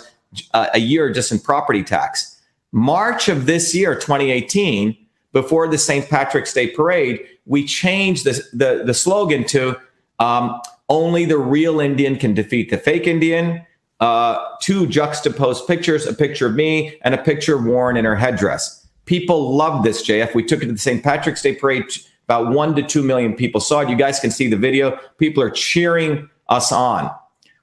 uh, 0.54 0.66
a 0.72 0.78
year 0.78 1.12
just 1.12 1.30
in 1.30 1.38
property 1.38 1.84
tax. 1.84 2.40
March 2.72 3.28
of 3.28 3.44
this 3.44 3.74
year, 3.74 3.94
2018, 3.94 4.96
before 5.32 5.68
the 5.68 5.76
St. 5.76 6.08
Patrick's 6.08 6.54
Day 6.54 6.68
parade, 6.68 7.20
we 7.44 7.66
changed 7.66 8.24
the, 8.24 8.42
the, 8.54 8.84
the 8.86 8.94
slogan 8.94 9.44
to 9.48 9.76
um, 10.18 10.60
only 10.88 11.24
the 11.24 11.38
real 11.38 11.80
Indian 11.80 12.16
can 12.16 12.34
defeat 12.34 12.70
the 12.70 12.78
fake 12.78 13.06
Indian. 13.06 13.64
Uh, 14.00 14.38
two 14.60 14.86
juxtaposed 14.86 15.66
pictures, 15.66 16.06
a 16.06 16.12
picture 16.12 16.46
of 16.46 16.54
me 16.54 16.98
and 17.02 17.14
a 17.14 17.18
picture 17.18 17.56
of 17.56 17.64
Warren 17.64 17.96
in 17.96 18.04
her 18.04 18.16
headdress. 18.16 18.86
People 19.06 19.54
love 19.54 19.84
this, 19.84 20.06
JF. 20.06 20.34
We 20.34 20.42
took 20.42 20.62
it 20.62 20.66
to 20.66 20.72
the 20.72 20.78
St. 20.78 21.02
Patrick's 21.02 21.42
Day 21.42 21.54
parade. 21.54 21.84
About 22.24 22.52
one 22.52 22.74
to 22.74 22.82
two 22.82 23.02
million 23.02 23.34
people 23.34 23.60
saw 23.60 23.80
it. 23.80 23.90
You 23.90 23.96
guys 23.96 24.18
can 24.18 24.30
see 24.30 24.48
the 24.48 24.56
video. 24.56 24.98
People 25.18 25.42
are 25.42 25.50
cheering 25.50 26.28
us 26.48 26.72
on. 26.72 27.10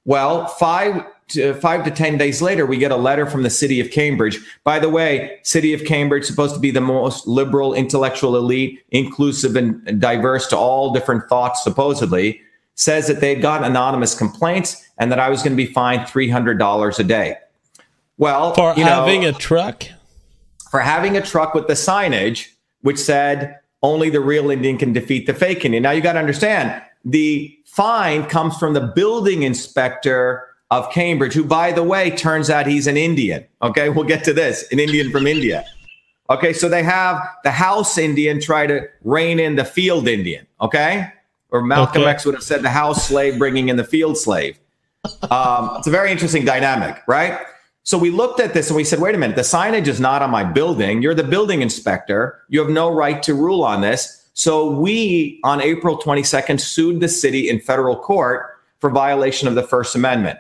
Well, 0.06 0.48
five 0.48 1.04
to, 1.30 1.54
five 1.56 1.84
to 1.86 1.92
10 1.92 2.18
days 2.18 2.42
later, 2.42 2.66
we 2.66 2.78
get 2.78 2.92
a 2.92 2.96
letter 2.96 3.26
from 3.26 3.44
the 3.44 3.50
city 3.50 3.80
of 3.80 3.92
Cambridge. 3.92 4.40
By 4.64 4.80
the 4.80 4.90
way, 4.90 5.40
city 5.44 5.74
of 5.74 5.86
Cambridge 5.86 6.26
supposed 6.26 6.54
to 6.54 6.60
be 6.60 6.72
the 6.72 6.82
most 6.82 7.28
liberal 7.28 7.74
intellectual 7.74 8.36
elite, 8.36 8.84
inclusive 8.90 9.56
and 9.56 10.00
diverse 10.00 10.48
to 10.48 10.58
all 10.58 10.94
different 10.94 11.28
thoughts, 11.28 11.64
supposedly, 11.64 12.42
says 12.76 13.08
that 13.08 13.22
they'd 13.22 13.42
gotten 13.42 13.66
anonymous 13.66 14.16
complaints 14.16 14.88
and 14.98 15.12
that 15.12 15.20
I 15.20 15.30
was 15.30 15.44
going 15.44 15.54
to 15.54 15.58
be 15.58 15.72
fined 15.72 16.02
$300 16.02 17.00
a 17.00 17.04
day. 17.04 17.36
Well, 18.18 18.54
for 18.54 18.74
having 18.74 19.22
know, 19.22 19.30
a 19.30 19.34
truck? 19.34 19.86
For 20.70 20.80
having 20.80 21.18
a 21.18 21.22
truck 21.22 21.54
with 21.54 21.68
the 21.68 21.74
signage, 21.74 22.48
which 22.82 22.98
said 22.98 23.60
only 23.84 24.10
the 24.10 24.20
real 24.20 24.52
Indian 24.52 24.78
can 24.78 24.94
defeat 24.94 25.26
the 25.26 25.34
fake 25.34 25.66
Indian. 25.66 25.84
Now 25.84 25.92
you 25.92 26.02
got 26.02 26.14
to 26.14 26.20
understand 26.20 26.82
the 27.04 27.58
fine 27.66 28.26
comes 28.26 28.58
from 28.58 28.74
the 28.74 28.82
building 28.82 29.44
inspector 29.44 30.48
of 30.70 30.90
Cambridge, 30.92 31.34
who, 31.34 31.44
by 31.44 31.72
the 31.72 31.84
way, 31.84 32.12
turns 32.12 32.50
out 32.50 32.66
he's 32.66 32.88
an 32.88 32.96
Indian. 32.96 33.46
Okay, 33.62 33.90
we'll 33.90 34.06
get 34.06 34.24
to 34.26 34.34
this 34.34 34.72
an 34.72 34.80
Indian 34.80 35.12
from 35.12 35.28
India. 35.28 35.66
Okay, 36.30 36.54
so 36.54 36.70
they 36.70 36.84
have 36.84 37.22
the 37.44 37.52
house 37.52 37.98
Indian 37.98 38.40
try 38.40 38.66
to 38.66 38.88
rein 39.04 39.40
in 39.40 39.58
the 39.58 39.66
field 39.66 40.08
Indian. 40.08 40.48
Okay, 40.62 41.12
or 41.52 41.62
Malcolm 41.62 42.04
okay. 42.04 42.12
X 42.12 42.26
would 42.26 42.36
have 42.36 42.44
said 42.44 42.62
the 42.62 42.70
house 42.70 43.08
slave 43.08 43.38
bringing 43.38 43.70
in 43.70 43.76
the 43.76 43.84
field 43.84 44.18
slave. 44.18 44.58
Um, 45.30 45.76
it's 45.78 45.88
a 45.88 45.92
very 45.92 46.12
interesting 46.12 46.46
dynamic, 46.46 47.02
right? 47.08 47.40
So 47.84 47.98
we 47.98 48.12
looked 48.12 48.40
at 48.40 48.54
this 48.54 48.70
and 48.70 48.78
we 48.78 48.84
said, 48.84 49.00
wait 49.00 49.16
a 49.16 49.18
minute, 49.18 49.36
the 49.36 49.42
signage 49.42 49.88
is 49.88 50.00
not 50.00 50.22
on 50.22 50.30
my 50.30 50.44
building. 50.44 51.02
You're 51.02 51.16
the 51.16 51.24
building 51.24 51.62
inspector. 51.62 52.42
You 52.50 52.60
have 52.60 52.70
no 52.70 52.92
right 52.94 53.22
to 53.24 53.34
rule 53.34 53.64
on 53.64 53.82
this. 53.82 54.30
So 54.34 54.70
we, 54.70 55.40
on 55.44 55.62
April 55.62 55.98
22nd, 55.98 56.60
sued 56.60 57.00
the 57.00 57.08
city 57.08 57.50
in 57.50 57.60
federal 57.60 57.96
court 57.96 58.58
for 58.80 58.90
violation 58.90 59.48
of 59.48 59.56
the 59.56 59.64
First 59.64 59.96
Amendment. 59.96 60.40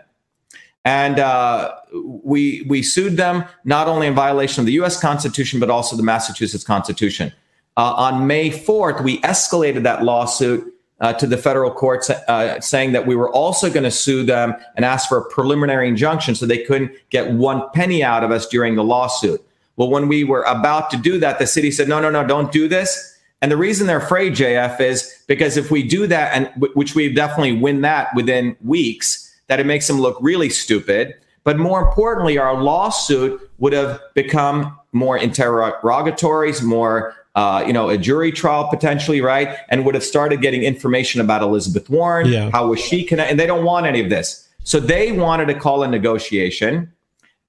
And 0.85 1.19
uh, 1.19 1.75
we 1.93 2.65
we 2.67 2.81
sued 2.81 3.15
them 3.15 3.45
not 3.65 3.87
only 3.87 4.07
in 4.07 4.15
violation 4.15 4.61
of 4.61 4.65
the 4.65 4.71
U.S. 4.73 4.99
Constitution 4.99 5.59
but 5.59 5.69
also 5.69 5.95
the 5.95 6.01
Massachusetts 6.01 6.63
Constitution. 6.63 7.31
Uh, 7.77 7.93
on 7.93 8.25
May 8.25 8.49
4th, 8.49 9.03
we 9.03 9.21
escalated 9.21 9.83
that 9.83 10.03
lawsuit 10.03 10.70
uh, 11.01 11.13
to 11.13 11.27
the 11.27 11.37
federal 11.37 11.71
courts, 11.71 12.09
uh, 12.09 12.61
saying 12.61 12.93
that 12.93 13.05
we 13.05 13.15
were 13.15 13.29
also 13.31 13.69
going 13.69 13.83
to 13.83 13.91
sue 13.91 14.23
them 14.23 14.55
and 14.75 14.85
ask 14.85 15.09
for 15.09 15.17
a 15.17 15.29
preliminary 15.29 15.87
injunction 15.87 16.35
so 16.35 16.45
they 16.45 16.63
couldn't 16.63 16.91
get 17.09 17.31
one 17.31 17.63
penny 17.73 18.03
out 18.03 18.23
of 18.23 18.31
us 18.31 18.47
during 18.47 18.75
the 18.75 18.83
lawsuit. 18.83 19.43
Well, 19.75 19.89
when 19.89 20.07
we 20.07 20.23
were 20.23 20.43
about 20.43 20.91
to 20.91 20.97
do 20.97 21.19
that, 21.19 21.39
the 21.39 21.47
city 21.47 21.71
said, 21.71 21.89
"No, 21.89 21.99
no, 21.99 22.09
no, 22.09 22.25
don't 22.25 22.51
do 22.51 22.67
this." 22.67 23.17
And 23.41 23.51
the 23.51 23.57
reason 23.57 23.87
they're 23.87 23.97
afraid, 23.97 24.33
JF, 24.33 24.79
is 24.79 25.11
because 25.27 25.57
if 25.57 25.71
we 25.71 25.81
do 25.81 26.05
that, 26.05 26.33
and 26.35 26.45
w- 26.53 26.73
which 26.75 26.93
we 26.93 27.11
definitely 27.11 27.53
win 27.53 27.81
that 27.81 28.09
within 28.15 28.55
weeks 28.63 29.27
that 29.47 29.59
it 29.59 29.65
makes 29.65 29.87
them 29.87 29.99
look 29.99 30.17
really 30.21 30.49
stupid. 30.49 31.15
But 31.43 31.57
more 31.57 31.81
importantly, 31.81 32.37
our 32.37 32.61
lawsuit 32.61 33.49
would 33.57 33.73
have 33.73 33.99
become 34.13 34.77
more 34.93 35.17
interrogatories, 35.17 36.61
more 36.61 37.15
uh, 37.35 37.63
you 37.65 37.73
know, 37.73 37.89
a 37.89 37.97
jury 37.97 38.31
trial 38.31 38.67
potentially, 38.67 39.21
right? 39.21 39.57
And 39.69 39.85
would 39.85 39.95
have 39.95 40.03
started 40.03 40.41
getting 40.41 40.63
information 40.63 41.21
about 41.21 41.41
Elizabeth 41.41 41.89
Warren. 41.89 42.27
Yeah. 42.27 42.49
How 42.51 42.67
was 42.67 42.79
she 42.79 43.03
connected? 43.03 43.31
And 43.31 43.39
they 43.39 43.47
don't 43.47 43.63
want 43.63 43.85
any 43.85 44.01
of 44.01 44.09
this. 44.09 44.47
So 44.63 44.79
they 44.79 45.11
wanted 45.11 45.47
to 45.47 45.53
call 45.53 45.83
a 45.83 45.87
negotiation. 45.87 46.91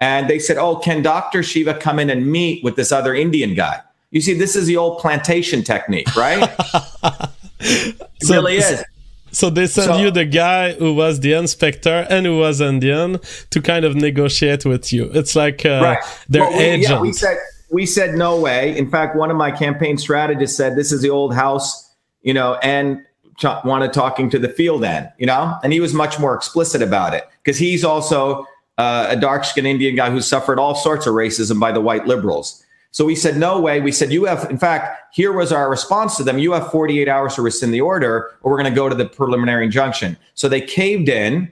And 0.01 0.29
they 0.29 0.39
said, 0.39 0.57
oh, 0.57 0.77
can 0.77 1.03
Dr. 1.03 1.43
Shiva 1.43 1.75
come 1.75 1.99
in 1.99 2.11
and 2.11 2.27
meet 2.27 2.65
with 2.65 2.77
this 2.77 2.91
other 2.91 3.15
Indian 3.15 3.55
guy? 3.55 3.81
You 4.11 4.21
see, 4.21 4.35
this 4.35 4.57
is 4.57 4.67
the 4.67 4.77
old 4.77 4.99
plantation 4.99 5.63
technique, 5.63 6.15
right? 6.17 6.43
it 7.61 7.97
so, 8.23 8.35
really 8.35 8.57
is. 8.57 8.85
So 9.33 9.49
they 9.49 9.67
sent 9.67 9.87
so, 9.87 9.97
you 9.97 10.11
the 10.11 10.27
guy 10.27 10.73
who 10.75 10.93
was 10.93 11.21
the 11.21 11.33
inspector 11.33 12.07
and 12.11 12.27
who 12.27 12.39
was 12.39 12.61
Indian 12.61 13.19
to 13.51 13.63
kind 13.63 13.85
of 13.85 13.95
negotiate 13.97 14.67
with 14.67 14.93
you. 14.93 15.11
It's 15.15 15.35
like 15.35 15.65
uh, 15.65 15.81
right. 15.83 15.99
their 16.29 16.43
well, 16.43 16.59
we, 16.59 16.65
agent. 16.65 16.91
Yeah, 16.91 17.01
we 17.01 17.13
said 17.13 17.39
we 17.73 17.87
said 17.87 18.15
no 18.15 18.39
way. 18.39 18.77
In 18.77 18.89
fact, 18.89 19.17
one 19.17 19.31
of 19.31 19.37
my 19.37 19.51
campaign 19.51 19.97
strategists 19.97 20.57
said 20.57 20.77
this 20.77 20.93
is 20.93 21.01
the 21.01 21.11
old 21.11 21.35
house, 21.35 21.91
you 22.21 22.35
know, 22.35 22.57
and 22.63 23.05
ch- 23.39 23.65
wanted 23.65 23.95
talking 23.95 24.29
to 24.31 24.39
the 24.39 24.49
field 24.49 24.85
end, 24.85 25.11
you 25.19 25.27
know, 25.27 25.57
and 25.65 25.73
he 25.73 25.81
was 25.81 25.95
much 25.95 26.21
more 26.21 26.35
explicit 26.35 26.83
about 26.83 27.15
it 27.15 27.27
because 27.43 27.59
he's 27.59 27.83
also 27.83 28.47
uh, 28.77 29.07
a 29.09 29.17
dark 29.17 29.45
skinned 29.45 29.67
Indian 29.67 29.97
guy 29.97 30.11
who 30.11 30.21
suffered 30.21 30.59
all 30.59 30.75
sorts 30.75 31.07
of 31.07 31.15
racism 31.15 31.59
by 31.59 31.73
the 31.73 31.81
white 31.81 32.07
liberals. 32.07 32.63
So 32.91 33.07
we 33.07 33.15
said, 33.15 33.39
no 33.39 33.59
way. 33.59 33.81
We 33.81 33.91
said, 33.91 34.13
you 34.13 34.27
have, 34.27 34.51
in 34.51 34.59
fact, 34.59 35.15
here 35.15 35.33
was 35.33 35.51
our 35.51 35.71
response 35.71 36.19
to 36.19 36.25
them. 36.25 36.39
You 36.39 36.53
have 36.53 36.71
48 36.71 37.09
hours 37.09 37.37
to 37.37 37.43
rescind 37.43 37.73
the 37.73 37.81
order, 37.81 38.33
or 38.43 38.53
we're 38.53 38.59
going 38.59 38.71
to 38.71 38.77
go 38.77 38.91
to 38.91 38.95
the 38.95 39.07
preliminary 39.07 39.65
injunction. 39.65 40.19
So 40.35 40.47
they 40.47 40.61
caved 40.61 41.09
in. 41.09 41.51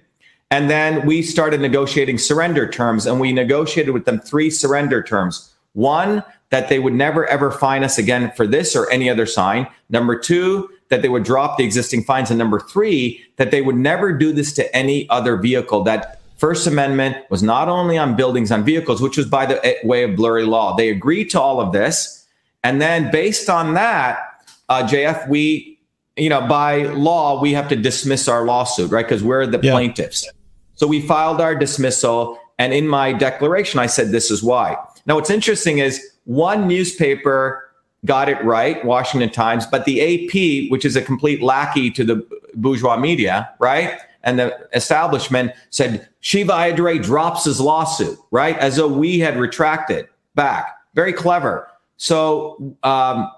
And 0.51 0.69
then 0.69 1.07
we 1.07 1.23
started 1.23 1.61
negotiating 1.61 2.19
surrender 2.19 2.69
terms, 2.69 3.07
and 3.07 3.21
we 3.21 3.33
negotiated 3.33 3.95
with 3.95 4.05
them 4.05 4.21
three 4.21 4.51
surrender 4.51 5.03
terms. 5.03 5.50
One, 5.73 6.25
that 6.51 6.69
they 6.69 6.79
would 6.79 6.95
never 6.95 7.27
ever 7.27 7.51
fine 7.51 7.85
us 7.85 7.97
again 7.99 8.33
for 8.37 8.47
this 8.47 8.75
or 8.75 8.91
any 8.91 9.09
other 9.09 9.27
sign. 9.27 9.67
Number 9.89 10.19
two, 10.19 10.69
that 10.89 11.03
they 11.03 11.09
would 11.09 11.23
drop 11.23 11.57
the 11.59 11.65
existing 11.65 12.05
fines. 12.05 12.31
And 12.31 12.39
number 12.39 12.59
three, 12.59 13.25
that 13.37 13.51
they 13.51 13.63
would 13.63 13.77
never 13.77 14.13
do 14.13 14.33
this 14.33 14.53
to 14.55 14.77
any 14.77 15.09
other 15.11 15.37
vehicle. 15.37 15.85
That 15.85 16.21
First 16.39 16.67
Amendment 16.67 17.17
was 17.31 17.43
not 17.43 17.69
only 17.69 17.97
on 17.97 18.17
buildings, 18.17 18.51
on 18.51 18.65
vehicles, 18.65 19.01
which 19.01 19.17
was 19.17 19.27
by 19.27 19.47
the 19.47 19.77
way 19.85 20.03
of 20.03 20.17
blurry 20.17 20.45
law. 20.45 20.75
They 20.75 20.91
agreed 20.91 21.31
to 21.31 21.41
all 21.41 21.61
of 21.61 21.73
this. 21.73 22.27
And 22.65 22.81
then 22.81 23.11
based 23.11 23.49
on 23.49 23.75
that, 23.75 24.19
uh, 24.69 24.83
JF, 24.87 25.29
we 25.29 25.79
you 26.17 26.29
know, 26.29 26.47
by 26.47 26.83
law, 26.83 27.41
we 27.41 27.53
have 27.53 27.69
to 27.69 27.77
dismiss 27.77 28.29
our 28.29 28.45
lawsuit, 28.45 28.91
right? 28.91 29.07
Because 29.07 29.23
we're 29.23 29.47
the 29.47 29.61
Yeah. 29.63 29.73
plaintiffs. 29.73 30.29
So 30.75 30.87
we 30.87 31.01
filed 31.01 31.41
our 31.41 31.55
dismissal. 31.55 32.39
And 32.59 32.75
in 32.75 32.87
my 32.87 33.13
declaration, 33.13 33.81
I 33.81 33.87
said, 33.87 34.13
this 34.13 34.31
is 34.31 34.43
why. 34.43 34.77
Now, 35.11 35.17
what's 35.17 35.29
interesting 35.29 35.79
is 35.79 36.09
one 36.23 36.69
newspaper 36.69 37.69
got 38.05 38.29
it 38.29 38.41
right, 38.45 38.85
Washington 38.85 39.29
Times, 39.29 39.67
but 39.67 39.85
the 39.85 40.01
AP, 40.01 40.71
which 40.71 40.85
is 40.85 40.95
a 40.95 41.03
complete 41.03 41.43
lackey 41.43 41.91
to 41.91 42.05
the 42.05 42.25
bourgeois 42.55 42.97
media, 42.97 43.53
right? 43.59 43.99
And 44.23 44.39
the 44.39 44.57
establishment 44.73 45.51
said 45.71 46.09
Shiva 46.21 46.53
Ayyadurai 46.53 47.03
drops 47.03 47.45
his 47.45 47.61
lawsuit, 47.61 48.21
right? 48.31 48.57
As 48.59 48.77
though 48.77 48.87
we 48.87 49.19
had 49.19 49.37
retracted 49.37 50.07
back. 50.37 50.77
Very 50.95 51.13
clever. 51.13 51.67
So, 51.97 52.77
um, 52.85 53.29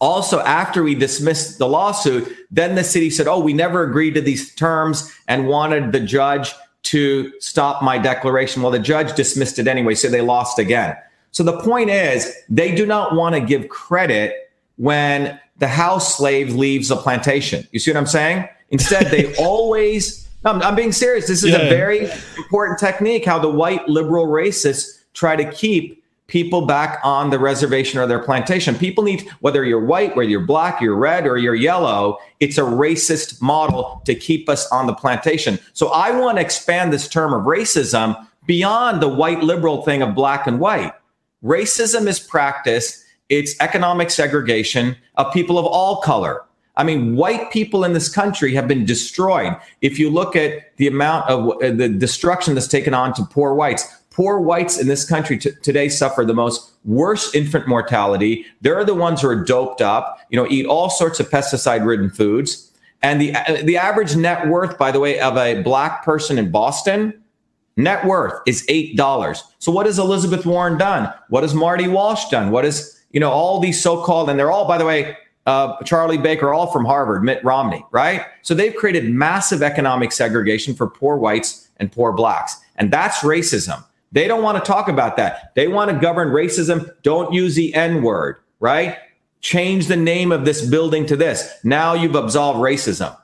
also 0.00 0.40
after 0.40 0.82
we 0.82 0.94
dismissed 0.94 1.58
the 1.58 1.68
lawsuit, 1.68 2.34
then 2.50 2.74
the 2.74 2.84
city 2.84 3.10
said, 3.10 3.28
"Oh, 3.28 3.38
we 3.38 3.52
never 3.52 3.82
agreed 3.82 4.14
to 4.14 4.22
these 4.22 4.54
terms 4.54 5.14
and 5.28 5.46
wanted 5.46 5.92
the 5.92 6.00
judge 6.00 6.54
to 6.92 7.32
stop 7.40 7.82
my 7.82 7.98
declaration." 7.98 8.62
Well, 8.62 8.72
the 8.72 8.78
judge 8.78 9.14
dismissed 9.14 9.58
it 9.58 9.66
anyway, 9.68 9.94
so 9.94 10.08
they 10.08 10.20
lost 10.20 10.58
again. 10.58 10.96
So 11.32 11.42
the 11.42 11.58
point 11.60 11.90
is, 11.90 12.32
they 12.48 12.74
do 12.74 12.86
not 12.86 13.14
want 13.14 13.34
to 13.34 13.40
give 13.40 13.68
credit 13.68 14.50
when 14.76 15.38
the 15.58 15.68
house 15.68 16.16
slave 16.16 16.54
leaves 16.54 16.88
the 16.88 16.96
plantation. 16.96 17.66
You 17.72 17.78
see 17.78 17.90
what 17.90 17.98
I'm 17.98 18.06
saying? 18.06 18.48
Instead, 18.70 19.10
they 19.10 19.34
always. 19.38 20.26
I'm, 20.44 20.62
I'm 20.62 20.76
being 20.76 20.92
serious. 20.92 21.26
This 21.26 21.42
is 21.42 21.50
Yeah. 21.50 21.58
a 21.62 21.68
very 21.68 22.08
important 22.36 22.78
technique 22.78 23.24
how 23.24 23.38
the 23.38 23.48
white 23.48 23.88
liberal 23.88 24.26
racists 24.28 25.02
try 25.12 25.34
to 25.34 25.50
keep 25.50 26.04
people 26.28 26.66
back 26.66 27.00
on 27.04 27.30
the 27.30 27.38
reservation 27.38 28.00
or 28.00 28.06
their 28.06 28.18
plantation. 28.18 28.74
People 28.74 29.04
need, 29.04 29.28
whether 29.40 29.64
you're 29.64 29.84
white, 29.84 30.16
whether 30.16 30.28
you're 30.28 30.40
black, 30.40 30.80
you're 30.80 30.96
red, 30.96 31.26
or 31.26 31.38
you're 31.38 31.54
yellow, 31.54 32.18
it's 32.40 32.58
a 32.58 32.62
racist 32.62 33.40
model 33.40 34.02
to 34.04 34.14
keep 34.14 34.48
us 34.48 34.70
on 34.72 34.86
the 34.86 34.94
plantation. 34.94 35.58
So 35.72 35.88
I 35.88 36.10
want 36.10 36.38
to 36.38 36.42
expand 36.42 36.92
this 36.92 37.08
term 37.08 37.32
of 37.32 37.42
racism 37.42 38.26
beyond 38.46 39.00
the 39.00 39.08
white 39.08 39.42
liberal 39.42 39.82
thing 39.82 40.02
of 40.02 40.14
black 40.14 40.46
and 40.46 40.58
white. 40.58 40.92
Racism 41.44 42.08
is 42.08 42.18
practiced, 42.18 43.04
it's 43.28 43.54
economic 43.60 44.10
segregation 44.10 44.96
of 45.16 45.32
people 45.32 45.58
of 45.58 45.66
all 45.66 46.00
color. 46.00 46.42
I 46.76 46.84
mean, 46.84 47.16
white 47.16 47.50
people 47.50 47.84
in 47.84 47.94
this 47.94 48.12
country 48.12 48.54
have 48.54 48.68
been 48.68 48.84
destroyed. 48.84 49.56
If 49.80 49.98
you 49.98 50.10
look 50.10 50.36
at 50.36 50.76
the 50.76 50.86
amount 50.86 51.28
of 51.30 51.62
uh, 51.62 51.70
the 51.70 51.88
destruction 51.88 52.54
that's 52.54 52.68
taken 52.68 52.92
on 52.92 53.14
to 53.14 53.24
poor 53.24 53.54
whites, 53.54 53.86
poor 54.16 54.40
whites 54.40 54.78
in 54.78 54.86
this 54.86 55.04
country 55.04 55.36
t- 55.36 55.50
today 55.62 55.90
suffer 55.90 56.24
the 56.24 56.32
most 56.32 56.72
worst 56.86 57.34
infant 57.34 57.68
mortality. 57.68 58.46
They're 58.62 58.82
the 58.82 58.94
ones 58.94 59.20
who 59.20 59.28
are 59.28 59.44
doped 59.44 59.82
up, 59.82 60.18
you 60.30 60.36
know, 60.38 60.48
eat 60.48 60.64
all 60.64 60.88
sorts 60.88 61.20
of 61.20 61.28
pesticide-ridden 61.28 62.08
foods. 62.10 62.72
And 63.02 63.20
the 63.20 63.34
uh, 63.34 63.62
the 63.62 63.76
average 63.76 64.16
net 64.16 64.48
worth, 64.48 64.78
by 64.78 64.90
the 64.90 64.98
way, 65.00 65.20
of 65.20 65.36
a 65.36 65.62
black 65.62 66.02
person 66.02 66.38
in 66.38 66.50
Boston, 66.50 67.12
net 67.76 68.06
worth 68.06 68.40
is 68.46 68.64
eight 68.70 68.96
dollars. 68.96 69.44
So 69.58 69.70
what 69.70 69.84
has 69.84 69.98
Elizabeth 69.98 70.46
Warren 70.46 70.78
done? 70.78 71.12
What 71.28 71.42
has 71.42 71.52
Marty 71.52 71.86
Walsh 71.86 72.24
done? 72.30 72.50
What 72.50 72.64
is 72.64 72.98
you 73.10 73.20
know 73.20 73.30
all 73.30 73.60
these 73.60 73.80
so-called 73.80 74.30
and 74.30 74.38
they're 74.38 74.50
all, 74.50 74.66
by 74.66 74.78
the 74.78 74.86
way, 74.86 75.14
uh, 75.44 75.76
Charlie 75.84 76.16
Baker, 76.16 76.54
all 76.54 76.72
from 76.72 76.86
Harvard, 76.86 77.22
Mitt 77.22 77.44
Romney, 77.44 77.84
right? 77.90 78.22
So 78.40 78.54
they've 78.54 78.74
created 78.74 79.10
massive 79.10 79.62
economic 79.62 80.10
segregation 80.10 80.74
for 80.74 80.88
poor 80.88 81.18
whites 81.18 81.68
and 81.76 81.92
poor 81.92 82.12
blacks, 82.12 82.56
and 82.76 82.90
that's 82.90 83.18
racism. 83.18 83.84
They 84.16 84.26
don't 84.26 84.42
want 84.42 84.56
to 84.56 84.64
talk 84.66 84.88
about 84.88 85.18
that. 85.18 85.52
They 85.56 85.68
want 85.68 85.90
to 85.90 85.98
govern 85.98 86.28
racism. 86.30 86.90
Don't 87.02 87.34
use 87.34 87.54
the 87.54 87.74
N 87.74 88.02
word, 88.02 88.36
right? 88.60 88.96
Change 89.42 89.88
the 89.88 89.96
name 89.96 90.32
of 90.32 90.46
this 90.46 90.64
building 90.64 91.04
to 91.04 91.16
this. 91.16 91.52
Now 91.62 91.92
you've 91.92 92.14
absolved 92.14 92.58
racism. 92.58 93.14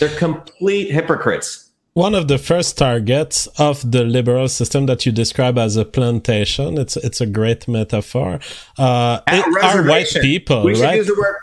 They're 0.00 0.16
complete 0.16 0.90
hypocrites. 0.90 1.70
One 1.92 2.14
of 2.14 2.28
the 2.28 2.38
first 2.38 2.78
targets 2.78 3.48
of 3.58 3.92
the 3.92 4.02
liberal 4.02 4.48
system 4.48 4.86
that 4.86 5.04
you 5.04 5.12
describe 5.12 5.58
as 5.58 5.76
a 5.76 5.84
plantation, 5.84 6.78
it's 6.78 6.96
it's 6.96 7.20
a 7.20 7.26
great 7.26 7.68
metaphor, 7.68 8.40
uh, 8.78 9.20
it- 9.28 9.62
are 9.62 9.86
white 9.86 10.08
people, 10.22 10.64
we 10.64 10.74
should 10.74 10.84
right? 10.84 10.96
use 10.96 11.06
the 11.06 11.16
word 11.18 11.36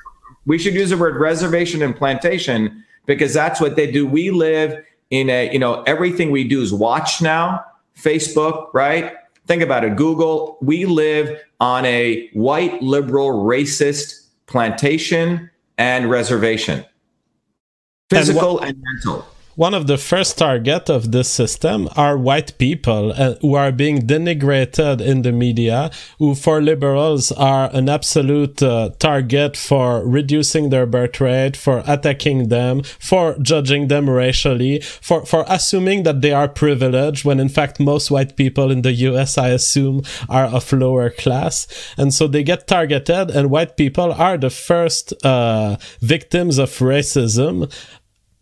we 0.48 0.58
should 0.58 0.74
use 0.74 0.90
the 0.90 0.98
word 0.98 1.18
reservation 1.18 1.84
and 1.84 1.96
plantation 1.96 2.84
because 3.06 3.32
that's 3.32 3.62
what 3.62 3.76
they 3.76 3.92
do 3.92 4.08
we 4.08 4.32
live 4.32 4.84
in 5.12 5.30
a 5.30 5.54
you 5.54 5.60
know 5.60 5.84
everything 5.84 6.32
we 6.32 6.44
do 6.44 6.64
is 6.64 6.74
watch 6.74 7.22
now 7.22 7.64
facebook 7.98 8.74
right? 8.74 9.14
Think 9.48 9.62
about 9.64 9.84
it. 9.84 9.96
Google 9.96 10.58
we 10.62 10.86
live 10.86 11.40
on 11.60 11.86
a 11.86 12.30
white 12.34 12.82
liberal 12.82 13.44
racist 13.44 14.28
plantation 14.46 15.50
and 15.78 16.10
reservation. 16.10 16.80
And 16.80 18.20
physical 18.20 18.60
and 18.60 18.82
mental 18.82 19.26
One 19.62 19.76
of 19.76 19.86
the 19.86 20.00
first 20.00 20.40
target 20.40 20.90
of 20.90 21.12
this 21.12 21.30
system 21.30 21.88
are 21.96 22.18
white 22.18 22.58
people 22.58 23.14
uh, 23.16 23.36
who 23.42 23.54
are 23.54 23.72
being 23.72 24.08
denigrated 24.08 25.00
in 25.00 25.22
the 25.22 25.32
media, 25.32 25.92
who 26.18 26.34
for 26.34 26.64
liberals 26.64 27.32
are 27.32 27.70
an 27.72 27.88
absolute 27.88 28.64
uh, 28.64 28.90
target 28.98 29.56
for 29.56 30.04
reducing 30.04 30.72
their 30.72 30.88
birth 30.88 31.22
rate, 31.22 31.56
for 31.56 31.84
attacking 31.86 32.50
them, 32.50 32.82
for 32.82 33.38
judging 33.38 33.88
them 33.88 34.10
racially, 34.10 34.80
for, 34.82 35.28
for 35.28 35.46
assuming 35.48 36.02
that 36.04 36.22
they 36.22 36.32
are 36.32 36.48
privileged 36.48 37.24
when 37.24 37.40
in 37.40 37.48
fact 37.48 37.80
most 37.80 38.10
white 38.10 38.36
people 38.36 38.72
in 38.72 38.82
the 38.82 38.94
US, 38.94 39.38
I 39.38 39.50
assume, 39.50 40.02
are 40.28 40.46
of 40.46 40.74
lower 40.74 41.12
class. 41.12 41.68
And 41.98 42.12
so 42.12 42.26
they 42.26 42.42
get 42.42 42.66
targeted 42.66 43.30
and 43.30 43.52
white 43.52 43.78
people 43.78 44.12
are 44.12 44.40
the 44.40 44.50
first 44.50 45.14
uh, 45.24 45.78
victims 46.00 46.58
of 46.58 46.72
racism 46.80 47.72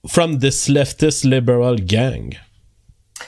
from 0.09 0.39
this 0.39 0.67
leftist 0.67 1.23
liberal 1.23 1.75
gang. 1.75 2.35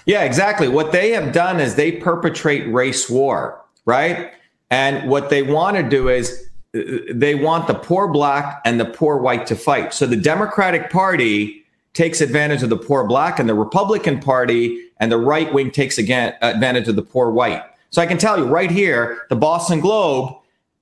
Yeah, 0.05 0.23
exactly. 0.23 0.67
What 0.67 0.91
they 0.91 1.11
have 1.11 1.31
done 1.31 1.59
is 1.59 1.75
they 1.75 1.91
perpetrate 1.91 2.71
race 2.73 3.09
war, 3.09 3.61
right? 3.85 4.31
And 4.69 5.09
what 5.09 5.29
they 5.29 5.43
want 5.43 5.77
to 5.77 5.83
do 5.83 6.09
is 6.09 6.49
uh, 6.75 6.81
they 7.13 7.35
want 7.35 7.67
the 7.67 7.75
poor 7.75 8.07
black 8.07 8.61
and 8.65 8.79
the 8.79 8.85
poor 8.85 9.17
white 9.17 9.45
to 9.47 9.55
fight. 9.55 9.93
So 9.93 10.07
the 10.07 10.15
Democratic 10.15 10.89
Party 10.89 11.63
takes 11.93 12.21
advantage 12.21 12.63
of 12.63 12.69
the 12.69 12.77
poor 12.77 13.05
black, 13.05 13.37
and 13.37 13.49
the 13.49 13.53
Republican 13.53 14.19
Party 14.21 14.89
and 14.97 15.11
the 15.11 15.17
right 15.17 15.53
wing 15.53 15.71
takes 15.71 15.97
again 15.97 16.33
advantage 16.41 16.87
of 16.87 16.95
the 16.95 17.01
poor 17.01 17.31
white. 17.31 17.61
So 17.89 18.01
I 18.01 18.05
can 18.05 18.17
tell 18.17 18.37
you 18.37 18.45
right 18.45 18.71
here, 18.71 19.25
the 19.29 19.35
Boston 19.35 19.81
Globe, 19.81 20.33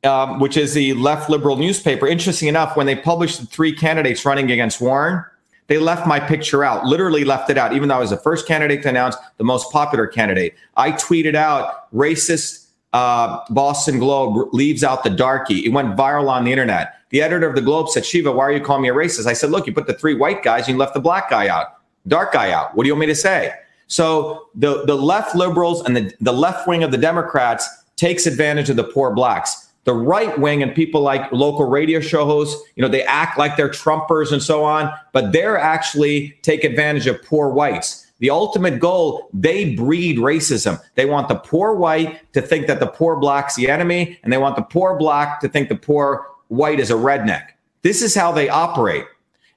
um, 0.03 0.39
which 0.39 0.55
is 0.55 0.75
the 0.75 0.93
left 0.93 1.29
liberal 1.29 1.55
newspaper, 1.55 2.07
interesting 2.07 2.47
enough, 2.47 2.77
when 2.77 2.85
they 2.85 2.95
published 2.95 3.39
the 3.39 3.47
three 3.47 3.75
candidates 3.75 4.23
running 4.23 4.51
against 4.51 4.79
Warren, 4.79 5.25
they 5.69 5.77
left 5.77 6.07
my 6.07 6.19
picture 6.19 6.63
out, 6.63 6.85
literally 6.85 7.23
left 7.23 7.49
it 7.49 7.57
out, 7.57 7.73
even 7.73 7.87
though 7.87 7.95
I 7.95 7.99
was 7.99 8.09
the 8.09 8.17
first 8.17 8.47
candidate 8.47 8.81
to 8.83 8.89
announce 8.89 9.15
the 9.37 9.43
most 9.43 9.71
popular 9.71 10.07
candidate. 10.07 10.55
I 10.75 10.91
tweeted 10.91 11.35
out 11.35 11.93
racist 11.93 12.65
uh, 12.91 13.39
Boston 13.51 13.99
Globe 13.99 14.51
leaves 14.51 14.83
out 14.83 15.03
the 15.03 15.11
darky. 15.11 15.65
It 15.65 15.69
went 15.69 15.95
viral 15.95 16.27
on 16.27 16.43
the 16.43 16.51
internet. 16.51 16.95
The 17.11 17.21
editor 17.21 17.47
of 17.47 17.55
the 17.55 17.61
Globe 17.61 17.87
said, 17.89 18.03
Shiva, 18.03 18.31
why 18.31 18.45
are 18.45 18.51
you 18.51 18.61
calling 18.61 18.81
me 18.81 18.89
a 18.89 18.93
racist? 18.93 19.27
I 19.27 19.33
said, 19.33 19.51
look, 19.51 19.67
you 19.67 19.73
put 19.73 19.85
the 19.85 19.93
three 19.93 20.15
white 20.15 20.41
guys 20.41 20.67
and 20.67 20.73
you 20.73 20.77
left 20.77 20.95
the 20.95 20.99
black 20.99 21.29
guy 21.29 21.47
out, 21.47 21.77
dark 22.07 22.33
guy 22.33 22.51
out. 22.51 22.75
What 22.75 22.83
do 22.83 22.87
you 22.87 22.93
want 22.95 23.01
me 23.01 23.05
to 23.07 23.15
say? 23.15 23.53
So 23.85 24.47
the, 24.55 24.85
the 24.85 24.95
left 24.95 25.35
liberals 25.35 25.83
and 25.85 25.95
the, 25.95 26.11
the 26.19 26.33
left 26.33 26.67
wing 26.67 26.83
of 26.83 26.91
the 26.91 26.97
Democrats 26.97 27.67
takes 27.95 28.25
advantage 28.25 28.71
of 28.71 28.75
the 28.75 28.83
poor 28.85 29.13
blacks 29.13 29.68
the 29.85 29.93
right 29.93 30.37
wing 30.39 30.61
and 30.61 30.75
people 30.75 31.01
like 31.01 31.31
local 31.31 31.65
radio 31.65 31.99
show 31.99 32.25
hosts, 32.25 32.61
you 32.75 32.81
know, 32.81 32.89
they 32.89 33.03
act 33.03 33.37
like 33.37 33.57
they're 33.57 33.69
Trumpers 33.69 34.31
and 34.31 34.43
so 34.43 34.63
on, 34.63 34.93
but 35.13 35.31
they're 35.31 35.57
actually 35.57 36.37
take 36.41 36.63
advantage 36.63 37.07
of 37.07 37.23
poor 37.23 37.49
whites. 37.49 38.05
The 38.19 38.29
ultimate 38.29 38.79
goal, 38.79 39.29
they 39.33 39.75
breed 39.75 40.17
racism. 40.17 40.79
They 40.95 41.05
want 41.05 41.29
the 41.29 41.35
poor 41.35 41.75
white 41.75 42.31
to 42.33 42.41
think 42.41 42.67
that 42.67 42.81
the 42.81 42.87
poor 42.87 43.15
black's 43.15 43.55
the 43.55 43.69
enemy, 43.69 44.19
and 44.23 44.33
they 44.33 44.37
want 44.37 44.57
the 44.57 44.61
poor 44.61 44.97
black 44.97 45.39
to 45.39 45.47
think 45.47 45.69
the 45.69 45.75
poor 45.75 46.27
white 46.49 46.81
is 46.81 46.91
a 46.91 46.95
redneck. 46.95 47.51
This 47.81 48.01
is 48.01 48.13
how 48.13 48.33
they 48.33 48.49
operate. 48.49 49.05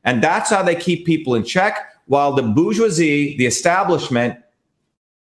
And 0.05 0.23
that's 0.23 0.49
how 0.51 0.63
they 0.63 0.77
keep 0.77 1.05
people 1.05 1.35
in 1.35 1.45
check, 1.45 1.77
while 2.07 2.33
the 2.33 2.43
bourgeoisie, 2.43 3.37
the 3.37 3.47
establishment, 3.47 4.39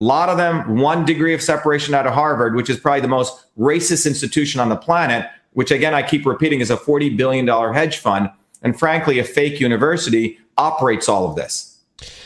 a 0.01 0.05
lot 0.05 0.28
of 0.28 0.36
them 0.36 0.78
one 0.78 1.05
degree 1.05 1.34
of 1.34 1.42
separation 1.42 1.94
out 1.94 2.07
of 2.07 2.14
Harvard, 2.14 2.55
which 2.55 2.70
is 2.70 2.78
probably 2.78 3.01
the 3.01 3.09
most 3.09 3.44
racist 3.59 4.07
institution 4.07 4.61
on 4.61 4.68
the 4.68 4.76
planet, 4.76 5.26
which 5.53 5.70
again, 5.70 5.94
I 5.94 6.03
keep 6.03 6.24
repeating 6.24 6.61
is 6.61 6.70
a 6.70 6.76
$40 6.76 7.16
billion 7.16 7.46
hedge 7.74 7.99
fund. 7.99 8.30
And 8.62 8.78
frankly, 8.78 9.18
a 9.18 9.24
fake 9.24 9.61
university 9.61 10.38
operates 10.57 11.09
all 11.09 11.28
of 11.28 11.36
this. 11.36 11.78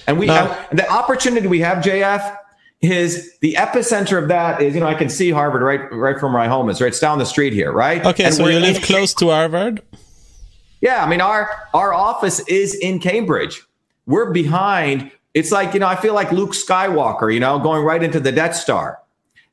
And 0.07 0.19
we 0.19 0.27
have 0.27 0.69
the 0.73 0.89
opportunity 0.91 1.47
we 1.47 1.61
have, 1.61 1.83
JF, 1.85 2.37
is 2.81 3.39
the 3.39 3.55
epicenter 3.55 4.21
of 4.21 4.29
that 4.29 4.61
is, 4.61 4.75
you 4.75 4.81
know, 4.81 4.87
I 4.87 4.95
can 4.95 5.09
see 5.09 5.31
Harvard 5.31 5.63
right 5.63 5.81
right 5.93 6.19
from 6.19 6.33
where 6.33 6.43
my 6.43 6.49
home 6.49 6.69
is, 6.69 6.81
right? 6.81 6.89
It's 6.89 6.99
down 6.99 7.19
the 7.19 7.25
street 7.27 7.53
here, 7.53 7.71
right? 7.73 8.05
Okay, 8.05 8.25
And 8.25 8.35
so 8.35 8.47
you 8.49 8.59
live 8.59 8.83
close 8.83 9.15
to 9.15 9.29
Harvard? 9.31 9.81
yeah, 10.81 11.05
I 11.05 11.09
mean 11.09 11.21
our 11.21 11.49
our 11.75 11.95
office 11.95 12.41
is 12.49 12.75
in 12.75 12.99
Cambridge. 12.99 13.63
We're 14.07 14.33
behind. 14.33 15.13
It's 15.35 15.51
like, 15.51 15.75
you 15.75 15.81
know, 15.81 15.87
I 15.87 15.97
feel 15.97 16.15
like 16.15 16.31
Luke 16.33 16.53
Skywalker, 16.53 17.33
you 17.33 17.41
know, 17.41 17.59
going 17.59 17.85
right 17.85 18.03
into 18.03 18.21
the 18.21 18.33
Death 18.33 18.55
Star. 18.55 18.99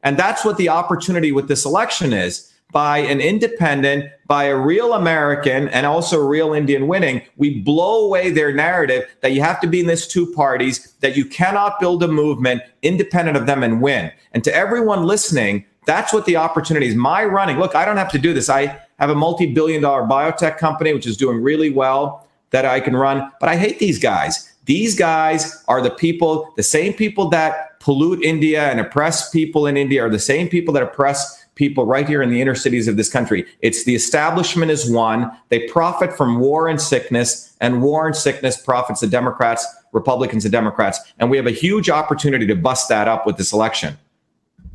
And 0.04 0.18
that's 0.18 0.44
what 0.44 0.58
the 0.58 0.70
opportunity 0.70 1.32
with 1.32 1.48
this 1.48 1.66
election 1.66 2.14
is 2.14 2.50
by 2.72 3.00
an 3.00 3.20
independent, 3.20 4.12
by 4.28 4.46
a 4.46 4.56
real 4.56 4.94
American 4.94 5.68
and 5.70 5.86
also 5.86 6.20
a 6.20 6.28
real 6.28 6.54
Indian 6.54 6.88
winning, 6.88 7.22
we 7.38 7.60
blow 7.62 8.06
away 8.06 8.30
their 8.30 8.54
narrative 8.54 9.10
that 9.22 9.32
you 9.32 9.42
have 9.42 9.60
to 9.62 9.68
be 9.68 9.80
in 9.80 9.88
this 9.88 10.08
two 10.08 10.32
parties, 10.34 10.94
that 11.00 11.18
you 11.18 11.26
cannot 11.26 11.80
build 11.80 12.04
a 12.04 12.08
movement 12.08 12.62
independent 12.84 13.36
of 13.36 13.48
them 13.48 13.64
and 13.64 13.82
win. 13.82 14.12
And 14.34 14.44
to 14.44 14.54
everyone 14.54 15.06
listening, 15.06 15.66
that's 15.86 16.14
what 16.14 16.26
the 16.26 16.36
opportunity 16.36 16.88
is. 16.88 16.96
My 16.96 17.26
running, 17.26 17.58
look, 17.58 17.74
I 17.74 17.86
don't 17.86 17.98
have 17.98 18.12
to 18.12 18.20
do 18.20 18.34
this. 18.34 18.50
I 18.50 18.80
have 19.00 19.10
a 19.10 19.16
multi 19.16 19.52
billion 19.52 19.82
dollar 19.82 20.04
biotech 20.04 20.58
company, 20.60 20.94
which 20.94 21.08
is 21.08 21.18
doing 21.18 21.42
really 21.42 21.72
well 21.72 22.28
that 22.52 22.66
I 22.66 22.80
can 22.80 22.96
run, 22.96 23.32
but 23.40 23.50
I 23.50 23.56
hate 23.56 23.80
these 23.80 23.98
guys. 23.98 24.49
These 24.66 24.96
guys 24.96 25.64
are 25.68 25.82
the 25.82 25.90
people, 25.90 26.54
the 26.56 26.64
same 26.64 26.94
people 26.94 27.30
that 27.30 27.80
pollute 27.80 28.22
India 28.24 28.70
and 28.70 28.80
oppress 28.80 29.30
people 29.30 29.66
in 29.66 29.78
India 29.78 30.04
are 30.06 30.10
the 30.10 30.20
same 30.20 30.48
people 30.48 30.74
that 30.74 30.84
oppress 30.84 31.46
people 31.56 31.86
right 31.86 32.08
here 32.08 32.22
in 32.22 32.30
the 32.30 32.42
inner 32.42 32.56
cities 32.56 32.88
of 32.88 32.96
this 32.96 33.10
country. 33.10 33.46
It's 33.62 33.84
the 33.84 33.96
establishment 33.96 34.72
is 34.72 34.90
one. 34.90 35.30
They 35.50 35.68
profit 35.68 36.16
from 36.16 36.40
war 36.40 36.68
and 36.68 36.80
sickness, 36.80 37.56
and 37.60 37.82
war 37.82 38.08
and 38.08 38.16
sickness 38.16 38.62
profits 38.62 39.02
the 39.02 39.08
Democrats, 39.08 39.66
Republicans, 39.92 40.46
and 40.46 40.52
Democrats. 40.52 41.00
And 41.20 41.30
we 41.30 41.38
have 41.38 41.48
a 41.48 41.52
huge 41.52 41.90
opportunity 41.90 42.48
to 42.48 42.56
bust 42.56 42.88
that 42.90 43.08
up 43.08 43.26
with 43.26 43.38
this 43.38 43.52
election. 43.52 43.98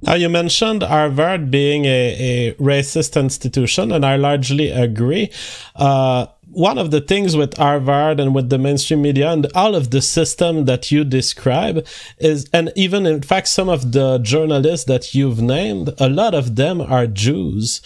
Now, 0.02 0.14
you 0.14 0.28
mentioned 0.28 0.82
Harvard 0.82 1.50
being 1.50 1.86
a, 1.86 2.50
a 2.50 2.54
racist 2.54 3.18
institution, 3.18 3.90
and 3.90 4.04
I 4.04 4.16
largely 4.16 4.70
agree. 4.70 5.30
Uh, 5.74 6.26
one 6.54 6.78
of 6.78 6.90
the 6.90 7.00
things 7.00 7.36
with 7.36 7.56
Harvard 7.56 8.20
and 8.20 8.34
with 8.34 8.48
the 8.48 8.58
mainstream 8.58 9.02
media 9.02 9.30
and 9.30 9.46
all 9.54 9.74
of 9.74 9.90
the 9.90 10.00
system 10.00 10.64
that 10.64 10.90
you 10.90 11.04
describe 11.04 11.86
is, 12.18 12.48
and 12.52 12.72
even 12.76 13.06
in 13.06 13.22
fact, 13.22 13.48
some 13.48 13.68
of 13.68 13.92
the 13.92 14.18
journalists 14.18 14.86
that 14.86 15.14
you've 15.14 15.42
named, 15.42 15.90
a 15.98 16.08
lot 16.08 16.34
of 16.34 16.56
them 16.56 16.80
are 16.80 17.06
Jews. 17.06 17.82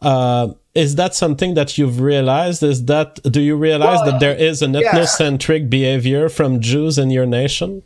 Uh, 0.00 0.54
is 0.74 0.96
that 0.96 1.14
something 1.14 1.54
that 1.54 1.76
you've 1.76 2.00
realized? 2.00 2.62
Is 2.62 2.86
that, 2.86 3.22
do 3.24 3.40
you 3.40 3.56
realize 3.56 4.00
well, 4.02 4.12
that 4.12 4.20
there 4.20 4.36
is 4.36 4.62
an 4.62 4.72
ethnocentric 4.72 5.68
behavior 5.68 6.28
from 6.28 6.60
Jews 6.60 6.98
in 6.98 7.10
your 7.10 7.26
nation? 7.26 7.82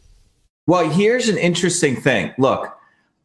Well, 0.67 0.89
here's 0.91 1.29
an 1.29 1.39
interesting 1.39 1.97
thing. 1.97 2.33
Look, 2.39 2.77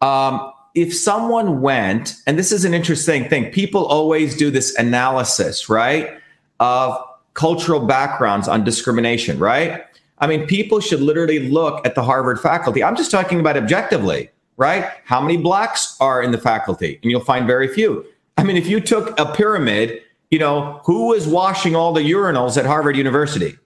um, 0.02 0.52
if 0.74 0.96
someone 0.96 1.62
went, 1.62 2.16
and 2.26 2.40
this 2.40 2.52
is 2.52 2.66
an 2.66 2.74
interesting 2.74 3.28
thing, 3.30 3.52
people 3.52 3.86
always 3.86 4.38
do 4.38 4.50
this 4.50 4.76
analysis, 4.78 5.70
right? 5.70 6.21
Of 6.62 6.96
cultural 7.34 7.80
backgrounds 7.80 8.48
on 8.48 8.64
discrimination, 8.64 9.40
right? 9.40 9.84
I 10.20 10.28
mean, 10.28 10.46
people 10.46 10.80
should 10.80 11.02
literally 11.02 11.50
look 11.50 11.86
at 11.86 11.96
the 11.96 12.04
Harvard 12.04 12.40
faculty. 12.40 12.84
I'm 12.84 12.96
just 12.96 13.10
talking 13.10 13.40
about 13.40 13.58
objectively, 13.58 14.30
right? 14.58 14.86
How 15.06 15.20
many 15.20 15.38
blacks 15.38 15.98
are 16.00 16.22
in 16.22 16.32
the 16.32 16.38
faculty? 16.38 17.00
And 17.02 17.10
you'll 17.10 17.22
find 17.22 17.48
very 17.48 17.68
few. 17.68 18.06
I 18.38 18.44
mean, 18.44 18.58
if 18.58 18.68
you 18.68 18.80
took 18.80 19.20
a 19.20 19.26
pyramid, 19.34 20.02
you 20.30 20.38
know, 20.38 20.80
who 20.86 21.08
was 21.08 21.28
washing 21.28 21.76
all 21.76 21.94
the 21.94 22.02
urinals 22.02 22.58
at 22.58 22.66
Harvard 22.68 22.96
University? 22.96 23.58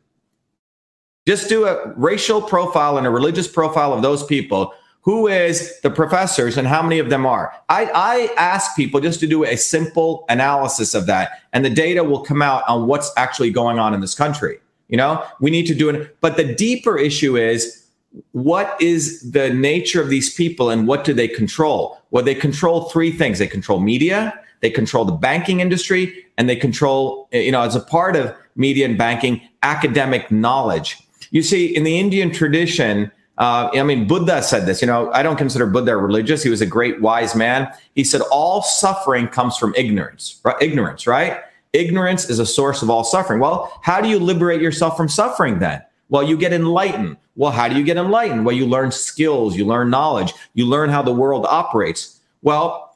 Just 1.27 1.49
do 1.49 1.65
a 1.65 1.91
racial 1.97 2.41
profile 2.41 2.97
and 2.97 3.05
a 3.05 3.09
religious 3.09 3.47
profile 3.47 3.93
of 3.93 4.01
those 4.01 4.23
people 4.25 4.73
who 5.05 5.27
is 5.27 5.79
the 5.81 5.89
professors 5.89 6.57
and 6.57 6.67
how 6.67 6.81
many 6.81 6.97
of 6.97 7.11
them 7.11 7.27
are. 7.27 7.53
I, 7.69 7.85
I 7.93 8.33
ask 8.37 8.75
people 8.75 8.99
just 8.99 9.19
to 9.19 9.27
do 9.27 9.45
a 9.45 9.55
simple 9.55 10.25
analysis 10.29 10.95
of 10.95 11.05
that, 11.05 11.43
and 11.53 11.63
the 11.63 11.69
data 11.69 12.03
will 12.03 12.21
come 12.21 12.41
out 12.41 12.63
on 12.67 12.87
what's 12.87 13.11
actually 13.15 13.51
going 13.51 13.77
on 13.77 13.93
in 13.93 14.01
this 14.01 14.15
country. 14.15 14.57
You 14.87 14.97
know, 14.97 15.23
we 15.39 15.51
need 15.51 15.67
to 15.67 15.75
do 15.75 15.89
it. 15.89 16.17
But 16.21 16.37
the 16.37 16.55
deeper 16.55 16.97
issue 16.97 17.37
is 17.37 17.85
what 18.31 18.75
is 18.81 19.31
the 19.31 19.53
nature 19.53 20.01
of 20.01 20.09
these 20.09 20.33
people 20.33 20.71
and 20.71 20.87
what 20.87 21.03
do 21.03 21.13
they 21.13 21.27
control? 21.27 21.99
Well, 22.09 22.23
they 22.23 22.35
control 22.35 22.85
three 22.89 23.11
things 23.11 23.37
they 23.37 23.47
control 23.47 23.79
media, 23.79 24.33
they 24.61 24.71
control 24.71 25.05
the 25.05 25.11
banking 25.11 25.59
industry, 25.59 26.25
and 26.37 26.49
they 26.49 26.55
control, 26.55 27.27
eh, 27.31 27.41
you 27.41 27.51
know, 27.51 27.61
as 27.61 27.75
a 27.75 27.79
part 27.79 28.15
of 28.15 28.35
media 28.55 28.85
and 28.85 28.97
banking, 28.97 29.41
academic 29.61 30.31
knowledge. 30.31 30.97
You 31.29 31.43
see, 31.43 31.75
in 31.75 31.83
the 31.83 31.99
Indian 31.99 32.31
tradition, 32.31 33.11
uh, 33.37 33.69
I 33.73 33.83
mean, 33.83 34.07
Buddha 34.07 34.41
said 34.41 34.65
this. 34.65 34.81
You 34.81 34.87
know, 34.87 35.11
I 35.11 35.21
don't 35.23 35.35
consider 35.35 35.65
Buddha 35.65 35.97
religious. 35.97 36.43
He 36.43 36.49
was 36.49 36.61
a 36.61 36.65
great 36.65 37.01
wise 37.01 37.35
man. 37.35 37.67
He 37.93 38.03
said 38.03 38.21
all 38.31 38.61
suffering 38.61 39.27
comes 39.27 39.57
from 39.57 39.73
ignorance. 39.75 40.39
Right? 40.43 40.55
Ignorance, 40.61 41.05
right? 41.05 41.41
Ignorance 41.73 42.29
is 42.29 42.39
a 42.39 42.45
source 42.45 42.81
of 42.81 42.89
all 42.89 43.03
suffering. 43.03 43.39
Well, 43.39 43.77
how 43.81 43.99
do 43.99 44.07
you 44.07 44.19
liberate 44.19 44.61
yourself 44.61 44.95
from 44.95 45.09
suffering 45.09 45.59
then? 45.59 45.83
Well, 46.09 46.23
you 46.23 46.37
get 46.37 46.53
enlightened. 46.53 47.17
Well, 47.35 47.51
how 47.51 47.67
do 47.67 47.77
you 47.77 47.83
get 47.83 47.97
enlightened? 47.97 48.45
Well, 48.45 48.55
you 48.55 48.65
learn 48.65 48.91
skills, 48.91 49.57
you 49.57 49.65
learn 49.65 49.89
knowledge, 49.89 50.33
you 50.53 50.65
learn 50.65 50.89
how 50.89 51.01
the 51.01 51.11
world 51.11 51.45
operates. 51.49 52.21
Well, 52.41 52.95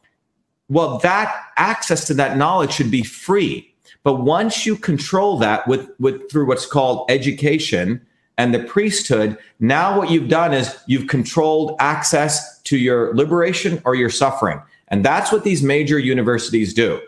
well, 0.70 1.00
that 1.00 1.36
access 1.58 2.06
to 2.06 2.14
that 2.14 2.38
knowledge 2.38 2.72
should 2.72 2.92
be 2.92 3.04
free. 3.04 3.74
But 4.04 4.22
once 4.22 4.66
you 4.66 4.78
control 4.78 5.38
that 5.40 5.68
with, 5.68 5.90
with 6.00 6.32
through 6.32 6.48
what's 6.48 6.66
called 6.66 7.10
education, 7.12 8.06
and 8.40 8.54
the 8.54 8.60
priesthood, 8.60 9.38
now 9.60 9.98
what 9.98 10.10
you've 10.10 10.30
done 10.30 10.54
is 10.54 10.76
you've 10.88 11.08
controlled 11.08 11.76
access 11.80 12.62
to 12.62 12.78
your 12.78 13.14
liberation 13.14 13.82
or 13.84 13.96
your 13.96 14.10
suffering. 14.10 14.62
And 14.88 15.04
that's 15.04 15.30
what 15.30 15.44
these 15.44 15.62
major 15.62 16.00
universities 16.00 16.74
do. 16.74 17.02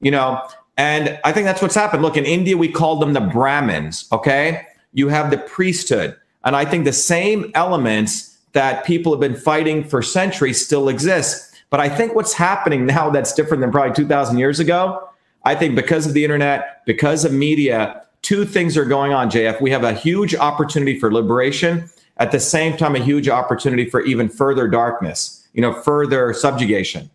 You 0.00 0.10
know, 0.10 0.46
and 0.76 1.18
I 1.24 1.32
think 1.32 1.46
that's 1.46 1.62
what's 1.62 1.74
happened. 1.74 2.02
Look, 2.02 2.18
in 2.18 2.26
India, 2.26 2.58
we 2.58 2.68
call 2.68 2.96
them 2.96 3.14
the 3.14 3.22
Brahmins, 3.22 4.06
okay? 4.12 4.66
You 4.92 5.08
have 5.08 5.30
the 5.30 5.38
priesthood. 5.38 6.14
And 6.44 6.54
I 6.54 6.66
think 6.66 6.84
the 6.84 6.92
same 6.92 7.50
elements 7.54 8.36
that 8.52 8.84
people 8.84 9.12
have 9.12 9.20
been 9.20 9.34
fighting 9.34 9.82
for 9.82 10.02
centuries 10.02 10.62
still 10.62 10.90
exist. 10.90 11.54
But 11.70 11.80
I 11.80 11.88
think 11.88 12.14
what's 12.14 12.34
happening 12.34 12.84
now 12.84 13.08
that's 13.08 13.32
different 13.32 13.62
than 13.62 13.72
probably 13.72 13.94
2,000 13.94 14.38
years 14.38 14.60
ago, 14.60 15.08
I 15.46 15.54
think 15.54 15.74
because 15.74 16.06
of 16.06 16.12
the 16.12 16.22
internet, 16.22 16.84
because 16.84 17.24
of 17.24 17.32
media, 17.32 18.02
two 18.26 18.44
things 18.44 18.76
are 18.76 18.84
going 18.84 19.12
on, 19.12 19.30
JF. 19.30 19.60
We 19.60 19.70
have 19.70 19.84
a 19.84 19.92
huge 19.92 20.34
opportunity 20.34 20.98
for 20.98 21.12
liberation, 21.12 21.88
at 22.16 22.32
the 22.32 22.40
same 22.40 22.76
time, 22.76 22.96
a 22.96 22.98
huge 22.98 23.28
opportunity 23.28 23.88
for 23.88 24.00
even 24.00 24.28
further 24.28 24.66
darkness, 24.66 25.46
you 25.52 25.62
know, 25.62 25.72
further 25.72 26.32
subjugation. 26.32 27.08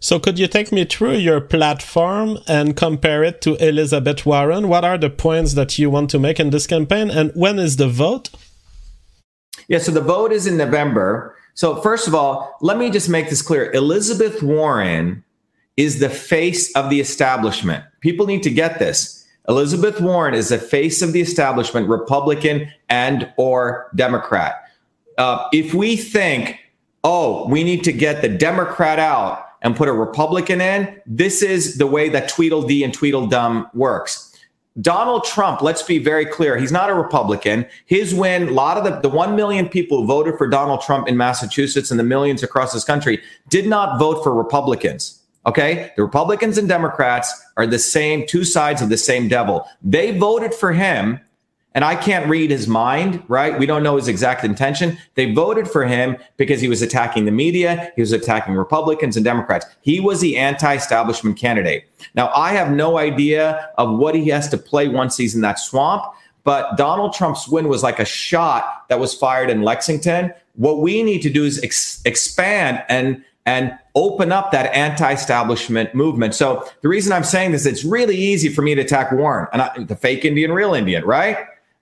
So, 0.00 0.18
could 0.18 0.36
you 0.38 0.48
take 0.48 0.72
me 0.72 0.84
through 0.84 1.18
your 1.18 1.40
platform 1.40 2.38
and 2.48 2.76
compare 2.76 3.22
it 3.22 3.40
to 3.42 3.54
Elizabeth 3.64 4.26
Warren? 4.26 4.68
What 4.68 4.84
are 4.84 4.98
the 4.98 5.10
points 5.10 5.54
that 5.54 5.78
you 5.78 5.90
want 5.90 6.10
to 6.10 6.18
make 6.18 6.40
in 6.40 6.50
this 6.50 6.66
campaign, 6.66 7.08
and 7.08 7.30
when 7.36 7.60
is 7.60 7.76
the 7.76 7.88
vote? 7.88 8.30
Yeah, 9.68 9.78
so 9.78 9.92
the 9.92 10.00
vote 10.00 10.32
is 10.32 10.46
in 10.46 10.56
November. 10.56 11.36
So, 11.54 11.80
first 11.80 12.08
of 12.08 12.16
all, 12.16 12.56
let 12.60 12.78
me 12.78 12.90
just 12.90 13.08
make 13.08 13.30
this 13.30 13.42
clear 13.42 13.70
Elizabeth 13.72 14.42
Warren 14.42 15.22
is 15.76 16.00
the 16.00 16.10
face 16.10 16.74
of 16.74 16.90
the 16.90 17.00
establishment. 17.00 17.84
People 18.00 18.26
need 18.26 18.42
to 18.42 18.50
get 18.50 18.80
this. 18.80 19.23
Elizabeth 19.48 20.00
Warren 20.00 20.34
is 20.34 20.48
the 20.48 20.58
face 20.58 21.02
of 21.02 21.12
the 21.12 21.20
establishment, 21.20 21.88
Republican 21.88 22.72
and 22.88 23.30
or 23.36 23.90
Democrat. 23.94 24.70
Uh, 25.18 25.46
if 25.52 25.74
we 25.74 25.96
think, 25.96 26.58
oh, 27.04 27.46
we 27.48 27.62
need 27.62 27.84
to 27.84 27.92
get 27.92 28.22
the 28.22 28.28
Democrat 28.28 28.98
out 28.98 29.46
and 29.62 29.76
put 29.76 29.88
a 29.88 29.92
Republican 29.92 30.60
in, 30.60 31.00
this 31.06 31.42
is 31.42 31.76
the 31.78 31.86
way 31.86 32.08
that 32.08 32.28
Tweedledee 32.28 32.84
and 32.84 32.92
Tweedledum 32.92 33.66
works. 33.74 34.30
Donald 34.80 35.24
Trump, 35.24 35.62
let's 35.62 35.82
be 35.82 35.98
very 35.98 36.26
clear, 36.26 36.56
he's 36.56 36.72
not 36.72 36.90
a 36.90 36.94
Republican. 36.94 37.64
His 37.86 38.12
win, 38.12 38.48
a 38.48 38.50
lot 38.50 38.76
of 38.76 38.82
the, 38.82 39.08
the 39.08 39.14
1 39.14 39.36
million 39.36 39.68
people 39.68 40.00
who 40.00 40.06
voted 40.06 40.36
for 40.36 40.48
Donald 40.48 40.80
Trump 40.80 41.06
in 41.06 41.16
Massachusetts 41.16 41.92
and 41.92 42.00
the 42.00 42.04
millions 42.04 42.42
across 42.42 42.72
this 42.72 42.82
country 42.82 43.22
did 43.50 43.68
not 43.68 44.00
vote 44.00 44.24
for 44.24 44.34
Republicans. 44.34 45.20
Okay. 45.46 45.92
The 45.96 46.02
Republicans 46.02 46.58
and 46.58 46.68
Democrats 46.68 47.32
are 47.56 47.66
the 47.66 47.78
same, 47.78 48.26
two 48.26 48.44
sides 48.44 48.82
of 48.82 48.88
the 48.88 48.96
same 48.96 49.28
devil. 49.28 49.68
They 49.82 50.16
voted 50.16 50.54
for 50.54 50.72
him, 50.72 51.20
and 51.74 51.84
I 51.84 51.96
can't 51.96 52.28
read 52.28 52.50
his 52.50 52.66
mind, 52.66 53.22
right? 53.28 53.58
We 53.58 53.66
don't 53.66 53.82
know 53.82 53.96
his 53.96 54.08
exact 54.08 54.44
intention. 54.44 54.96
They 55.16 55.32
voted 55.32 55.68
for 55.68 55.84
him 55.84 56.16
because 56.36 56.60
he 56.60 56.68
was 56.68 56.82
attacking 56.82 57.24
the 57.24 57.32
media, 57.32 57.92
he 57.96 58.02
was 58.02 58.12
attacking 58.12 58.54
Republicans 58.54 59.16
and 59.16 59.24
Democrats. 59.24 59.66
He 59.82 60.00
was 60.00 60.20
the 60.20 60.36
anti 60.36 60.74
establishment 60.74 61.36
candidate. 61.36 61.84
Now, 62.14 62.30
I 62.34 62.52
have 62.52 62.70
no 62.70 62.98
idea 62.98 63.70
of 63.76 63.98
what 63.98 64.14
he 64.14 64.28
has 64.28 64.48
to 64.50 64.56
play 64.58 64.88
once 64.88 65.16
he's 65.16 65.34
in 65.34 65.40
that 65.42 65.58
swamp. 65.58 66.04
But 66.44 66.76
Donald 66.76 67.14
Trump's 67.14 67.48
win 67.48 67.68
was 67.68 67.82
like 67.82 67.98
a 67.98 68.04
shot 68.04 68.86
that 68.88 69.00
was 69.00 69.14
fired 69.14 69.48
in 69.48 69.62
Lexington. 69.62 70.32
What 70.56 70.80
we 70.80 71.02
need 71.02 71.22
to 71.22 71.30
do 71.30 71.44
is 71.44 71.62
ex- 71.64 72.02
expand 72.04 72.84
and 72.88 73.24
and 73.46 73.76
open 73.94 74.32
up 74.32 74.52
that 74.52 74.74
anti-establishment 74.74 75.94
movement. 75.94 76.34
So 76.34 76.66
the 76.80 76.88
reason 76.88 77.12
I'm 77.12 77.24
saying 77.24 77.52
this, 77.52 77.66
it's 77.66 77.84
really 77.84 78.16
easy 78.16 78.48
for 78.48 78.62
me 78.62 78.74
to 78.74 78.80
attack 78.80 79.12
Warren 79.12 79.48
and 79.52 79.62
I, 79.62 79.84
the 79.84 79.96
fake 79.96 80.24
Indian, 80.24 80.52
real 80.52 80.74
Indian, 80.74 81.04
right? 81.04 81.36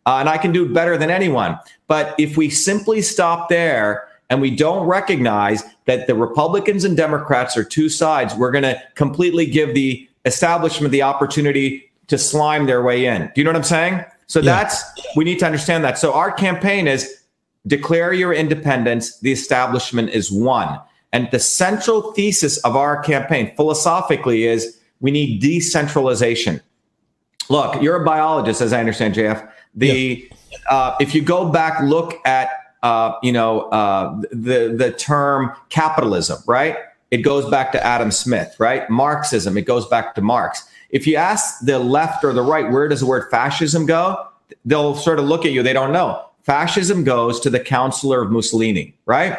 Uh, 0.05 0.17
and 0.17 0.29
I 0.29 0.39
can 0.39 0.51
do 0.51 0.73
better 0.73 0.97
than 0.97 1.11
anyone. 1.11 1.59
But 1.87 2.15
if 2.19 2.37
we 2.37 2.51
simply 2.51 3.01
stop 3.01 3.49
there 3.49 4.09
and 4.31 4.41
we 4.41 4.51
don't 4.51 4.87
recognize 4.87 5.63
that 5.85 6.09
the 6.09 6.15
Republicans 6.15 6.85
and 6.85 6.97
Democrats 6.97 7.57
are 7.57 7.65
two 7.65 7.89
sides, 7.89 8.35
we're 8.35 8.51
going 8.51 8.65
to 8.65 8.83
completely 8.97 9.47
give 9.47 9.75
the 9.75 10.09
establishment 10.25 10.91
the 10.91 11.03
opportunity 11.03 11.93
to 12.09 12.19
slime 12.19 12.67
their 12.67 12.83
way 12.83 13.07
in. 13.07 13.31
Do 13.35 13.41
you 13.41 13.45
know 13.45 13.51
what 13.51 13.57
I'm 13.57 13.63
saying? 13.63 14.05
So 14.27 14.41
yeah. 14.41 14.57
that's 14.57 14.83
we 15.15 15.25
need 15.25 15.39
to 15.41 15.47
understand 15.47 15.85
that. 15.85 15.99
So 15.99 16.13
our 16.13 16.33
campaign 16.33 16.89
is 16.89 17.23
declare 17.67 18.13
your 18.13 18.33
independence. 18.33 19.19
The 19.21 19.31
establishment 19.31 20.11
is 20.11 20.33
one. 20.33 20.81
And 21.13 21.31
the 21.31 21.39
central 21.39 22.13
thesis 22.13 22.59
of 22.59 22.75
our 22.75 23.03
campaign 23.03 23.55
philosophically 23.55 24.45
is 24.45 24.79
we 25.01 25.11
need 25.11 25.41
decentralization. 25.41 26.61
Look, 27.51 27.83
you're 27.83 27.97
a 28.01 28.05
biologist, 28.05 28.61
as 28.61 28.73
I 28.73 28.81
understand, 28.81 29.15
JF. 29.15 29.47
The 29.75 30.29
yeah. 30.51 30.59
uh, 30.71 30.97
if 31.01 31.15
you 31.15 31.23
go 31.23 31.51
back, 31.51 31.83
look 31.83 32.21
at 32.27 32.49
uh, 32.83 33.15
you 33.23 33.33
know 33.33 33.63
uh, 33.71 34.21
the 34.31 34.75
the 34.77 34.93
term 34.97 35.53
capitalism, 35.69 36.43
right? 36.47 36.77
It 37.11 37.19
goes 37.19 37.49
back 37.51 37.73
to 37.73 37.85
Adam 37.85 38.11
Smith, 38.11 38.57
right? 38.59 38.89
Marxism, 38.89 39.59
it 39.59 39.67
goes 39.67 39.87
back 39.87 40.15
to 40.15 40.23
Marx. 40.23 40.67
If 40.89 41.07
you 41.07 41.17
ask 41.17 41.65
the 41.65 41.79
left 41.79 42.25
or 42.25 42.33
the 42.33 42.43
right, 42.43 42.71
where 42.71 42.89
does 42.89 43.01
the 43.01 43.07
word 43.07 43.31
fascism 43.31 43.85
go? 43.85 44.27
They'll 44.65 44.95
sort 44.95 45.19
of 45.19 45.27
look 45.27 45.45
at 45.45 45.53
you. 45.53 45.63
They 45.63 45.73
don't 45.73 45.93
know. 45.93 46.25
Fascism 46.43 47.05
goes 47.05 47.39
to 47.41 47.51
the 47.51 47.61
counselor 47.61 48.23
of 48.23 48.31
Mussolini, 48.31 48.95
right? 49.07 49.39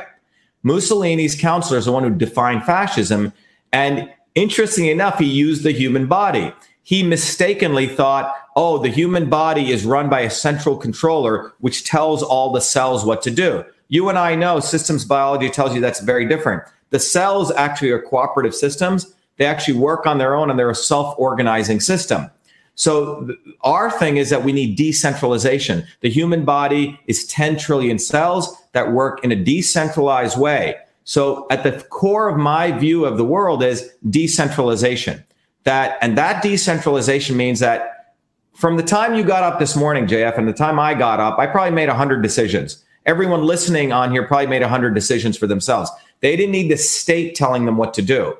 Mussolini's 0.64 1.36
counselor 1.36 1.78
is 1.78 1.86
the 1.86 1.92
one 1.92 2.04
who 2.04 2.10
defined 2.10 2.64
fascism. 2.64 3.34
And 3.72 4.10
interestingly 4.36 4.92
enough, 4.92 5.20
he 5.20 5.26
used 5.26 5.64
the 5.64 5.72
human 5.72 6.08
body. 6.08 6.54
He 6.84 7.04
mistakenly 7.04 7.88
thought, 7.88 8.36
oh, 8.56 8.78
the 8.78 8.90
human 8.90 9.30
body 9.30 9.72
is 9.72 9.86
run 9.86 10.10
by 10.10 10.22
a 10.22 10.30
central 10.30 10.78
controller, 10.78 11.54
which 11.60 11.86
tells 11.86 12.24
all 12.24 12.52
the 12.52 12.62
cells 12.62 13.06
what 13.06 13.22
to 13.24 13.32
do. 13.32 13.64
You 13.88 14.10
and 14.10 14.18
I 14.18 14.36
know 14.36 14.60
systems 14.60 15.06
biology 15.06 15.50
tells 15.50 15.76
you 15.76 15.82
that's 15.82 16.02
very 16.02 16.28
different. 16.28 16.64
The 16.90 17.00
cells 17.00 17.52
actually 17.52 17.92
are 17.92 18.02
cooperative 18.02 18.56
systems. 18.56 19.14
They 19.38 19.46
actually 19.46 19.80
work 19.80 20.06
on 20.06 20.18
their 20.18 20.36
own 20.36 20.50
and 20.50 20.60
they're 20.60 20.70
a 20.70 20.76
self 20.76 21.16
organizing 21.18 21.80
system. 21.80 22.30
So 22.76 23.36
our 23.62 23.92
thing 23.92 24.18
is 24.18 24.30
that 24.30 24.44
we 24.44 24.52
need 24.52 24.76
decentralization. 24.76 25.86
The 26.02 26.10
human 26.10 26.44
body 26.44 27.00
is 27.08 27.26
10 27.28 27.58
trillion 27.58 28.00
cells 28.00 28.56
that 28.72 28.92
work 28.92 29.24
in 29.24 29.32
a 29.32 29.36
decentralized 29.36 30.40
way. 30.40 30.76
So 31.04 31.46
at 31.52 31.64
the 31.64 31.84
core 31.90 32.30
of 32.30 32.38
my 32.38 32.72
view 32.72 33.06
of 33.06 33.18
the 33.18 33.26
world 33.26 33.64
is 33.64 33.92
decentralization. 34.10 35.24
That 35.66 35.98
and 36.02 36.18
that 36.18 36.42
decentralization 36.42 37.38
means 37.38 37.60
that 37.60 38.16
from 38.54 38.78
the 38.78 38.84
time 38.84 39.16
you 39.16 39.24
got 39.24 39.44
up 39.44 39.60
this 39.60 39.76
morning, 39.76 40.08
JF, 40.08 40.38
and 40.38 40.48
the 40.48 40.54
time 40.54 40.80
I 40.80 40.94
got 40.94 41.20
up, 41.20 41.40
I 41.40 41.48
probably 41.48 41.72
made 41.72 41.88
100 41.88 42.22
decisions. 42.22 42.84
Everyone 43.06 43.44
listening 43.44 43.92
on 43.92 44.12
here 44.12 44.26
probably 44.28 44.48
made 44.48 44.62
100 44.62 44.94
decisions 44.94 45.38
for 45.38 45.48
themselves. 45.48 45.90
They 46.22 46.36
didn't 46.36 46.52
need 46.52 46.72
the 46.72 46.78
state 46.78 47.36
telling 47.36 47.66
them 47.66 47.78
what 47.78 47.94
to 47.96 48.02
do. 48.02 48.38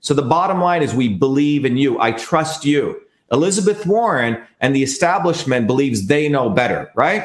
So 0.00 0.14
the 0.14 0.22
bottom 0.22 0.60
line 0.60 0.82
is 0.82 0.94
we 0.94 1.08
believe 1.08 1.64
in 1.64 1.76
you. 1.76 1.98
I 2.00 2.12
trust 2.12 2.64
you. 2.64 3.00
Elizabeth 3.32 3.86
Warren 3.86 4.40
and 4.60 4.76
the 4.76 4.82
establishment 4.82 5.66
believes 5.66 6.06
they 6.06 6.28
know 6.28 6.50
better, 6.50 6.90
right? 6.94 7.24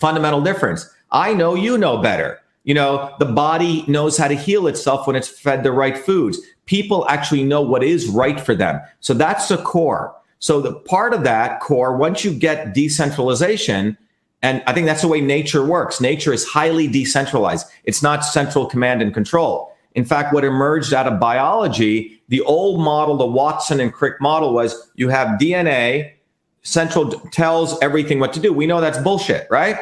Fundamental 0.00 0.40
difference. 0.40 0.88
I 1.12 1.32
know 1.32 1.54
you 1.54 1.78
know 1.78 1.98
better. 1.98 2.40
You 2.64 2.74
know, 2.74 3.14
the 3.20 3.26
body 3.26 3.84
knows 3.86 4.18
how 4.18 4.26
to 4.26 4.34
heal 4.34 4.66
itself 4.66 5.06
when 5.06 5.14
it's 5.14 5.28
fed 5.28 5.62
the 5.62 5.70
right 5.70 5.96
foods. 5.96 6.40
People 6.66 7.06
actually 7.08 7.44
know 7.44 7.62
what 7.62 7.84
is 7.84 8.08
right 8.08 8.40
for 8.40 8.56
them. 8.56 8.80
So 8.98 9.14
that's 9.14 9.46
the 9.48 9.58
core. 9.58 10.14
So 10.40 10.60
the 10.60 10.74
part 10.74 11.14
of 11.14 11.22
that 11.22 11.60
core, 11.60 11.96
once 11.96 12.24
you 12.24 12.32
get 12.32 12.74
decentralization, 12.74 13.96
and 14.42 14.62
I 14.66 14.72
think 14.72 14.86
that's 14.86 15.02
the 15.02 15.08
way 15.08 15.20
nature 15.20 15.64
works. 15.64 16.00
Nature 16.00 16.32
is 16.32 16.44
highly 16.44 16.88
decentralized. 16.88 17.66
It's 17.84 18.02
not 18.02 18.24
central 18.24 18.66
command 18.66 19.00
and 19.00 19.14
control. 19.14 19.72
In 19.96 20.04
fact, 20.04 20.32
what 20.32 20.44
emerged 20.44 20.92
out 20.92 21.06
of 21.06 21.18
biology, 21.18 22.20
the 22.28 22.42
old 22.42 22.80
model, 22.80 23.16
the 23.16 23.26
Watson 23.26 23.80
and 23.80 23.92
Crick 23.92 24.20
model 24.20 24.52
was 24.52 24.90
you 24.94 25.08
have 25.08 25.40
DNA, 25.40 26.12
central 26.62 27.10
tells 27.30 27.80
everything 27.80 28.20
what 28.20 28.32
to 28.34 28.40
do. 28.40 28.52
We 28.52 28.66
know 28.66 28.80
that's 28.80 28.98
bullshit, 28.98 29.48
right? 29.50 29.78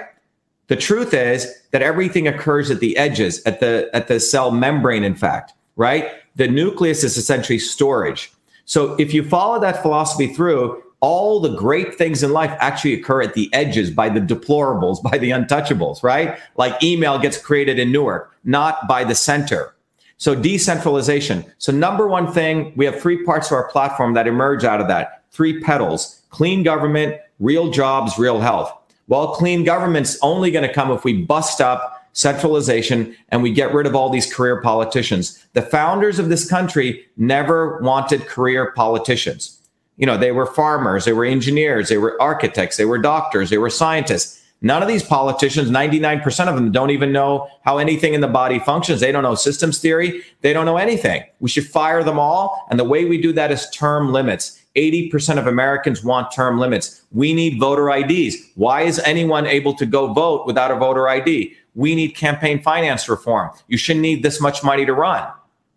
The 0.68 0.76
truth 0.76 1.12
is 1.12 1.52
that 1.72 1.82
everything 1.82 2.28
occurs 2.28 2.70
at 2.70 2.78
the 2.80 2.96
edges, 2.96 3.42
at 3.44 3.58
the 3.60 3.90
at 3.92 4.06
the 4.06 4.20
cell 4.20 4.50
membrane, 4.50 5.02
in 5.02 5.16
fact, 5.16 5.52
right? 5.76 6.12
The 6.36 6.46
nucleus 6.46 7.02
is 7.04 7.16
essentially 7.16 7.58
storage. 7.58 8.32
So 8.66 8.94
if 8.94 9.12
you 9.12 9.28
follow 9.28 9.60
that 9.60 9.82
philosophy 9.82 10.32
through, 10.32 10.82
all 11.00 11.40
the 11.40 11.54
great 11.54 11.96
things 11.96 12.22
in 12.22 12.32
life 12.32 12.56
actually 12.60 12.94
occur 12.94 13.20
at 13.20 13.34
the 13.34 13.52
edges 13.52 13.90
by 13.90 14.08
the 14.08 14.20
deplorables, 14.20 15.02
by 15.10 15.18
the 15.18 15.30
untouchables, 15.30 16.02
right? 16.04 16.38
Like 16.56 16.82
email 16.82 17.18
gets 17.18 17.36
created 17.36 17.78
in 17.80 17.90
Newark, 17.90 18.32
not 18.44 18.86
by 18.86 19.02
the 19.02 19.14
center. 19.14 19.74
So 20.16 20.34
decentralization. 20.34 21.44
So 21.58 21.72
number 21.72 22.06
one 22.06 22.32
thing, 22.32 22.72
we 22.76 22.84
have 22.84 23.00
three 23.00 23.24
parts 23.24 23.48
of 23.48 23.52
our 23.52 23.68
platform 23.68 24.14
that 24.14 24.26
emerge 24.26 24.64
out 24.64 24.80
of 24.80 24.88
that. 24.88 25.24
Three 25.30 25.60
petals, 25.60 26.22
clean 26.30 26.62
government, 26.62 27.20
real 27.40 27.70
jobs, 27.70 28.18
real 28.18 28.40
health. 28.40 28.72
Well, 29.08 29.34
clean 29.34 29.64
government's 29.64 30.18
only 30.22 30.50
going 30.50 30.66
to 30.66 30.72
come 30.72 30.90
if 30.90 31.04
we 31.04 31.22
bust 31.22 31.60
up 31.60 31.94
centralization 32.14 33.14
and 33.30 33.42
we 33.42 33.52
get 33.52 33.74
rid 33.74 33.86
of 33.86 33.94
all 33.94 34.08
these 34.08 34.32
career 34.32 34.60
politicians. 34.62 35.44
The 35.52 35.62
founders 35.62 36.18
of 36.18 36.28
this 36.28 36.48
country 36.48 37.04
never 37.16 37.78
wanted 37.80 38.26
career 38.26 38.72
politicians. 38.72 39.60
You 39.96 40.06
know, 40.06 40.16
they 40.16 40.32
were 40.32 40.46
farmers, 40.46 41.04
they 41.04 41.12
were 41.12 41.24
engineers, 41.24 41.88
they 41.88 41.98
were 41.98 42.20
architects, 42.20 42.76
they 42.76 42.84
were 42.84 42.98
doctors, 42.98 43.50
they 43.50 43.58
were 43.58 43.70
scientists. 43.70 44.40
None 44.64 44.80
of 44.80 44.88
these 44.88 45.02
politicians, 45.02 45.70
99% 45.70 46.48
of 46.48 46.54
them, 46.54 46.72
don't 46.72 46.88
even 46.88 47.12
know 47.12 47.48
how 47.66 47.76
anything 47.76 48.14
in 48.14 48.22
the 48.22 48.28
body 48.28 48.58
functions. 48.58 48.98
They 48.98 49.12
don't 49.12 49.22
know 49.22 49.34
systems 49.34 49.78
theory. 49.78 50.22
They 50.40 50.54
don't 50.54 50.64
know 50.64 50.78
anything. 50.78 51.22
We 51.38 51.50
should 51.50 51.66
fire 51.66 52.02
them 52.02 52.18
all. 52.18 52.66
And 52.70 52.80
the 52.80 52.84
way 52.84 53.04
we 53.04 53.20
do 53.20 53.30
that 53.34 53.52
is 53.52 53.68
term 53.70 54.10
limits. 54.10 54.58
80% 54.74 55.36
of 55.36 55.46
Americans 55.46 56.02
want 56.02 56.32
term 56.32 56.58
limits. 56.58 57.02
We 57.12 57.34
need 57.34 57.60
voter 57.60 57.90
IDs. 57.90 58.36
Why 58.54 58.82
is 58.82 58.98
anyone 59.00 59.46
able 59.46 59.74
to 59.74 59.84
go 59.84 60.14
vote 60.14 60.46
without 60.46 60.70
a 60.70 60.76
voter 60.76 61.10
ID? 61.10 61.54
We 61.74 61.94
need 61.94 62.16
campaign 62.16 62.62
finance 62.62 63.06
reform. 63.06 63.50
You 63.68 63.76
shouldn't 63.76 64.02
need 64.02 64.22
this 64.22 64.40
much 64.40 64.64
money 64.64 64.86
to 64.86 64.94
run 64.94 65.28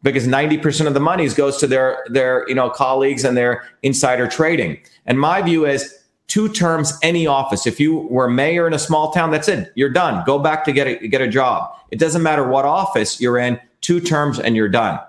because 0.02 0.26
90% 0.26 0.88
of 0.88 0.94
the 0.94 1.02
money 1.02 1.28
goes 1.28 1.58
to 1.58 1.68
their, 1.68 2.06
their 2.08 2.48
you 2.48 2.56
know, 2.56 2.70
colleagues 2.70 3.26
and 3.26 3.36
their 3.36 3.66
insider 3.84 4.30
trading. 4.30 4.80
And 5.06 5.20
my 5.20 5.42
view 5.42 5.66
is 5.66 5.94
two 6.28 6.50
terms, 6.50 6.98
any 7.02 7.26
office. 7.26 7.66
If 7.66 7.80
you 7.80 7.98
were 8.10 8.30
mayor 8.30 8.68
in 8.68 8.74
a 8.74 8.80
small 8.80 9.12
town, 9.12 9.32
that's 9.32 9.48
it. 9.48 9.72
You're 9.76 9.90
done. 9.90 10.24
Go 10.26 10.40
back 10.40 10.66
to 10.66 10.72
get 10.72 10.88
a, 10.88 11.08
get 11.08 11.22
a 11.22 11.28
job. 11.28 11.74
It 11.92 12.00
doesn't 12.00 12.24
matter 12.24 12.48
what 12.48 12.66
office 12.66 13.20
you're 13.22 13.38
in, 13.38 13.60
two 13.82 14.00
terms 14.00 14.40
and 14.40 14.56
you're 14.56 14.70
done. 14.70 15.00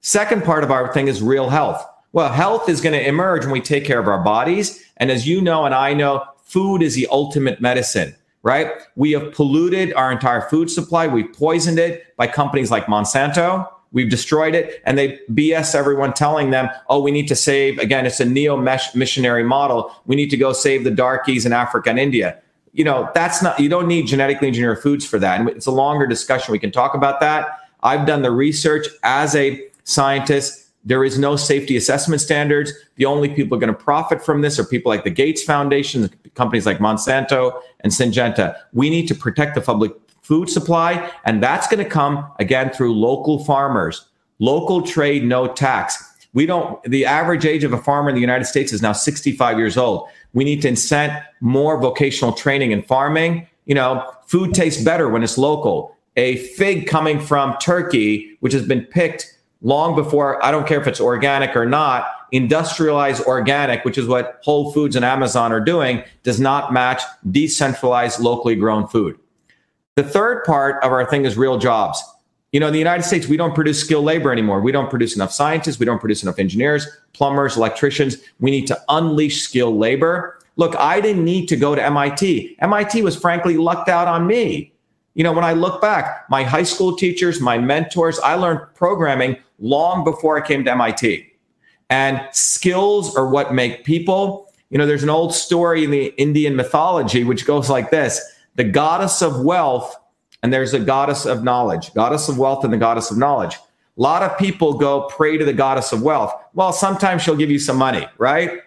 Second 0.00 0.44
part 0.44 0.64
of 0.64 0.70
our 0.70 0.92
thing 0.92 1.08
is 1.08 1.22
real 1.22 1.48
health. 1.48 1.86
Well, 2.12 2.30
health 2.30 2.68
is 2.68 2.80
going 2.80 2.92
to 2.92 3.06
emerge 3.06 3.44
when 3.44 3.52
we 3.52 3.60
take 3.60 3.84
care 3.84 3.98
of 3.98 4.08
our 4.08 4.22
bodies. 4.22 4.84
And 4.98 5.10
as 5.10 5.26
you 5.26 5.40
know, 5.40 5.64
and 5.64 5.74
I 5.74 5.94
know, 5.94 6.24
food 6.44 6.82
is 6.82 6.94
the 6.94 7.08
ultimate 7.10 7.60
medicine, 7.60 8.14
right? 8.42 8.72
We 8.96 9.12
have 9.12 9.32
polluted 9.32 9.94
our 9.94 10.12
entire 10.12 10.42
food 10.42 10.70
supply. 10.70 11.06
We've 11.06 11.32
poisoned 11.32 11.78
it 11.78 12.14
by 12.16 12.26
companies 12.26 12.70
like 12.70 12.86
Monsanto, 12.86 13.66
We've 13.92 14.08
destroyed 14.08 14.54
it. 14.54 14.82
And 14.84 14.98
they 14.98 15.18
BS 15.32 15.74
everyone 15.74 16.14
telling 16.14 16.50
them, 16.50 16.68
oh, 16.88 17.00
we 17.00 17.10
need 17.10 17.28
to 17.28 17.36
save, 17.36 17.78
again, 17.78 18.06
it's 18.06 18.20
a 18.20 18.24
neo 18.24 18.56
missionary 18.56 19.44
model. 19.44 19.94
We 20.06 20.16
need 20.16 20.30
to 20.30 20.36
go 20.36 20.52
save 20.52 20.84
the 20.84 20.90
darkies 20.90 21.46
in 21.46 21.52
Africa 21.52 21.90
and 21.90 21.98
India. 21.98 22.38
You 22.72 22.84
know, 22.84 23.10
that's 23.14 23.42
not, 23.42 23.60
you 23.60 23.68
don't 23.68 23.86
need 23.86 24.06
genetically 24.06 24.48
engineered 24.48 24.82
foods 24.82 25.06
for 25.06 25.18
that. 25.18 25.40
And 25.40 25.48
it's 25.50 25.66
a 25.66 25.70
longer 25.70 26.06
discussion. 26.06 26.52
We 26.52 26.58
can 26.58 26.72
talk 26.72 26.94
about 26.94 27.20
that. 27.20 27.48
I've 27.82 28.06
done 28.06 28.22
the 28.22 28.30
research 28.30 28.86
as 29.02 29.34
a 29.36 29.62
scientist. 29.84 30.70
There 30.84 31.04
is 31.04 31.18
no 31.18 31.36
safety 31.36 31.76
assessment 31.76 32.22
standards. 32.22 32.72
The 32.96 33.04
only 33.04 33.28
people 33.28 33.58
going 33.58 33.72
to 33.72 33.78
profit 33.78 34.24
from 34.24 34.40
this 34.40 34.58
are 34.58 34.64
people 34.64 34.90
like 34.90 35.04
the 35.04 35.10
Gates 35.10 35.42
Foundation, 35.42 36.10
companies 36.34 36.64
like 36.64 36.78
Monsanto 36.78 37.60
and 37.80 37.92
Syngenta. 37.92 38.56
We 38.72 38.88
need 38.88 39.06
to 39.08 39.14
protect 39.14 39.54
the 39.54 39.60
public 39.60 39.92
food 40.22 40.48
supply. 40.48 41.10
And 41.24 41.42
that's 41.42 41.66
going 41.66 41.82
to 41.82 41.88
come 41.88 42.30
again 42.38 42.70
through 42.70 42.94
local 42.94 43.44
farmers, 43.44 44.06
local 44.38 44.82
trade, 44.82 45.24
no 45.24 45.46
tax. 45.46 46.08
We 46.34 46.46
don't, 46.46 46.82
the 46.84 47.04
average 47.04 47.44
age 47.44 47.62
of 47.64 47.72
a 47.72 47.78
farmer 47.78 48.08
in 48.08 48.14
the 48.14 48.20
United 48.20 48.46
States 48.46 48.72
is 48.72 48.80
now 48.80 48.92
65 48.92 49.58
years 49.58 49.76
old. 49.76 50.08
We 50.32 50.44
need 50.44 50.62
to 50.62 50.68
incent 50.68 51.22
more 51.40 51.78
vocational 51.78 52.32
training 52.32 52.70
in 52.72 52.82
farming. 52.82 53.46
You 53.66 53.74
know, 53.74 54.10
food 54.26 54.54
tastes 54.54 54.82
better 54.82 55.08
when 55.08 55.22
it's 55.22 55.36
local. 55.36 55.94
A 56.16 56.36
fig 56.36 56.86
coming 56.86 57.20
from 57.20 57.56
Turkey, 57.60 58.36
which 58.40 58.52
has 58.52 58.66
been 58.66 58.84
picked 58.84 59.38
long 59.60 59.94
before, 59.94 60.44
I 60.44 60.50
don't 60.50 60.66
care 60.66 60.80
if 60.80 60.86
it's 60.86 61.00
organic 61.00 61.54
or 61.54 61.66
not, 61.66 62.06
industrialized 62.32 63.24
organic, 63.24 63.84
which 63.84 63.96
is 63.96 64.06
what 64.06 64.40
Whole 64.42 64.72
Foods 64.72 64.96
and 64.96 65.04
Amazon 65.04 65.52
are 65.52 65.60
doing, 65.60 66.02
does 66.22 66.40
not 66.40 66.72
match 66.72 67.02
decentralized, 67.30 68.20
locally 68.20 68.56
grown 68.56 68.88
food. 68.88 69.18
The 69.94 70.02
third 70.02 70.44
part 70.44 70.82
of 70.82 70.90
our 70.90 71.04
thing 71.04 71.26
is 71.26 71.36
real 71.36 71.58
jobs. 71.58 72.02
You 72.50 72.60
know, 72.60 72.66
in 72.66 72.72
the 72.72 72.78
United 72.78 73.02
States, 73.02 73.26
we 73.26 73.36
don't 73.36 73.54
produce 73.54 73.78
skilled 73.78 74.06
labor 74.06 74.32
anymore. 74.32 74.62
We 74.62 74.72
don't 74.72 74.88
produce 74.88 75.14
enough 75.14 75.32
scientists. 75.32 75.78
We 75.78 75.84
don't 75.84 75.98
produce 75.98 76.22
enough 76.22 76.38
engineers, 76.38 76.86
plumbers, 77.12 77.58
electricians. 77.58 78.16
We 78.40 78.50
need 78.50 78.66
to 78.68 78.80
unleash 78.88 79.42
skilled 79.42 79.76
labor. 79.76 80.38
Look, 80.56 80.74
I 80.76 81.02
didn't 81.02 81.26
need 81.26 81.46
to 81.48 81.56
go 81.56 81.74
to 81.74 81.82
MIT. 81.82 82.56
MIT 82.60 83.02
was 83.02 83.16
frankly 83.16 83.58
lucked 83.58 83.90
out 83.90 84.08
on 84.08 84.26
me. 84.26 84.72
You 85.12 85.24
know, 85.24 85.32
when 85.32 85.44
I 85.44 85.52
look 85.52 85.82
back, 85.82 86.24
my 86.30 86.42
high 86.42 86.62
school 86.62 86.96
teachers, 86.96 87.38
my 87.38 87.58
mentors, 87.58 88.18
I 88.20 88.34
learned 88.36 88.60
programming 88.74 89.36
long 89.58 90.04
before 90.04 90.42
I 90.42 90.46
came 90.46 90.64
to 90.64 90.70
MIT. 90.70 91.30
And 91.90 92.26
skills 92.32 93.14
are 93.14 93.28
what 93.28 93.52
make 93.52 93.84
people. 93.84 94.50
You 94.70 94.78
know, 94.78 94.86
there's 94.86 95.02
an 95.02 95.10
old 95.10 95.34
story 95.34 95.84
in 95.84 95.90
the 95.90 96.06
Indian 96.16 96.56
mythology 96.56 97.24
which 97.24 97.44
goes 97.44 97.68
like 97.68 97.90
this 97.90 98.22
the 98.54 98.64
goddess 98.64 99.22
of 99.22 99.44
wealth 99.44 99.96
and 100.42 100.52
there's 100.52 100.74
a 100.74 100.80
goddess 100.80 101.24
of 101.24 101.44
knowledge, 101.44 101.94
goddess 101.94 102.28
of 102.28 102.38
wealth, 102.38 102.64
and 102.64 102.72
the 102.72 102.78
goddess 102.78 103.10
of 103.10 103.16
knowledge. 103.18 103.54
A 103.54 104.02
lot 104.02 104.22
of 104.22 104.36
people 104.38 104.74
go 104.74 105.02
pray 105.08 105.38
to 105.38 105.44
the 105.44 105.52
goddess 105.52 105.92
of 105.92 106.02
wealth. 106.02 106.32
Well, 106.54 106.72
sometimes 106.72 107.22
she'll 107.22 107.36
give 107.36 107.50
you 107.50 107.58
some 107.58 107.76
money, 107.76 108.06
right? 108.18 108.60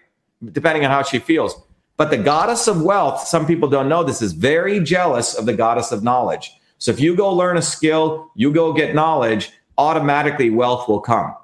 Depending 0.52 0.86
on 0.86 0.92
how 0.92 1.04
she 1.04 1.20
feels. 1.20 1.56
But 1.98 2.12
the 2.12 2.18
goddess 2.18 2.68
of 2.68 2.82
wealth, 2.82 3.28
some 3.28 3.46
people 3.46 3.70
don't 3.70 3.90
know 3.90 4.04
this, 4.04 4.22
is 4.22 4.34
very 4.34 4.80
jealous 4.80 5.34
of 5.34 5.46
the 5.46 5.54
goddess 5.54 5.92
of 5.92 6.04
knowledge. 6.04 6.52
So 6.78 6.92
if 6.92 7.00
you 7.00 7.16
go 7.16 7.34
learn 7.34 7.58
a 7.58 7.62
skill, 7.62 8.32
you 8.36 8.52
go 8.52 8.74
get 8.74 8.96
knowledge, 8.96 9.52
automatically 9.78 10.50
wealth 10.50 10.88
will 10.88 11.00
come. 11.00 11.36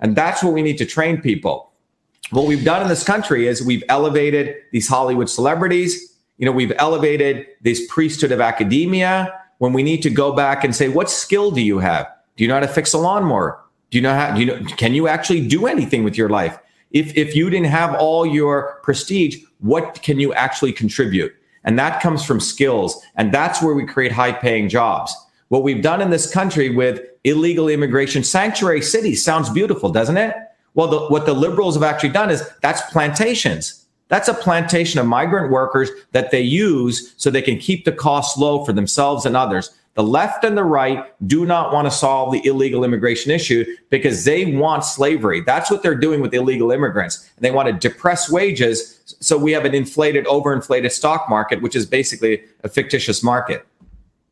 And 0.00 0.16
that's 0.16 0.42
what 0.42 0.52
we 0.52 0.62
need 0.62 0.78
to 0.78 0.86
train 0.86 1.20
people. 1.20 1.70
What 2.30 2.46
we've 2.46 2.64
done 2.64 2.82
in 2.82 2.88
this 2.88 3.04
country 3.04 3.46
is 3.46 3.62
we've 3.62 3.84
elevated 3.88 4.56
these 4.72 4.88
Hollywood 4.88 5.30
celebrities. 5.30 6.07
You 6.38 6.46
know, 6.46 6.52
we've 6.52 6.72
elevated 6.78 7.46
this 7.62 7.84
priesthood 7.88 8.32
of 8.32 8.40
academia 8.40 9.38
when 9.58 9.72
we 9.72 9.82
need 9.82 10.02
to 10.02 10.10
go 10.10 10.32
back 10.32 10.64
and 10.64 10.74
say, 10.74 10.88
what 10.88 11.10
skill 11.10 11.50
do 11.50 11.60
you 11.60 11.80
have? 11.80 12.06
Do 12.36 12.44
you 12.44 12.48
know 12.48 12.54
how 12.54 12.60
to 12.60 12.68
fix 12.68 12.92
a 12.92 12.98
lawnmower? 12.98 13.60
Do 13.90 13.98
you 13.98 14.02
know 14.02 14.14
how, 14.14 14.34
do 14.34 14.40
you 14.40 14.46
know, 14.46 14.64
can 14.76 14.94
you 14.94 15.08
actually 15.08 15.46
do 15.46 15.66
anything 15.66 16.04
with 16.04 16.16
your 16.16 16.28
life? 16.28 16.58
If, 16.92 17.16
if 17.16 17.34
you 17.34 17.50
didn't 17.50 17.66
have 17.66 17.94
all 17.96 18.24
your 18.24 18.78
prestige, 18.82 19.42
what 19.58 20.00
can 20.02 20.20
you 20.20 20.32
actually 20.32 20.72
contribute? 20.72 21.34
And 21.64 21.78
that 21.78 22.00
comes 22.00 22.24
from 22.24 22.38
skills. 22.38 23.02
And 23.16 23.32
that's 23.32 23.60
where 23.60 23.74
we 23.74 23.84
create 23.84 24.12
high 24.12 24.32
paying 24.32 24.68
jobs. 24.68 25.14
What 25.48 25.64
we've 25.64 25.82
done 25.82 26.00
in 26.00 26.10
this 26.10 26.30
country 26.30 26.70
with 26.70 27.00
illegal 27.24 27.68
immigration, 27.68 28.22
sanctuary 28.22 28.82
cities 28.82 29.24
sounds 29.24 29.50
beautiful, 29.50 29.90
doesn't 29.90 30.16
it? 30.16 30.36
Well, 30.74 30.88
the, 30.88 31.00
what 31.08 31.26
the 31.26 31.34
liberals 31.34 31.74
have 31.74 31.82
actually 31.82 32.10
done 32.10 32.30
is 32.30 32.48
that's 32.62 32.82
plantations. 32.92 33.86
That's 34.08 34.28
a 34.28 34.34
plantation 34.34 34.98
of 34.98 35.06
migrant 35.06 35.52
workers 35.52 35.90
that 36.12 36.30
they 36.30 36.40
use 36.40 37.14
so 37.16 37.30
they 37.30 37.42
can 37.42 37.58
keep 37.58 37.84
the 37.84 37.92
costs 37.92 38.38
low 38.38 38.64
for 38.64 38.72
themselves 38.72 39.26
and 39.26 39.36
others. 39.36 39.70
The 39.94 40.02
left 40.04 40.44
and 40.44 40.56
the 40.56 40.64
right 40.64 41.12
do 41.26 41.44
not 41.44 41.72
want 41.72 41.86
to 41.86 41.90
solve 41.90 42.32
the 42.32 42.46
illegal 42.46 42.84
immigration 42.84 43.32
issue 43.32 43.64
because 43.90 44.24
they 44.24 44.54
want 44.54 44.84
slavery. 44.84 45.40
That's 45.40 45.72
what 45.72 45.82
they're 45.82 45.96
doing 45.96 46.20
with 46.20 46.32
illegal 46.32 46.70
immigrants. 46.70 47.28
And 47.36 47.44
they 47.44 47.50
want 47.50 47.66
to 47.66 47.88
depress 47.88 48.30
wages. 48.30 49.16
So 49.18 49.36
we 49.36 49.50
have 49.52 49.64
an 49.64 49.74
inflated, 49.74 50.24
overinflated 50.26 50.92
stock 50.92 51.28
market, 51.28 51.62
which 51.62 51.74
is 51.74 51.84
basically 51.84 52.44
a 52.62 52.68
fictitious 52.68 53.24
market. 53.24 53.66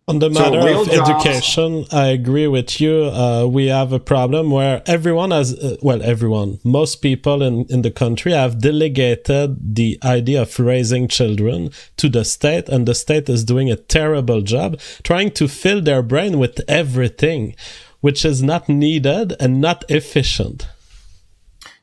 On 0.09 0.20
the 0.20 0.30
matter 0.30 0.62
so 0.62 0.82
of 0.82 0.86
jobs, 0.88 1.11
education, 1.11 1.84
I 1.90 2.07
agree 2.07 2.46
with 2.46 2.80
you. 2.80 3.07
Uh, 3.07 3.48
we 3.50 3.66
have 3.66 3.92
a 3.92 3.98
problem 3.98 4.52
where 4.52 4.80
everyone 4.86 5.32
has, 5.32 5.52
uh, 5.52 5.78
well, 5.82 6.00
everyone, 6.00 6.61
most 6.62 7.02
people 7.02 7.42
in, 7.42 7.64
in 7.68 7.82
the 7.82 7.90
country 7.90 8.30
have 8.30 8.61
delegated 8.61 9.74
the 9.74 9.98
idea 10.04 10.42
of 10.42 10.61
raising 10.61 11.09
children 11.09 11.72
to 11.96 12.09
the 12.09 12.24
state, 12.24 12.68
and 12.68 12.86
the 12.86 12.94
state 12.94 13.28
is 13.28 13.42
doing 13.42 13.68
a 13.68 13.74
terrible 13.74 14.42
job 14.42 14.78
trying 15.02 15.32
to 15.32 15.48
fill 15.48 15.82
their 15.82 16.04
brain 16.04 16.38
with 16.38 16.61
everything, 16.68 17.57
which 18.00 18.24
is 18.24 18.44
not 18.44 18.68
needed 18.68 19.34
and 19.40 19.61
not 19.61 19.84
efficient. 19.88 20.68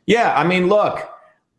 Yeah, 0.05 0.33
I 0.33 0.45
mean, 0.45 0.69
look, 0.69 1.09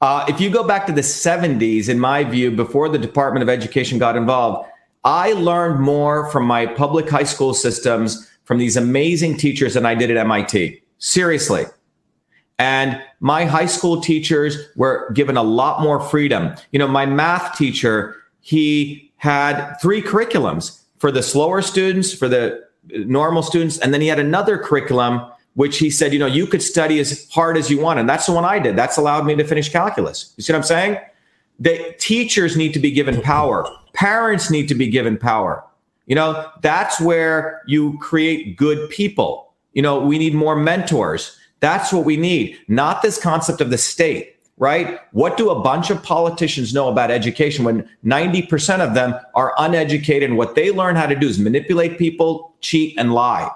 uh, 0.00 0.24
if 0.28 0.40
you 0.40 0.48
go 0.48 0.64
back 0.66 0.86
to 0.86 0.92
the 0.92 1.02
70s, 1.02 1.90
in 1.90 2.00
my 2.00 2.24
view, 2.24 2.50
before 2.50 2.88
the 2.88 2.98
Department 2.98 3.42
of 3.42 3.50
Education 3.50 3.98
got 3.98 4.16
involved, 4.16 4.70
I 5.05 5.32
learned 5.32 5.80
more 5.80 6.30
from 6.30 6.46
my 6.46 6.66
public 6.66 7.09
high 7.09 7.24
school 7.24 7.55
systems 7.55 8.30
from 8.44 8.59
these 8.59 8.76
amazing 8.76 9.36
teachers 9.36 9.74
than 9.74 9.86
I 9.86 9.94
did 9.94 10.11
at 10.11 10.16
MIT. 10.16 10.82
Seriously. 10.98 11.64
And 12.59 13.02
my 13.20 13.44
high 13.44 13.66
school 13.66 14.00
teachers 14.00 14.57
were 14.76 15.11
given 15.12 15.36
a 15.36 15.42
lot 15.42 15.82
more 15.82 16.00
freedom. 16.00 16.55
You 16.72 16.78
know, 16.78 16.88
my 16.88 17.05
math 17.05 17.57
teacher, 17.59 18.16
he 18.40 19.12
had 19.16 19.74
three 19.76 20.00
curriculums 20.00 20.80
for 20.98 21.11
the 21.11 21.22
slower 21.22 21.62
students, 21.62 22.14
for 22.14 22.28
the 22.28 22.64
normal 22.90 23.42
students, 23.42 23.78
and 23.78 23.92
then 23.92 24.00
he 24.00 24.07
had 24.07 24.18
another 24.18 24.59
curriculum 24.59 25.30
which 25.55 25.78
he 25.78 25.88
said, 25.88 26.12
you 26.12 26.18
know, 26.18 26.26
you 26.26 26.46
could 26.46 26.62
study 26.62 26.98
as 26.98 27.28
hard 27.30 27.57
as 27.57 27.70
you 27.70 27.78
want. 27.78 27.98
And 27.98 28.09
that's 28.09 28.26
the 28.26 28.32
one 28.32 28.44
I 28.44 28.59
did. 28.59 28.76
That's 28.76 28.96
allowed 28.96 29.24
me 29.24 29.36
to 29.36 29.44
finish 29.44 29.68
calculus. 29.68 30.34
You 30.36 30.42
see 30.42 30.52
what 30.52 30.59
I'm 30.59 30.64
saying? 30.64 30.98
The 31.61 31.94
teachers 31.98 32.57
need 32.57 32.72
to 32.74 32.78
be 32.78 32.90
given 32.90 33.20
power. 33.22 33.66
Parents 33.92 34.50
need 34.50 34.68
to 34.68 34.74
be 34.74 34.88
given 34.88 35.16
power. 35.16 35.64
You 36.07 36.14
know, 36.14 36.50
that's 36.61 37.00
where 37.00 37.62
you 37.66 37.98
create 37.98 38.57
good 38.57 38.90
people. 38.90 39.55
You 39.72 39.82
know, 39.82 40.00
we 40.00 40.18
need 40.18 40.34
more 40.34 40.57
mentors. 40.57 41.38
That's 41.61 41.92
what 41.92 42.05
we 42.05 42.16
need, 42.16 42.59
not 42.68 43.00
this 43.00 43.18
concept 43.20 43.61
of 43.61 43.70
the 43.70 43.78
state, 43.78 44.36
right? 44.59 45.00
What 45.12 45.38
do 45.38 45.48
a 45.50 45.61
bunch 45.61 45.88
of 45.88 46.02
politicians 46.02 46.74
know 46.74 46.88
about 46.88 47.11
education 47.11 47.64
when 47.64 47.88
90% 48.05 48.80
of 48.80 48.94
them 48.94 49.14
are 49.34 49.55
uneducated 49.57 50.28
and 50.28 50.36
what 50.36 50.57
they 50.57 50.70
learn 50.70 50.94
how 50.94 51.07
to 51.07 51.14
do 51.14 51.26
is 51.26 51.38
manipulate 51.38 51.98
people, 51.98 52.55
cheat, 52.61 52.98
and 52.98 53.14
lie? 53.14 53.50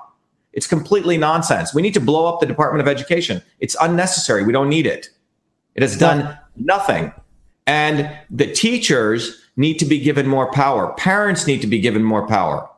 It's 0.54 0.66
completely 0.66 1.18
nonsense. 1.18 1.74
We 1.74 1.82
need 1.82 1.94
to 1.94 2.00
blow 2.00 2.26
up 2.26 2.40
the 2.40 2.46
Department 2.46 2.80
of 2.80 2.88
Education. 2.88 3.42
It's 3.60 3.76
unnecessary. 3.80 4.42
We 4.42 4.52
don't 4.52 4.70
need 4.70 4.86
it. 4.86 5.10
It 5.74 5.82
has 5.82 5.96
done 5.96 6.36
nothing. 6.56 7.12
And 7.68 8.10
the 8.30 8.50
teachers 8.50 9.40
need 9.56 9.78
to 9.78 9.84
be 9.84 10.00
given 10.00 10.26
more 10.26 10.50
power. 10.50 10.94
Parents 10.94 11.46
need 11.46 11.60
to 11.60 11.66
be 11.66 11.78
given 11.78 12.02
more 12.02 12.26
power. 12.26 12.68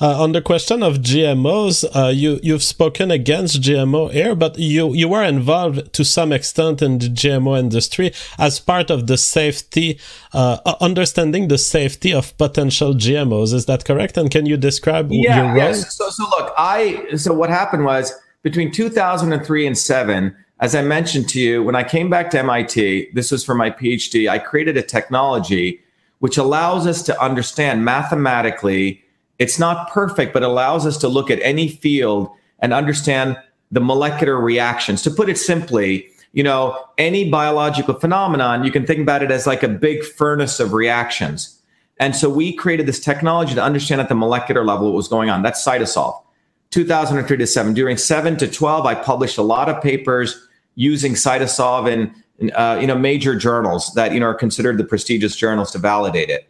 Uh, 0.00 0.22
on 0.22 0.32
the 0.32 0.42
question 0.42 0.82
of 0.82 0.98
GMOs, 0.98 1.84
uh, 1.96 2.08
you 2.08 2.38
you've 2.42 2.62
spoken 2.62 3.10
against 3.10 3.62
GMO 3.62 4.12
here, 4.12 4.36
but 4.36 4.58
you 4.58 4.94
you 4.94 5.08
were 5.08 5.24
involved 5.24 5.92
to 5.94 6.04
some 6.04 6.32
extent 6.32 6.82
in 6.82 6.98
the 6.98 7.08
GMO 7.08 7.58
industry 7.58 8.12
as 8.38 8.60
part 8.60 8.90
of 8.90 9.06
the 9.06 9.16
safety, 9.16 9.98
uh, 10.32 10.58
understanding 10.80 11.48
the 11.48 11.58
safety 11.58 12.12
of 12.12 12.36
potential 12.36 12.94
GMOs. 12.94 13.52
Is 13.52 13.66
that 13.66 13.84
correct? 13.84 14.16
And 14.18 14.30
can 14.30 14.46
you 14.46 14.56
describe 14.58 15.10
yeah, 15.10 15.36
your 15.36 15.46
role? 15.46 15.56
Yes. 15.56 15.96
So 15.96 16.10
so 16.10 16.24
look, 16.24 16.52
I 16.56 17.06
so 17.16 17.32
what 17.32 17.48
happened 17.48 17.84
was 17.84 18.12
between 18.42 18.70
2003 18.70 19.66
and 19.66 19.76
seven 19.76 20.36
as 20.60 20.74
I 20.74 20.82
mentioned 20.82 21.28
to 21.30 21.40
you, 21.40 21.62
when 21.62 21.76
I 21.76 21.84
came 21.84 22.08
back 22.08 22.30
to 22.30 22.38
MIT, 22.38 23.10
this 23.12 23.30
was 23.30 23.44
for 23.44 23.54
my 23.54 23.70
PhD, 23.70 24.28
I 24.28 24.38
created 24.38 24.76
a 24.76 24.82
technology 24.82 25.80
which 26.20 26.38
allows 26.38 26.86
us 26.86 27.02
to 27.02 27.22
understand 27.22 27.84
mathematically. 27.84 29.04
It's 29.38 29.58
not 29.58 29.90
perfect, 29.90 30.32
but 30.32 30.42
allows 30.42 30.86
us 30.86 30.96
to 30.98 31.08
look 31.08 31.30
at 31.30 31.38
any 31.42 31.68
field 31.68 32.30
and 32.60 32.72
understand 32.72 33.36
the 33.70 33.80
molecular 33.80 34.40
reactions. 34.40 35.02
To 35.02 35.10
put 35.10 35.28
it 35.28 35.36
simply, 35.36 36.08
you 36.32 36.42
know, 36.42 36.88
any 36.96 37.30
biological 37.30 37.94
phenomenon, 37.94 38.64
you 38.64 38.70
can 38.70 38.86
think 38.86 39.00
about 39.00 39.22
it 39.22 39.30
as 39.30 39.46
like 39.46 39.62
a 39.62 39.68
big 39.68 40.02
furnace 40.04 40.58
of 40.58 40.72
reactions. 40.72 41.60
And 41.98 42.16
so 42.16 42.30
we 42.30 42.54
created 42.54 42.86
this 42.86 43.00
technology 43.00 43.54
to 43.54 43.62
understand 43.62 44.00
at 44.00 44.08
the 44.08 44.14
molecular 44.14 44.64
level 44.64 44.86
what 44.86 44.94
was 44.94 45.08
going 45.08 45.28
on. 45.28 45.42
That's 45.42 45.62
CytoSolve. 45.64 46.22
2003 46.70 47.36
to 47.36 47.46
7. 47.46 47.74
During 47.74 47.96
7 47.96 48.36
to 48.38 48.50
12, 48.50 48.86
I 48.86 48.94
published 48.94 49.38
a 49.38 49.42
lot 49.42 49.68
of 49.68 49.82
papers 49.82 50.45
using 50.76 51.14
CytoSolve 51.14 51.90
in, 51.90 52.14
in 52.38 52.52
uh, 52.52 52.78
you 52.80 52.86
know 52.86 52.96
major 52.96 53.34
journals 53.34 53.92
that 53.94 54.14
you 54.14 54.20
know 54.20 54.26
are 54.26 54.34
considered 54.34 54.78
the 54.78 54.84
prestigious 54.84 55.34
journals 55.34 55.72
to 55.72 55.78
validate 55.78 56.30
it. 56.30 56.48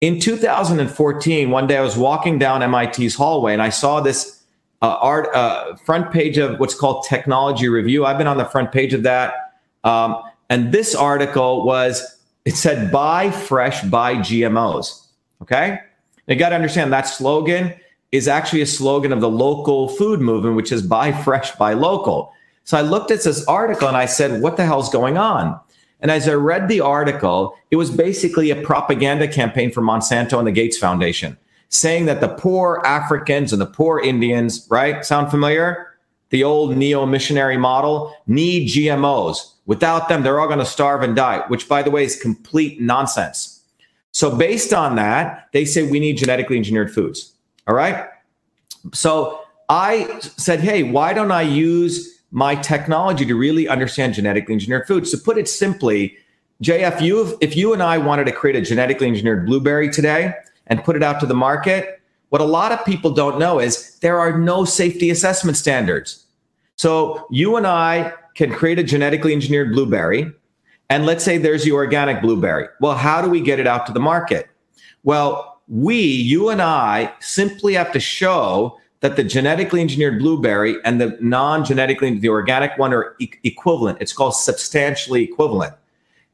In 0.00 0.20
2014, 0.20 1.50
one 1.50 1.66
day 1.66 1.78
I 1.78 1.80
was 1.80 1.96
walking 1.96 2.38
down 2.38 2.60
MIT's 2.70 3.14
hallway 3.14 3.52
and 3.54 3.62
I 3.62 3.70
saw 3.70 4.00
this 4.00 4.42
uh, 4.82 4.98
art 5.00 5.34
uh, 5.34 5.76
front 5.76 6.12
page 6.12 6.36
of 6.36 6.60
what's 6.60 6.74
called 6.74 7.06
Technology 7.08 7.68
Review. 7.68 8.04
I've 8.04 8.18
been 8.18 8.26
on 8.26 8.36
the 8.36 8.44
front 8.44 8.70
page 8.70 8.92
of 8.92 9.02
that, 9.04 9.54
um, 9.82 10.22
and 10.50 10.72
this 10.72 10.94
article 10.94 11.64
was 11.64 12.20
it 12.44 12.54
said 12.54 12.92
"Buy 12.92 13.30
fresh, 13.30 13.82
buy 13.84 14.16
GMOs." 14.16 15.06
Okay, 15.40 15.80
you 16.26 16.36
got 16.36 16.50
to 16.50 16.54
understand 16.54 16.92
that 16.92 17.08
slogan 17.08 17.74
is 18.12 18.28
actually 18.28 18.60
a 18.60 18.66
slogan 18.66 19.10
of 19.10 19.20
the 19.20 19.30
local 19.30 19.88
food 19.88 20.20
movement, 20.20 20.54
which 20.54 20.70
is 20.70 20.82
"Buy 20.82 21.12
fresh, 21.12 21.52
buy 21.52 21.72
local." 21.72 22.34
So 22.64 22.78
I 22.78 22.80
looked 22.80 23.10
at 23.10 23.22
this 23.22 23.44
article 23.46 23.88
and 23.88 23.96
I 23.96 24.06
said, 24.06 24.42
what 24.42 24.56
the 24.56 24.64
hell's 24.64 24.88
going 24.90 25.16
on? 25.16 25.58
And 26.00 26.10
as 26.10 26.28
I 26.28 26.34
read 26.34 26.68
the 26.68 26.80
article, 26.80 27.56
it 27.70 27.76
was 27.76 27.90
basically 27.90 28.50
a 28.50 28.62
propaganda 28.62 29.28
campaign 29.28 29.70
for 29.70 29.80
Monsanto 29.80 30.38
and 30.38 30.46
the 30.46 30.52
Gates 30.52 30.76
Foundation 30.76 31.38
saying 31.74 32.06
that 32.06 32.20
the 32.20 32.28
poor 32.28 32.80
Africans 32.84 33.52
and 33.52 33.60
the 33.60 33.66
poor 33.66 33.98
Indians, 33.98 34.66
right? 34.70 35.04
Sound 35.04 35.30
familiar? 35.30 35.94
The 36.30 36.44
old 36.44 36.76
neo 36.76 37.04
missionary 37.04 37.56
model 37.56 38.14
need 38.26 38.68
GMOs. 38.68 39.52
Without 39.66 40.08
them, 40.08 40.22
they're 40.22 40.38
all 40.40 40.46
going 40.46 40.58
to 40.58 40.66
starve 40.66 41.02
and 41.02 41.16
die, 41.16 41.42
which, 41.48 41.68
by 41.68 41.82
the 41.82 41.90
way, 41.90 42.04
is 42.04 42.20
complete 42.20 42.80
nonsense. 42.80 43.62
So, 44.12 44.34
based 44.36 44.72
on 44.72 44.96
that, 44.96 45.48
they 45.52 45.64
say 45.64 45.82
we 45.82 45.98
need 45.98 46.16
genetically 46.16 46.56
engineered 46.56 46.92
foods. 46.94 47.32
All 47.66 47.74
right. 47.74 48.08
So, 48.92 49.40
I 49.68 50.18
said, 50.20 50.60
hey, 50.60 50.82
why 50.82 51.12
don't 51.12 51.32
I 51.32 51.42
use 51.42 52.13
my 52.34 52.56
technology 52.56 53.24
to 53.24 53.36
really 53.36 53.68
understand 53.68 54.12
genetically 54.12 54.54
engineered 54.54 54.88
foods. 54.88 55.12
To 55.12 55.18
put 55.18 55.38
it 55.38 55.48
simply, 55.48 56.16
JF, 56.62 57.00
you 57.00 57.38
if 57.40 57.56
you 57.56 57.72
and 57.72 57.80
I 57.80 57.96
wanted 57.96 58.24
to 58.24 58.32
create 58.32 58.56
a 58.56 58.60
genetically 58.60 59.06
engineered 59.06 59.46
blueberry 59.46 59.88
today 59.88 60.34
and 60.66 60.82
put 60.82 60.96
it 60.96 61.02
out 61.02 61.20
to 61.20 61.26
the 61.26 61.34
market, 61.34 62.02
what 62.30 62.40
a 62.40 62.44
lot 62.44 62.72
of 62.72 62.84
people 62.84 63.12
don't 63.12 63.38
know 63.38 63.60
is 63.60 63.96
there 64.00 64.18
are 64.18 64.36
no 64.36 64.64
safety 64.64 65.10
assessment 65.10 65.56
standards. 65.56 66.26
So 66.74 67.24
you 67.30 67.54
and 67.54 67.68
I 67.68 68.12
can 68.34 68.52
create 68.52 68.80
a 68.80 68.82
genetically 68.82 69.32
engineered 69.32 69.70
blueberry, 69.70 70.28
and 70.90 71.06
let's 71.06 71.22
say 71.22 71.38
there's 71.38 71.62
the 71.62 71.70
organic 71.70 72.20
blueberry. 72.20 72.66
Well, 72.80 72.96
how 72.96 73.22
do 73.22 73.30
we 73.30 73.42
get 73.42 73.60
it 73.60 73.68
out 73.68 73.86
to 73.86 73.92
the 73.92 74.00
market? 74.00 74.48
Well, 75.04 75.62
we, 75.68 76.00
you 76.00 76.48
and 76.48 76.60
I, 76.60 77.14
simply 77.20 77.74
have 77.74 77.92
to 77.92 78.00
show 78.00 78.80
that 79.04 79.16
the 79.16 79.22
genetically 79.22 79.82
engineered 79.82 80.18
blueberry 80.18 80.78
and 80.82 80.98
the 80.98 81.14
non-genetically 81.20 82.18
the 82.20 82.30
organic 82.30 82.78
one 82.78 82.94
are 82.94 83.14
e- 83.18 83.30
equivalent. 83.42 83.98
It's 84.00 84.14
called 84.14 84.34
substantially 84.34 85.22
equivalent. 85.22 85.74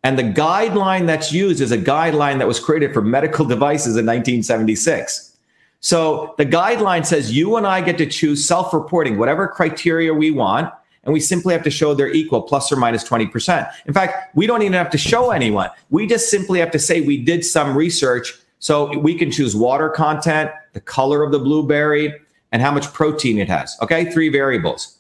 And 0.05 0.17
the 0.17 0.23
guideline 0.23 1.05
that's 1.05 1.33
used 1.33 1.61
is 1.61 1.73
a 1.73 1.77
guideline 1.77 2.39
that 2.39 2.47
was 2.47 2.61
created 2.61 2.95
for 2.95 3.03
medical 3.03 3.45
devices 3.45 3.97
in 3.97 4.07
1976. 4.07 5.37
So 5.81 6.37
the 6.39 6.47
guideline 6.47 7.05
says 7.05 7.33
you 7.33 7.57
and 7.57 7.67
I 7.67 7.81
get 7.81 7.99
to 7.99 8.07
choose 8.07 8.47
self-reporting, 8.47 9.19
whatever 9.19 9.49
criteria 9.49 10.15
we 10.15 10.31
want, 10.31 10.73
and 11.03 11.13
we 11.13 11.19
simply 11.19 11.53
have 11.55 11.65
to 11.65 11.71
show 11.71 11.93
they're 11.93 12.13
equal, 12.13 12.41
plus 12.41 12.71
or 12.71 12.77
minus 12.77 13.03
20%. 13.03 13.69
In 13.87 13.93
fact, 13.93 14.37
we 14.37 14.47
don't 14.47 14.63
even 14.63 14.75
have 14.75 14.91
to 14.91 14.99
show 14.99 15.33
anyone. 15.33 15.71
We 15.91 16.07
just 16.07 16.31
simply 16.31 16.61
have 16.61 16.71
to 16.71 16.79
say 16.79 17.01
we 17.01 17.21
did 17.21 17.45
some 17.45 17.77
research. 17.77 18.39
So 18.61 18.97
we 18.97 19.17
can 19.17 19.33
choose 19.33 19.57
water 19.57 19.89
content, 19.89 20.53
the 20.73 20.81
color 20.81 21.25
of 21.25 21.33
the 21.33 21.41
blueberry, 21.41 22.15
and 22.53 22.63
how 22.63 22.71
much 22.71 22.93
protein 22.93 23.39
it 23.39 23.49
has. 23.49 23.77
Okay, 23.83 24.11
three 24.11 24.29
variables. 24.29 24.99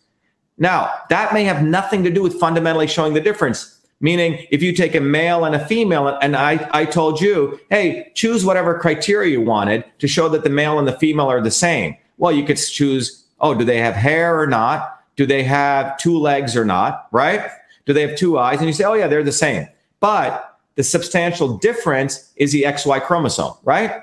Now, 0.58 0.92
that 1.08 1.32
may 1.32 1.44
have 1.44 1.62
nothing 1.62 2.04
to 2.04 2.10
do 2.10 2.22
with 2.22 2.38
fundamentally 2.38 2.86
showing 2.86 3.14
the 3.14 3.20
difference. 3.20 3.78
Meaning, 4.02 4.46
if 4.50 4.62
you 4.62 4.72
take 4.72 4.94
a 4.94 5.00
male 5.00 5.44
and 5.44 5.54
a 5.54 5.66
female, 5.66 6.08
and 6.22 6.34
I, 6.34 6.68
I 6.72 6.86
told 6.86 7.20
you, 7.20 7.60
hey, 7.68 8.10
choose 8.14 8.44
whatever 8.44 8.78
criteria 8.78 9.30
you 9.30 9.42
wanted 9.42 9.84
to 9.98 10.08
show 10.08 10.28
that 10.30 10.42
the 10.42 10.50
male 10.50 10.78
and 10.78 10.88
the 10.88 10.98
female 10.98 11.30
are 11.30 11.42
the 11.42 11.50
same. 11.50 11.96
Well, 12.16 12.32
you 12.32 12.44
could 12.44 12.56
choose, 12.56 13.26
oh, 13.40 13.54
do 13.54 13.64
they 13.64 13.78
have 13.78 13.94
hair 13.94 14.38
or 14.38 14.46
not? 14.46 14.98
Do 15.16 15.26
they 15.26 15.42
have 15.42 15.98
two 15.98 16.18
legs 16.18 16.56
or 16.56 16.64
not? 16.64 17.08
Right? 17.12 17.46
Do 17.84 17.92
they 17.92 18.06
have 18.06 18.16
two 18.16 18.38
eyes? 18.38 18.58
And 18.58 18.66
you 18.66 18.72
say, 18.72 18.84
oh, 18.84 18.94
yeah, 18.94 19.06
they're 19.06 19.22
the 19.22 19.32
same. 19.32 19.68
But 20.00 20.58
the 20.76 20.84
substantial 20.84 21.58
difference 21.58 22.32
is 22.36 22.52
the 22.52 22.62
XY 22.62 23.02
chromosome, 23.02 23.54
right? 23.64 24.02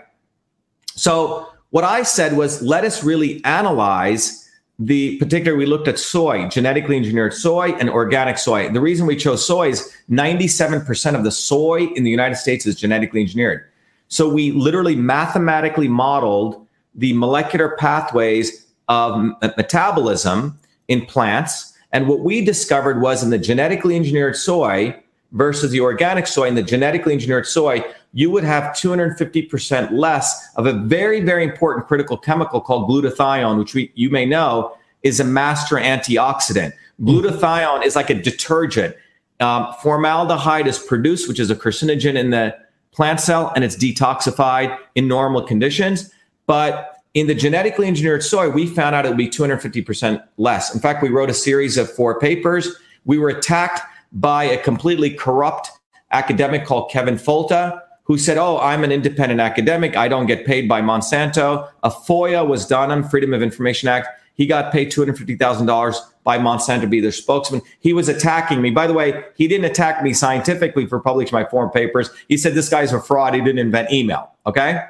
So 0.93 1.47
what 1.69 1.83
I 1.83 2.03
said 2.03 2.37
was, 2.37 2.61
let 2.61 2.83
us 2.83 3.03
really 3.03 3.43
analyze 3.43 4.47
the 4.79 5.17
particular 5.17 5.57
we 5.57 5.65
looked 5.65 5.87
at 5.87 5.97
soy 5.97 6.47
genetically 6.49 6.95
engineered 6.95 7.33
soy 7.33 7.71
and 7.73 7.89
organic 7.89 8.37
soy. 8.37 8.69
The 8.69 8.79
reason 8.79 9.07
we 9.07 9.15
chose 9.15 9.45
soy 9.45 9.69
is 9.69 9.91
97% 10.09 11.15
of 11.15 11.23
the 11.23 11.31
soy 11.31 11.85
in 11.95 12.03
the 12.03 12.11
united 12.11 12.35
states 12.35 12.67
is 12.67 12.75
genetically 12.75 13.21
engineered. 13.21 13.65
So 14.07 14.29
we 14.29 14.51
literally 14.51 14.95
mathematically 14.95 15.87
modeled 15.87 16.65
the 16.93 17.13
molecular 17.13 17.75
pathways 17.77 18.67
of 18.87 19.31
uh, 19.41 19.49
metabolism 19.57 20.57
in 20.87 21.05
plants. 21.05 21.73
And 21.91 22.07
what 22.07 22.19
we 22.19 22.45
discovered 22.45 23.01
was 23.01 23.23
in 23.23 23.31
the 23.31 23.37
genetically 23.37 23.95
engineered 23.95 24.35
soy 24.35 24.95
versus 25.31 25.71
the 25.71 25.81
organic 25.81 26.27
soy 26.27 26.47
in 26.47 26.55
the 26.55 26.63
genetically 26.63 27.13
engineered 27.13 27.47
soy 27.47 27.83
you 28.17 28.31
would 28.31 28.43
have 28.43 28.73
250% 28.73 29.91
less 29.91 30.49
of 30.55 30.65
a 30.65 30.73
very, 30.73 31.21
very 31.21 31.43
important 31.43 31.85
critical 31.85 32.17
chemical 32.17 32.59
called 32.59 32.89
glutathione, 32.89 33.59
which 33.59 33.75
we, 33.75 33.91
you 33.93 34.09
may 34.09 34.25
know 34.25 34.75
is 35.03 35.19
a 35.19 35.23
master 35.23 35.75
antioxidant. 35.75 36.73
Glutathione 36.99 37.85
is 37.85 37.95
like 37.95 38.09
a 38.09 38.15
detergent. 38.15 38.95
Um, 39.39 39.71
formaldehyde 39.83 40.65
is 40.65 40.79
produced, 40.79 41.27
which 41.27 41.39
is 41.39 41.51
a 41.51 41.55
carcinogen 41.55 42.15
in 42.15 42.31
the 42.31 42.57
plant 42.91 43.19
cell, 43.19 43.53
and 43.55 43.63
it's 43.63 43.75
detoxified 43.75 44.75
in 44.95 45.07
normal 45.07 45.43
conditions. 45.43 46.11
But 46.47 46.97
in 47.13 47.27
the 47.27 47.35
genetically 47.35 47.85
engineered 47.85 48.23
soy, 48.23 48.49
we 48.49 48.65
found 48.65 48.95
out 48.95 49.05
it 49.05 49.09
would 49.09 49.17
be 49.19 49.29
250% 49.29 50.23
less. 50.37 50.73
In 50.73 50.81
fact, 50.81 51.03
we 51.03 51.09
wrote 51.09 51.29
a 51.29 51.35
series 51.35 51.77
of 51.77 51.87
four 51.91 52.19
papers. 52.19 52.77
We 53.05 53.19
were 53.19 53.29
attacked 53.29 53.81
by 54.11 54.45
a 54.45 54.57
completely 54.57 55.11
corrupt 55.11 55.69
academic 56.11 56.65
called 56.65 56.89
Kevin 56.89 57.15
Folta, 57.15 57.81
who 58.07 58.17
said, 58.17 58.37
Oh, 58.37 58.57
I'm 58.59 58.83
an 58.83 58.91
independent 58.91 59.41
academic. 59.41 59.95
I 59.95 60.07
don't 60.07 60.25
get 60.25 60.45
paid 60.45 60.67
by 60.67 60.81
Monsanto. 60.81 61.69
A 61.83 61.91
FOIA 61.91 62.47
was 62.47 62.65
done 62.65 62.89
on 62.89 63.07
Freedom 63.07 63.33
of 63.33 63.41
Information 63.41 63.89
Act. 63.89 64.07
He 64.33 64.47
got 64.47 64.71
paid 64.71 64.91
$250,000 64.91 65.95
by 66.23 66.37
Monsanto 66.37 66.81
to 66.81 66.87
be 66.87 67.01
their 67.01 67.11
spokesman. 67.11 67.61
He 67.79 67.91
was 67.91 68.07
attacking 68.07 68.61
me. 68.61 68.69
By 68.69 68.87
the 68.87 68.93
way, 68.93 69.25
he 69.35 69.47
didn't 69.47 69.65
attack 69.65 70.03
me 70.03 70.13
scientifically 70.13 70.85
for 70.85 70.99
publishing 70.99 71.33
my 71.33 71.45
foreign 71.45 71.69
papers. 71.69 72.09
He 72.29 72.37
said 72.37 72.53
this 72.53 72.69
guy's 72.69 72.93
a 72.93 73.01
fraud. 73.01 73.33
He 73.33 73.41
didn't 73.41 73.59
invent 73.59 73.91
email. 73.91 74.31
Okay. 74.45 74.81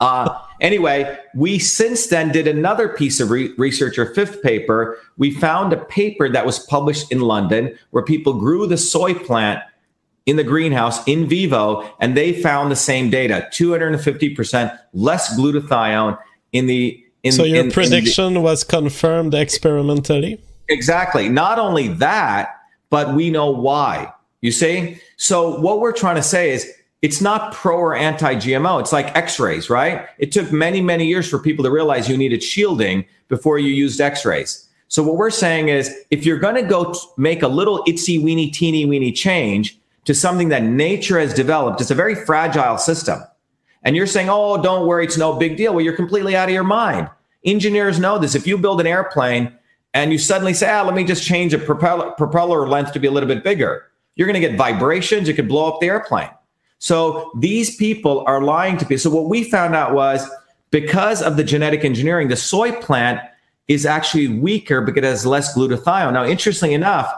Uh, 0.00 0.38
anyway, 0.60 1.18
we 1.34 1.58
since 1.58 2.08
then 2.08 2.30
did 2.30 2.46
another 2.46 2.88
piece 2.88 3.20
of 3.20 3.30
re- 3.30 3.54
research, 3.56 3.98
our 3.98 4.06
fifth 4.06 4.42
paper. 4.42 4.98
We 5.16 5.30
found 5.30 5.72
a 5.72 5.84
paper 5.84 6.28
that 6.28 6.44
was 6.44 6.58
published 6.58 7.10
in 7.10 7.20
London 7.20 7.76
where 7.90 8.04
people 8.04 8.34
grew 8.34 8.66
the 8.66 8.76
soy 8.76 9.14
plant 9.14 9.62
in 10.26 10.36
the 10.36 10.44
greenhouse 10.44 11.06
in 11.06 11.28
vivo, 11.28 11.88
and 12.00 12.16
they 12.16 12.32
found 12.32 12.70
the 12.70 12.76
same 12.76 13.10
data 13.10 13.48
250% 13.52 14.78
less 14.92 15.38
glutathione 15.38 16.18
in 16.52 16.66
the. 16.66 17.00
In, 17.22 17.32
so 17.32 17.44
your 17.44 17.64
in, 17.64 17.70
prediction 17.70 18.24
in 18.24 18.34
the, 18.34 18.40
was 18.40 18.64
confirmed 18.64 19.34
experimentally? 19.34 20.40
Exactly. 20.68 21.28
Not 21.28 21.58
only 21.58 21.88
that, 21.88 22.60
but 22.90 23.14
we 23.14 23.30
know 23.30 23.50
why. 23.50 24.12
You 24.40 24.52
see? 24.52 25.00
So 25.16 25.58
what 25.60 25.80
we're 25.80 25.92
trying 25.92 26.16
to 26.16 26.22
say 26.22 26.50
is 26.50 26.70
it's 27.00 27.20
not 27.20 27.52
pro 27.52 27.76
or 27.76 27.94
anti 27.94 28.34
GMO. 28.34 28.80
It's 28.80 28.92
like 28.92 29.14
x 29.16 29.38
rays, 29.38 29.68
right? 29.68 30.06
It 30.18 30.32
took 30.32 30.52
many, 30.52 30.80
many 30.80 31.06
years 31.06 31.28
for 31.28 31.38
people 31.38 31.64
to 31.64 31.70
realize 31.70 32.08
you 32.08 32.16
needed 32.16 32.42
shielding 32.42 33.04
before 33.28 33.58
you 33.58 33.68
used 33.68 34.00
x 34.00 34.24
rays. 34.24 34.68
So 34.88 35.02
what 35.02 35.16
we're 35.16 35.30
saying 35.30 35.68
is 35.68 35.94
if 36.10 36.24
you're 36.24 36.38
going 36.38 36.54
to 36.54 36.62
go 36.62 36.94
make 37.16 37.42
a 37.42 37.48
little 37.48 37.82
itsy 37.84 38.22
weeny 38.22 38.50
teeny 38.50 38.86
weeny 38.86 39.12
change, 39.12 39.78
to 40.04 40.14
something 40.14 40.48
that 40.50 40.62
nature 40.62 41.18
has 41.18 41.34
developed. 41.34 41.80
It's 41.80 41.90
a 41.90 41.94
very 41.94 42.14
fragile 42.14 42.78
system. 42.78 43.20
And 43.82 43.96
you're 43.96 44.06
saying, 44.06 44.28
oh, 44.30 44.62
don't 44.62 44.86
worry, 44.86 45.04
it's 45.04 45.18
no 45.18 45.34
big 45.34 45.56
deal. 45.56 45.74
Well, 45.74 45.84
you're 45.84 45.96
completely 45.96 46.36
out 46.36 46.48
of 46.48 46.54
your 46.54 46.64
mind. 46.64 47.08
Engineers 47.44 47.98
know 47.98 48.18
this. 48.18 48.34
If 48.34 48.46
you 48.46 48.56
build 48.56 48.80
an 48.80 48.86
airplane 48.86 49.52
and 49.92 50.10
you 50.10 50.18
suddenly 50.18 50.54
say, 50.54 50.70
ah, 50.70 50.82
let 50.82 50.94
me 50.94 51.04
just 51.04 51.24
change 51.24 51.52
a 51.52 51.58
propeller, 51.58 52.10
propeller 52.12 52.66
length 52.66 52.92
to 52.92 52.98
be 52.98 53.06
a 53.06 53.10
little 53.10 53.28
bit 53.28 53.44
bigger, 53.44 53.84
you're 54.16 54.26
going 54.26 54.40
to 54.40 54.46
get 54.46 54.56
vibrations. 54.56 55.28
It 55.28 55.34
could 55.34 55.48
blow 55.48 55.68
up 55.68 55.80
the 55.80 55.88
airplane. 55.88 56.30
So 56.78 57.30
these 57.38 57.76
people 57.76 58.24
are 58.26 58.42
lying 58.42 58.76
to 58.78 58.84
people. 58.84 58.98
So 58.98 59.10
what 59.10 59.28
we 59.28 59.44
found 59.44 59.74
out 59.74 59.94
was 59.94 60.28
because 60.70 61.22
of 61.22 61.36
the 61.36 61.44
genetic 61.44 61.84
engineering, 61.84 62.28
the 62.28 62.36
soy 62.36 62.72
plant 62.72 63.20
is 63.68 63.86
actually 63.86 64.28
weaker 64.28 64.80
because 64.80 64.98
it 64.98 65.04
has 65.04 65.24
less 65.26 65.56
glutathione. 65.56 66.12
Now, 66.12 66.24
interestingly 66.24 66.74
enough, 66.74 67.12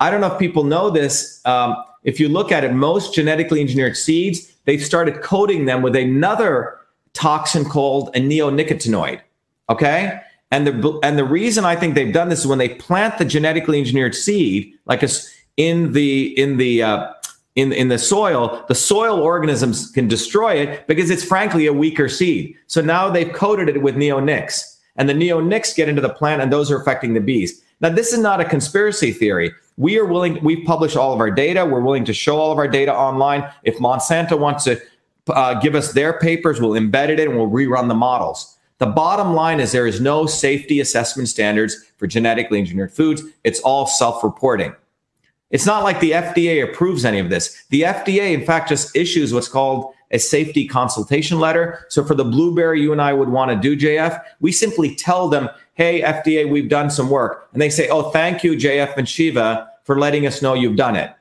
I 0.00 0.10
don't 0.10 0.20
know 0.20 0.32
if 0.32 0.38
people 0.38 0.64
know 0.64 0.90
this. 0.90 1.40
Um, 1.44 1.76
if 2.04 2.18
you 2.18 2.28
look 2.28 2.52
at 2.52 2.64
it, 2.64 2.72
most 2.72 3.14
genetically 3.14 3.60
engineered 3.60 3.96
seeds, 3.96 4.52
they've 4.64 4.82
started 4.82 5.22
coating 5.22 5.66
them 5.66 5.82
with 5.82 5.96
another 5.96 6.78
toxin 7.12 7.64
called 7.64 8.08
a 8.14 8.20
neonicotinoid. 8.20 9.20
Okay. 9.68 10.20
And 10.50 10.66
the, 10.66 11.00
and 11.02 11.18
the 11.18 11.24
reason 11.24 11.64
I 11.64 11.76
think 11.76 11.94
they've 11.94 12.12
done 12.12 12.28
this 12.28 12.40
is 12.40 12.46
when 12.46 12.58
they 12.58 12.68
plant 12.68 13.18
the 13.18 13.24
genetically 13.24 13.78
engineered 13.78 14.14
seed, 14.14 14.74
like 14.84 15.02
a, 15.02 15.08
in 15.56 15.92
the, 15.92 16.38
in 16.38 16.58
the, 16.58 16.82
uh, 16.82 17.12
in, 17.56 17.72
in 17.72 17.88
the 17.88 17.98
soil, 17.98 18.64
the 18.68 18.74
soil 18.74 19.20
organisms 19.20 19.90
can 19.90 20.08
destroy 20.08 20.54
it 20.54 20.86
because 20.86 21.10
it's 21.10 21.24
frankly 21.24 21.66
a 21.66 21.72
weaker 21.72 22.08
seed. 22.08 22.56
So 22.66 22.80
now 22.80 23.10
they've 23.10 23.32
coated 23.32 23.68
it 23.68 23.82
with 23.82 23.94
neonics 23.94 24.78
and 24.96 25.08
the 25.08 25.14
neonics 25.14 25.74
get 25.74 25.88
into 25.88 26.00
the 26.00 26.08
plant 26.10 26.42
and 26.42 26.52
those 26.52 26.70
are 26.70 26.80
affecting 26.80 27.14
the 27.14 27.20
bees. 27.20 27.62
Now, 27.80 27.88
this 27.88 28.12
is 28.12 28.20
not 28.20 28.40
a 28.40 28.44
conspiracy 28.44 29.12
theory 29.12 29.52
we 29.76 29.98
are 29.98 30.04
willing 30.04 30.42
we 30.42 30.64
publish 30.64 30.96
all 30.96 31.12
of 31.12 31.20
our 31.20 31.30
data. 31.30 31.64
We're 31.64 31.80
willing 31.80 32.04
to 32.04 32.12
show 32.12 32.38
all 32.38 32.52
of 32.52 32.58
our 32.58 32.68
data 32.68 32.94
online. 32.94 33.50
If 33.62 33.78
monsanto 33.78 34.38
wants 34.38 34.64
to 34.64 34.80
uh, 35.28 35.54
give 35.60 35.74
us 35.74 35.92
their 35.92 36.18
papers 36.18 36.60
we'll 36.60 36.72
embed 36.72 37.08
it 37.08 37.20
in 37.20 37.30
and 37.30 37.38
we'll 37.38 37.48
rerun 37.48 37.88
the 37.88 37.94
models. 37.94 38.58
The 38.78 38.86
bottom 38.86 39.34
line 39.34 39.60
is 39.60 39.70
there 39.70 39.86
is 39.86 40.00
no 40.00 40.26
safety 40.26 40.80
assessment 40.80 41.28
standards 41.28 41.76
for 41.98 42.08
genetically 42.08 42.58
engineered 42.58 42.92
foods. 42.92 43.22
It's 43.44 43.60
all 43.60 43.86
self-reporting. 43.86 44.74
It's 45.50 45.66
not 45.66 45.84
like 45.84 46.00
the 46.00 46.12
fda 46.12 46.64
approves 46.64 47.04
any 47.04 47.20
of 47.20 47.30
this. 47.30 47.64
The 47.70 47.82
fda 47.82 48.32
in 48.32 48.44
fact 48.44 48.68
just 48.68 48.96
issues 48.96 49.32
what's 49.32 49.48
called 49.48 49.94
a 50.10 50.18
safety 50.18 50.66
consultation 50.66 51.38
letter. 51.38 51.86
So 51.88 52.04
for 52.04 52.14
the 52.14 52.24
blueberry 52.24 52.80
you 52.80 52.92
and 52.92 53.00
i 53.00 53.12
would 53.12 53.28
want 53.28 53.50
to 53.50 53.56
do 53.56 53.76
jf 53.76 54.20
we 54.40 54.50
simply 54.50 54.94
tell 54.94 55.28
them 55.28 55.48
hey, 55.74 56.02
FDA, 56.02 56.48
we've 56.48 56.68
done 56.68 56.90
some 56.90 57.08
work. 57.08 57.48
And 57.52 57.62
they 57.62 57.70
say, 57.70 57.88
oh, 57.88 58.10
thank 58.10 58.44
you, 58.44 58.52
JF 58.52 58.96
and 58.96 59.08
Shiva, 59.08 59.68
for 59.84 59.98
letting 59.98 60.26
us 60.26 60.42
know 60.42 60.54
you've 60.54 60.76
done 60.76 60.96
it. 60.96 61.12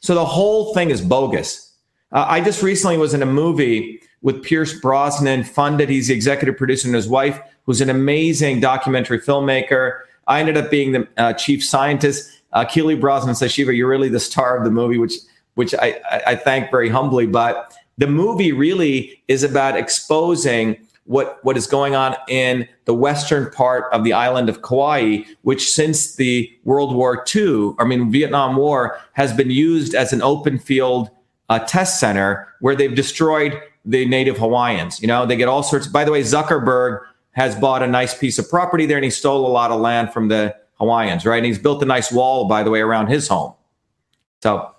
So 0.00 0.14
the 0.14 0.24
whole 0.24 0.74
thing 0.74 0.90
is 0.90 1.00
bogus. 1.00 1.72
Uh, 2.12 2.24
I 2.28 2.40
just 2.40 2.62
recently 2.62 2.98
was 2.98 3.14
in 3.14 3.22
a 3.22 3.26
movie 3.26 4.00
with 4.22 4.42
Pierce 4.42 4.78
Brosnan, 4.80 5.44
funded. 5.44 5.88
He's 5.88 6.08
the 6.08 6.14
executive 6.14 6.56
producer, 6.56 6.88
and 6.88 6.94
his 6.94 7.08
wife, 7.08 7.40
who's 7.64 7.80
an 7.80 7.90
amazing 7.90 8.60
documentary 8.60 9.20
filmmaker. 9.20 10.00
I 10.26 10.40
ended 10.40 10.56
up 10.56 10.70
being 10.70 10.92
the 10.92 11.08
uh, 11.16 11.32
chief 11.34 11.64
scientist. 11.64 12.42
Uh, 12.52 12.64
Keely 12.64 12.96
Brosnan 12.96 13.34
says, 13.34 13.52
Shiva, 13.52 13.74
you're 13.74 13.88
really 13.88 14.08
the 14.08 14.20
star 14.20 14.56
of 14.56 14.64
the 14.64 14.70
movie, 14.70 14.98
which 14.98 15.14
which 15.54 15.74
I, 15.74 15.98
I 16.26 16.36
thank 16.36 16.70
very 16.70 16.88
humbly. 16.88 17.26
But 17.26 17.74
the 17.96 18.06
movie 18.06 18.52
really 18.52 19.22
is 19.26 19.42
about 19.42 19.76
exposing 19.76 20.76
what 21.06 21.42
what 21.44 21.56
is 21.56 21.66
going 21.66 21.94
on 21.94 22.16
in 22.28 22.68
the 22.84 22.94
western 22.94 23.50
part 23.50 23.92
of 23.92 24.04
the 24.04 24.12
island 24.12 24.48
of 24.48 24.62
Kauai, 24.62 25.22
which 25.42 25.70
since 25.70 26.16
the 26.16 26.52
World 26.64 26.94
War 26.94 27.24
II, 27.34 27.72
I 27.78 27.84
mean 27.84 28.10
Vietnam 28.10 28.56
War, 28.56 28.98
has 29.12 29.32
been 29.32 29.50
used 29.50 29.94
as 29.94 30.12
an 30.12 30.22
open 30.22 30.58
field 30.58 31.10
uh, 31.48 31.60
test 31.60 32.00
center 32.00 32.48
where 32.60 32.74
they've 32.74 32.94
destroyed 32.94 33.60
the 33.84 34.04
native 34.06 34.36
Hawaiians. 34.38 35.00
You 35.00 35.06
know, 35.06 35.26
they 35.26 35.36
get 35.36 35.48
all 35.48 35.62
sorts. 35.62 35.86
By 35.86 36.04
the 36.04 36.12
way, 36.12 36.22
Zuckerberg 36.22 37.00
has 37.32 37.54
bought 37.54 37.82
a 37.82 37.86
nice 37.86 38.16
piece 38.16 38.38
of 38.38 38.48
property 38.48 38.86
there, 38.86 38.96
and 38.96 39.04
he 39.04 39.10
stole 39.10 39.46
a 39.46 39.48
lot 39.48 39.70
of 39.70 39.80
land 39.80 40.12
from 40.12 40.28
the 40.28 40.56
Hawaiians, 40.74 41.24
right? 41.24 41.36
And 41.36 41.46
he's 41.46 41.58
built 41.58 41.82
a 41.82 41.86
nice 41.86 42.10
wall, 42.10 42.46
by 42.46 42.62
the 42.62 42.70
way, 42.70 42.80
around 42.80 43.08
his 43.08 43.28
home. 43.28 43.54
So 44.42 44.74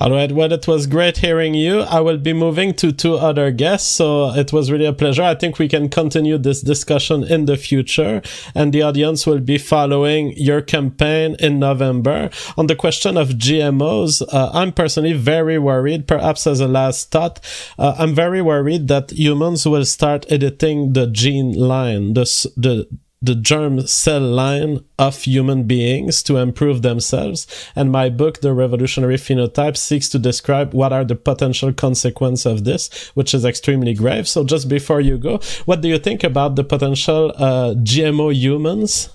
all 0.00 0.12
right. 0.12 0.30
Well, 0.30 0.52
it 0.52 0.68
was 0.68 0.86
great 0.86 1.18
hearing 1.18 1.54
you. 1.54 1.80
I 1.80 1.98
will 2.00 2.18
be 2.18 2.32
moving 2.32 2.72
to 2.74 2.92
two 2.92 3.14
other 3.14 3.50
guests, 3.50 3.90
so 3.90 4.30
it 4.30 4.52
was 4.52 4.70
really 4.70 4.84
a 4.84 4.92
pleasure. 4.92 5.24
I 5.24 5.34
think 5.34 5.58
we 5.58 5.68
can 5.68 5.88
continue 5.88 6.38
this 6.38 6.60
discussion 6.60 7.24
in 7.24 7.46
the 7.46 7.56
future, 7.56 8.22
and 8.54 8.72
the 8.72 8.82
audience 8.82 9.26
will 9.26 9.40
be 9.40 9.58
following 9.58 10.34
your 10.36 10.62
campaign 10.62 11.34
in 11.40 11.58
November. 11.58 12.30
On 12.56 12.68
the 12.68 12.76
question 12.76 13.16
of 13.16 13.30
GMOs, 13.30 14.22
uh, 14.32 14.50
I'm 14.54 14.70
personally 14.70 15.14
very 15.14 15.58
worried, 15.58 16.06
perhaps 16.06 16.46
as 16.46 16.60
a 16.60 16.68
last 16.68 17.10
thought, 17.10 17.40
uh, 17.76 17.96
I'm 17.98 18.14
very 18.14 18.40
worried 18.40 18.86
that 18.86 19.10
humans 19.10 19.66
will 19.66 19.84
start 19.84 20.30
editing 20.30 20.92
the 20.92 21.08
gene 21.08 21.52
line, 21.54 22.14
the, 22.14 22.22
the, 22.56 22.86
the 23.20 23.34
germ 23.34 23.86
cell 23.86 24.20
line 24.20 24.84
of 24.98 25.22
human 25.22 25.64
beings 25.64 26.22
to 26.22 26.36
improve 26.36 26.82
themselves. 26.82 27.46
And 27.74 27.90
my 27.90 28.08
book, 28.08 28.40
The 28.40 28.52
Revolutionary 28.52 29.16
Phenotype, 29.16 29.76
seeks 29.76 30.08
to 30.10 30.18
describe 30.18 30.72
what 30.72 30.92
are 30.92 31.04
the 31.04 31.16
potential 31.16 31.72
consequences 31.72 32.46
of 32.46 32.64
this, 32.64 33.10
which 33.14 33.34
is 33.34 33.44
extremely 33.44 33.94
grave. 33.94 34.28
So 34.28 34.44
just 34.44 34.68
before 34.68 35.00
you 35.00 35.18
go, 35.18 35.40
what 35.64 35.80
do 35.80 35.88
you 35.88 35.98
think 35.98 36.22
about 36.22 36.56
the 36.56 36.64
potential 36.64 37.32
uh, 37.36 37.74
GMO 37.74 38.34
humans? 38.34 39.10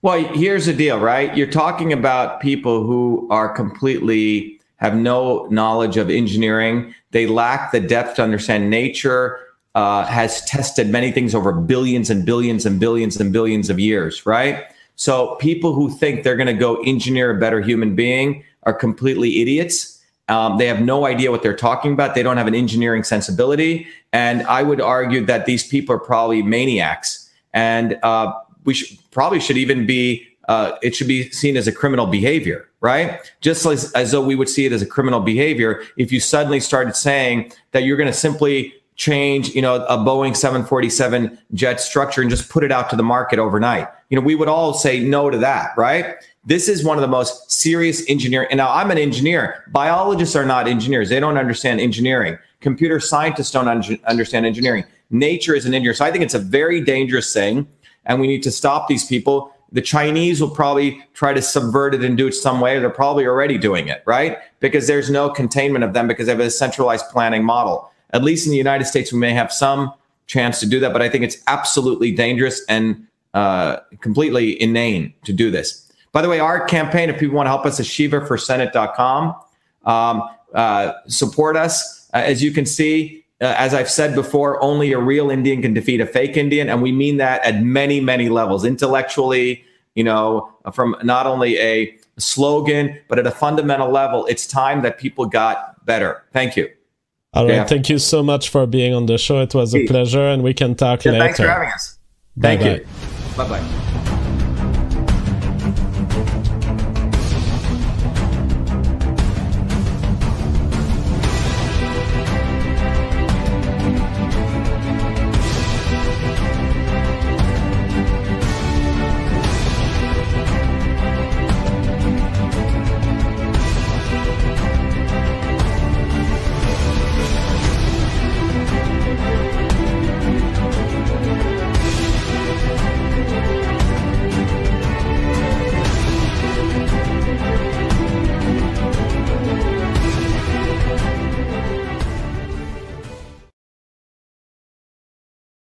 Well, 0.00 0.22
here's 0.34 0.66
the 0.66 0.74
deal, 0.74 0.98
right? 0.98 1.34
You're 1.34 1.50
talking 1.50 1.92
about 1.92 2.40
people 2.40 2.84
who 2.86 3.26
are 3.30 3.48
completely 3.48 4.60
have 4.76 4.94
no 4.94 5.46
knowledge 5.50 5.96
of 5.96 6.10
engineering. 6.10 6.94
They 7.12 7.26
lack 7.26 7.72
the 7.72 7.80
depth 7.80 8.16
to 8.16 8.22
understand 8.22 8.68
nature 8.68 9.43
uh, 9.74 10.04
has 10.06 10.44
tested 10.44 10.88
many 10.88 11.10
things 11.10 11.34
over 11.34 11.52
billions 11.52 12.10
and 12.10 12.24
billions 12.24 12.64
and 12.64 12.78
billions 12.78 13.18
and 13.20 13.32
billions 13.32 13.70
of 13.70 13.80
years, 13.80 14.24
right? 14.24 14.64
So 14.96 15.34
people 15.36 15.74
who 15.74 15.90
think 15.90 16.22
they're 16.22 16.36
going 16.36 16.46
to 16.46 16.52
go 16.52 16.80
engineer 16.82 17.36
a 17.36 17.40
better 17.40 17.60
human 17.60 17.96
being 17.96 18.44
are 18.62 18.72
completely 18.74 19.40
idiots. 19.40 20.00
Um, 20.28 20.56
they 20.56 20.66
have 20.66 20.80
no 20.80 21.06
idea 21.06 21.30
what 21.30 21.42
they're 21.42 21.56
talking 21.56 21.92
about. 21.92 22.14
They 22.14 22.22
don't 22.22 22.36
have 22.36 22.46
an 22.46 22.54
engineering 22.54 23.02
sensibility. 23.02 23.86
And 24.12 24.42
I 24.44 24.62
would 24.62 24.80
argue 24.80 25.24
that 25.26 25.46
these 25.46 25.66
people 25.66 25.94
are 25.94 25.98
probably 25.98 26.42
maniacs. 26.42 27.28
And 27.52 27.98
uh, 28.02 28.32
we 28.64 28.76
probably 29.10 29.40
should 29.40 29.58
even 29.58 29.86
be, 29.86 30.26
uh, 30.48 30.72
it 30.82 30.94
should 30.94 31.08
be 31.08 31.30
seen 31.30 31.56
as 31.56 31.66
a 31.66 31.72
criminal 31.72 32.06
behavior, 32.06 32.68
right? 32.80 33.20
Just 33.40 33.66
as, 33.66 33.92
as 33.92 34.12
though 34.12 34.24
we 34.24 34.34
would 34.34 34.48
see 34.48 34.64
it 34.64 34.72
as 34.72 34.82
a 34.82 34.86
criminal 34.86 35.20
behavior 35.20 35.82
if 35.96 36.10
you 36.12 36.20
suddenly 36.20 36.60
started 36.60 36.96
saying 36.96 37.52
that 37.72 37.82
you're 37.82 37.96
going 37.96 38.10
to 38.10 38.12
simply 38.16 38.74
change, 38.96 39.54
you 39.54 39.62
know, 39.62 39.84
a 39.86 39.98
Boeing 39.98 40.36
747 40.36 41.36
jet 41.52 41.80
structure 41.80 42.20
and 42.20 42.30
just 42.30 42.48
put 42.48 42.62
it 42.62 42.70
out 42.70 42.90
to 42.90 42.96
the 42.96 43.02
market 43.02 43.38
overnight. 43.38 43.88
You 44.08 44.18
know, 44.18 44.24
we 44.24 44.34
would 44.34 44.48
all 44.48 44.72
say 44.72 45.00
no 45.00 45.30
to 45.30 45.38
that, 45.38 45.76
right? 45.76 46.14
This 46.44 46.68
is 46.68 46.84
one 46.84 46.96
of 46.96 47.02
the 47.02 47.08
most 47.08 47.50
serious 47.50 48.08
engineering. 48.08 48.48
And 48.50 48.58
now 48.58 48.72
I'm 48.72 48.90
an 48.90 48.98
engineer. 48.98 49.64
Biologists 49.68 50.36
are 50.36 50.44
not 50.44 50.68
engineers. 50.68 51.08
They 51.08 51.18
don't 51.18 51.38
understand 51.38 51.80
engineering. 51.80 52.38
Computer 52.60 53.00
scientists 53.00 53.50
don't 53.50 53.66
un- 53.66 53.98
understand 54.06 54.46
engineering. 54.46 54.84
Nature 55.10 55.54
is 55.54 55.66
an 55.66 55.74
engineer. 55.74 55.94
So 55.94 56.04
I 56.04 56.12
think 56.12 56.22
it's 56.22 56.34
a 56.34 56.38
very 56.38 56.80
dangerous 56.80 57.32
thing. 57.32 57.66
And 58.06 58.20
we 58.20 58.26
need 58.26 58.42
to 58.44 58.50
stop 58.50 58.86
these 58.86 59.04
people. 59.04 59.52
The 59.72 59.80
Chinese 59.80 60.40
will 60.40 60.50
probably 60.50 61.04
try 61.14 61.32
to 61.32 61.42
subvert 61.42 61.94
it 61.94 62.04
and 62.04 62.16
do 62.16 62.28
it 62.28 62.32
some 62.32 62.60
way. 62.60 62.78
They're 62.78 62.90
probably 62.90 63.26
already 63.26 63.58
doing 63.58 63.88
it, 63.88 64.04
right? 64.06 64.38
Because 64.60 64.86
there's 64.86 65.10
no 65.10 65.30
containment 65.30 65.82
of 65.82 65.94
them 65.94 66.06
because 66.06 66.26
they 66.26 66.32
have 66.32 66.40
a 66.40 66.50
centralized 66.50 67.08
planning 67.10 67.42
model 67.42 67.90
at 68.14 68.22
least 68.22 68.46
in 68.46 68.52
the 68.52 68.56
United 68.56 68.86
States, 68.86 69.12
we 69.12 69.18
may 69.18 69.34
have 69.34 69.52
some 69.52 69.92
chance 70.26 70.60
to 70.60 70.66
do 70.66 70.80
that, 70.80 70.92
but 70.92 71.02
I 71.02 71.10
think 71.10 71.24
it's 71.24 71.36
absolutely 71.48 72.12
dangerous 72.12 72.64
and 72.68 73.06
uh, 73.34 73.78
completely 74.00 74.60
inane 74.62 75.12
to 75.24 75.32
do 75.32 75.50
this. 75.50 75.92
By 76.12 76.22
the 76.22 76.28
way, 76.28 76.38
our 76.38 76.64
campaign, 76.64 77.10
if 77.10 77.18
people 77.18 77.34
want 77.34 77.46
to 77.46 77.50
help 77.50 77.66
us, 77.66 77.80
is 77.80 77.88
shivaforsenate.com. 77.88 79.34
Um, 79.84 80.22
uh, 80.54 80.92
support 81.08 81.56
us. 81.56 82.08
Uh, 82.14 82.18
as 82.18 82.42
you 82.42 82.52
can 82.52 82.64
see, 82.64 83.24
uh, 83.40 83.54
as 83.58 83.74
I've 83.74 83.90
said 83.90 84.14
before, 84.14 84.62
only 84.62 84.92
a 84.92 84.98
real 84.98 85.28
Indian 85.30 85.60
can 85.60 85.74
defeat 85.74 86.00
a 86.00 86.06
fake 86.06 86.36
Indian. 86.36 86.68
And 86.68 86.80
we 86.80 86.92
mean 86.92 87.16
that 87.16 87.44
at 87.44 87.62
many, 87.62 88.00
many 88.00 88.28
levels 88.28 88.64
intellectually, 88.64 89.64
you 89.96 90.04
know, 90.04 90.52
from 90.72 90.94
not 91.02 91.26
only 91.26 91.58
a 91.58 91.98
slogan, 92.16 92.96
but 93.08 93.18
at 93.18 93.26
a 93.26 93.32
fundamental 93.32 93.90
level. 93.90 94.24
It's 94.26 94.46
time 94.46 94.82
that 94.82 94.98
people 94.98 95.26
got 95.26 95.84
better. 95.84 96.22
Thank 96.32 96.56
you. 96.56 96.70
All 97.34 97.46
right. 97.46 97.54
Yeah. 97.54 97.64
Thank 97.64 97.90
you 97.90 97.98
so 97.98 98.22
much 98.22 98.48
for 98.48 98.66
being 98.66 98.94
on 98.94 99.06
the 99.06 99.18
show. 99.18 99.40
It 99.40 99.54
was 99.54 99.74
a 99.74 99.86
pleasure, 99.86 100.28
and 100.28 100.42
we 100.42 100.54
can 100.54 100.74
talk 100.74 101.04
yeah, 101.04 101.12
later. 101.12 101.24
Thanks 101.24 101.40
for 101.40 101.48
having 101.48 101.68
us. 101.70 101.98
Thank 102.40 102.60
bye 102.60 102.70
you. 102.70 102.86
Bye 103.36 103.48
bye. 103.48 104.10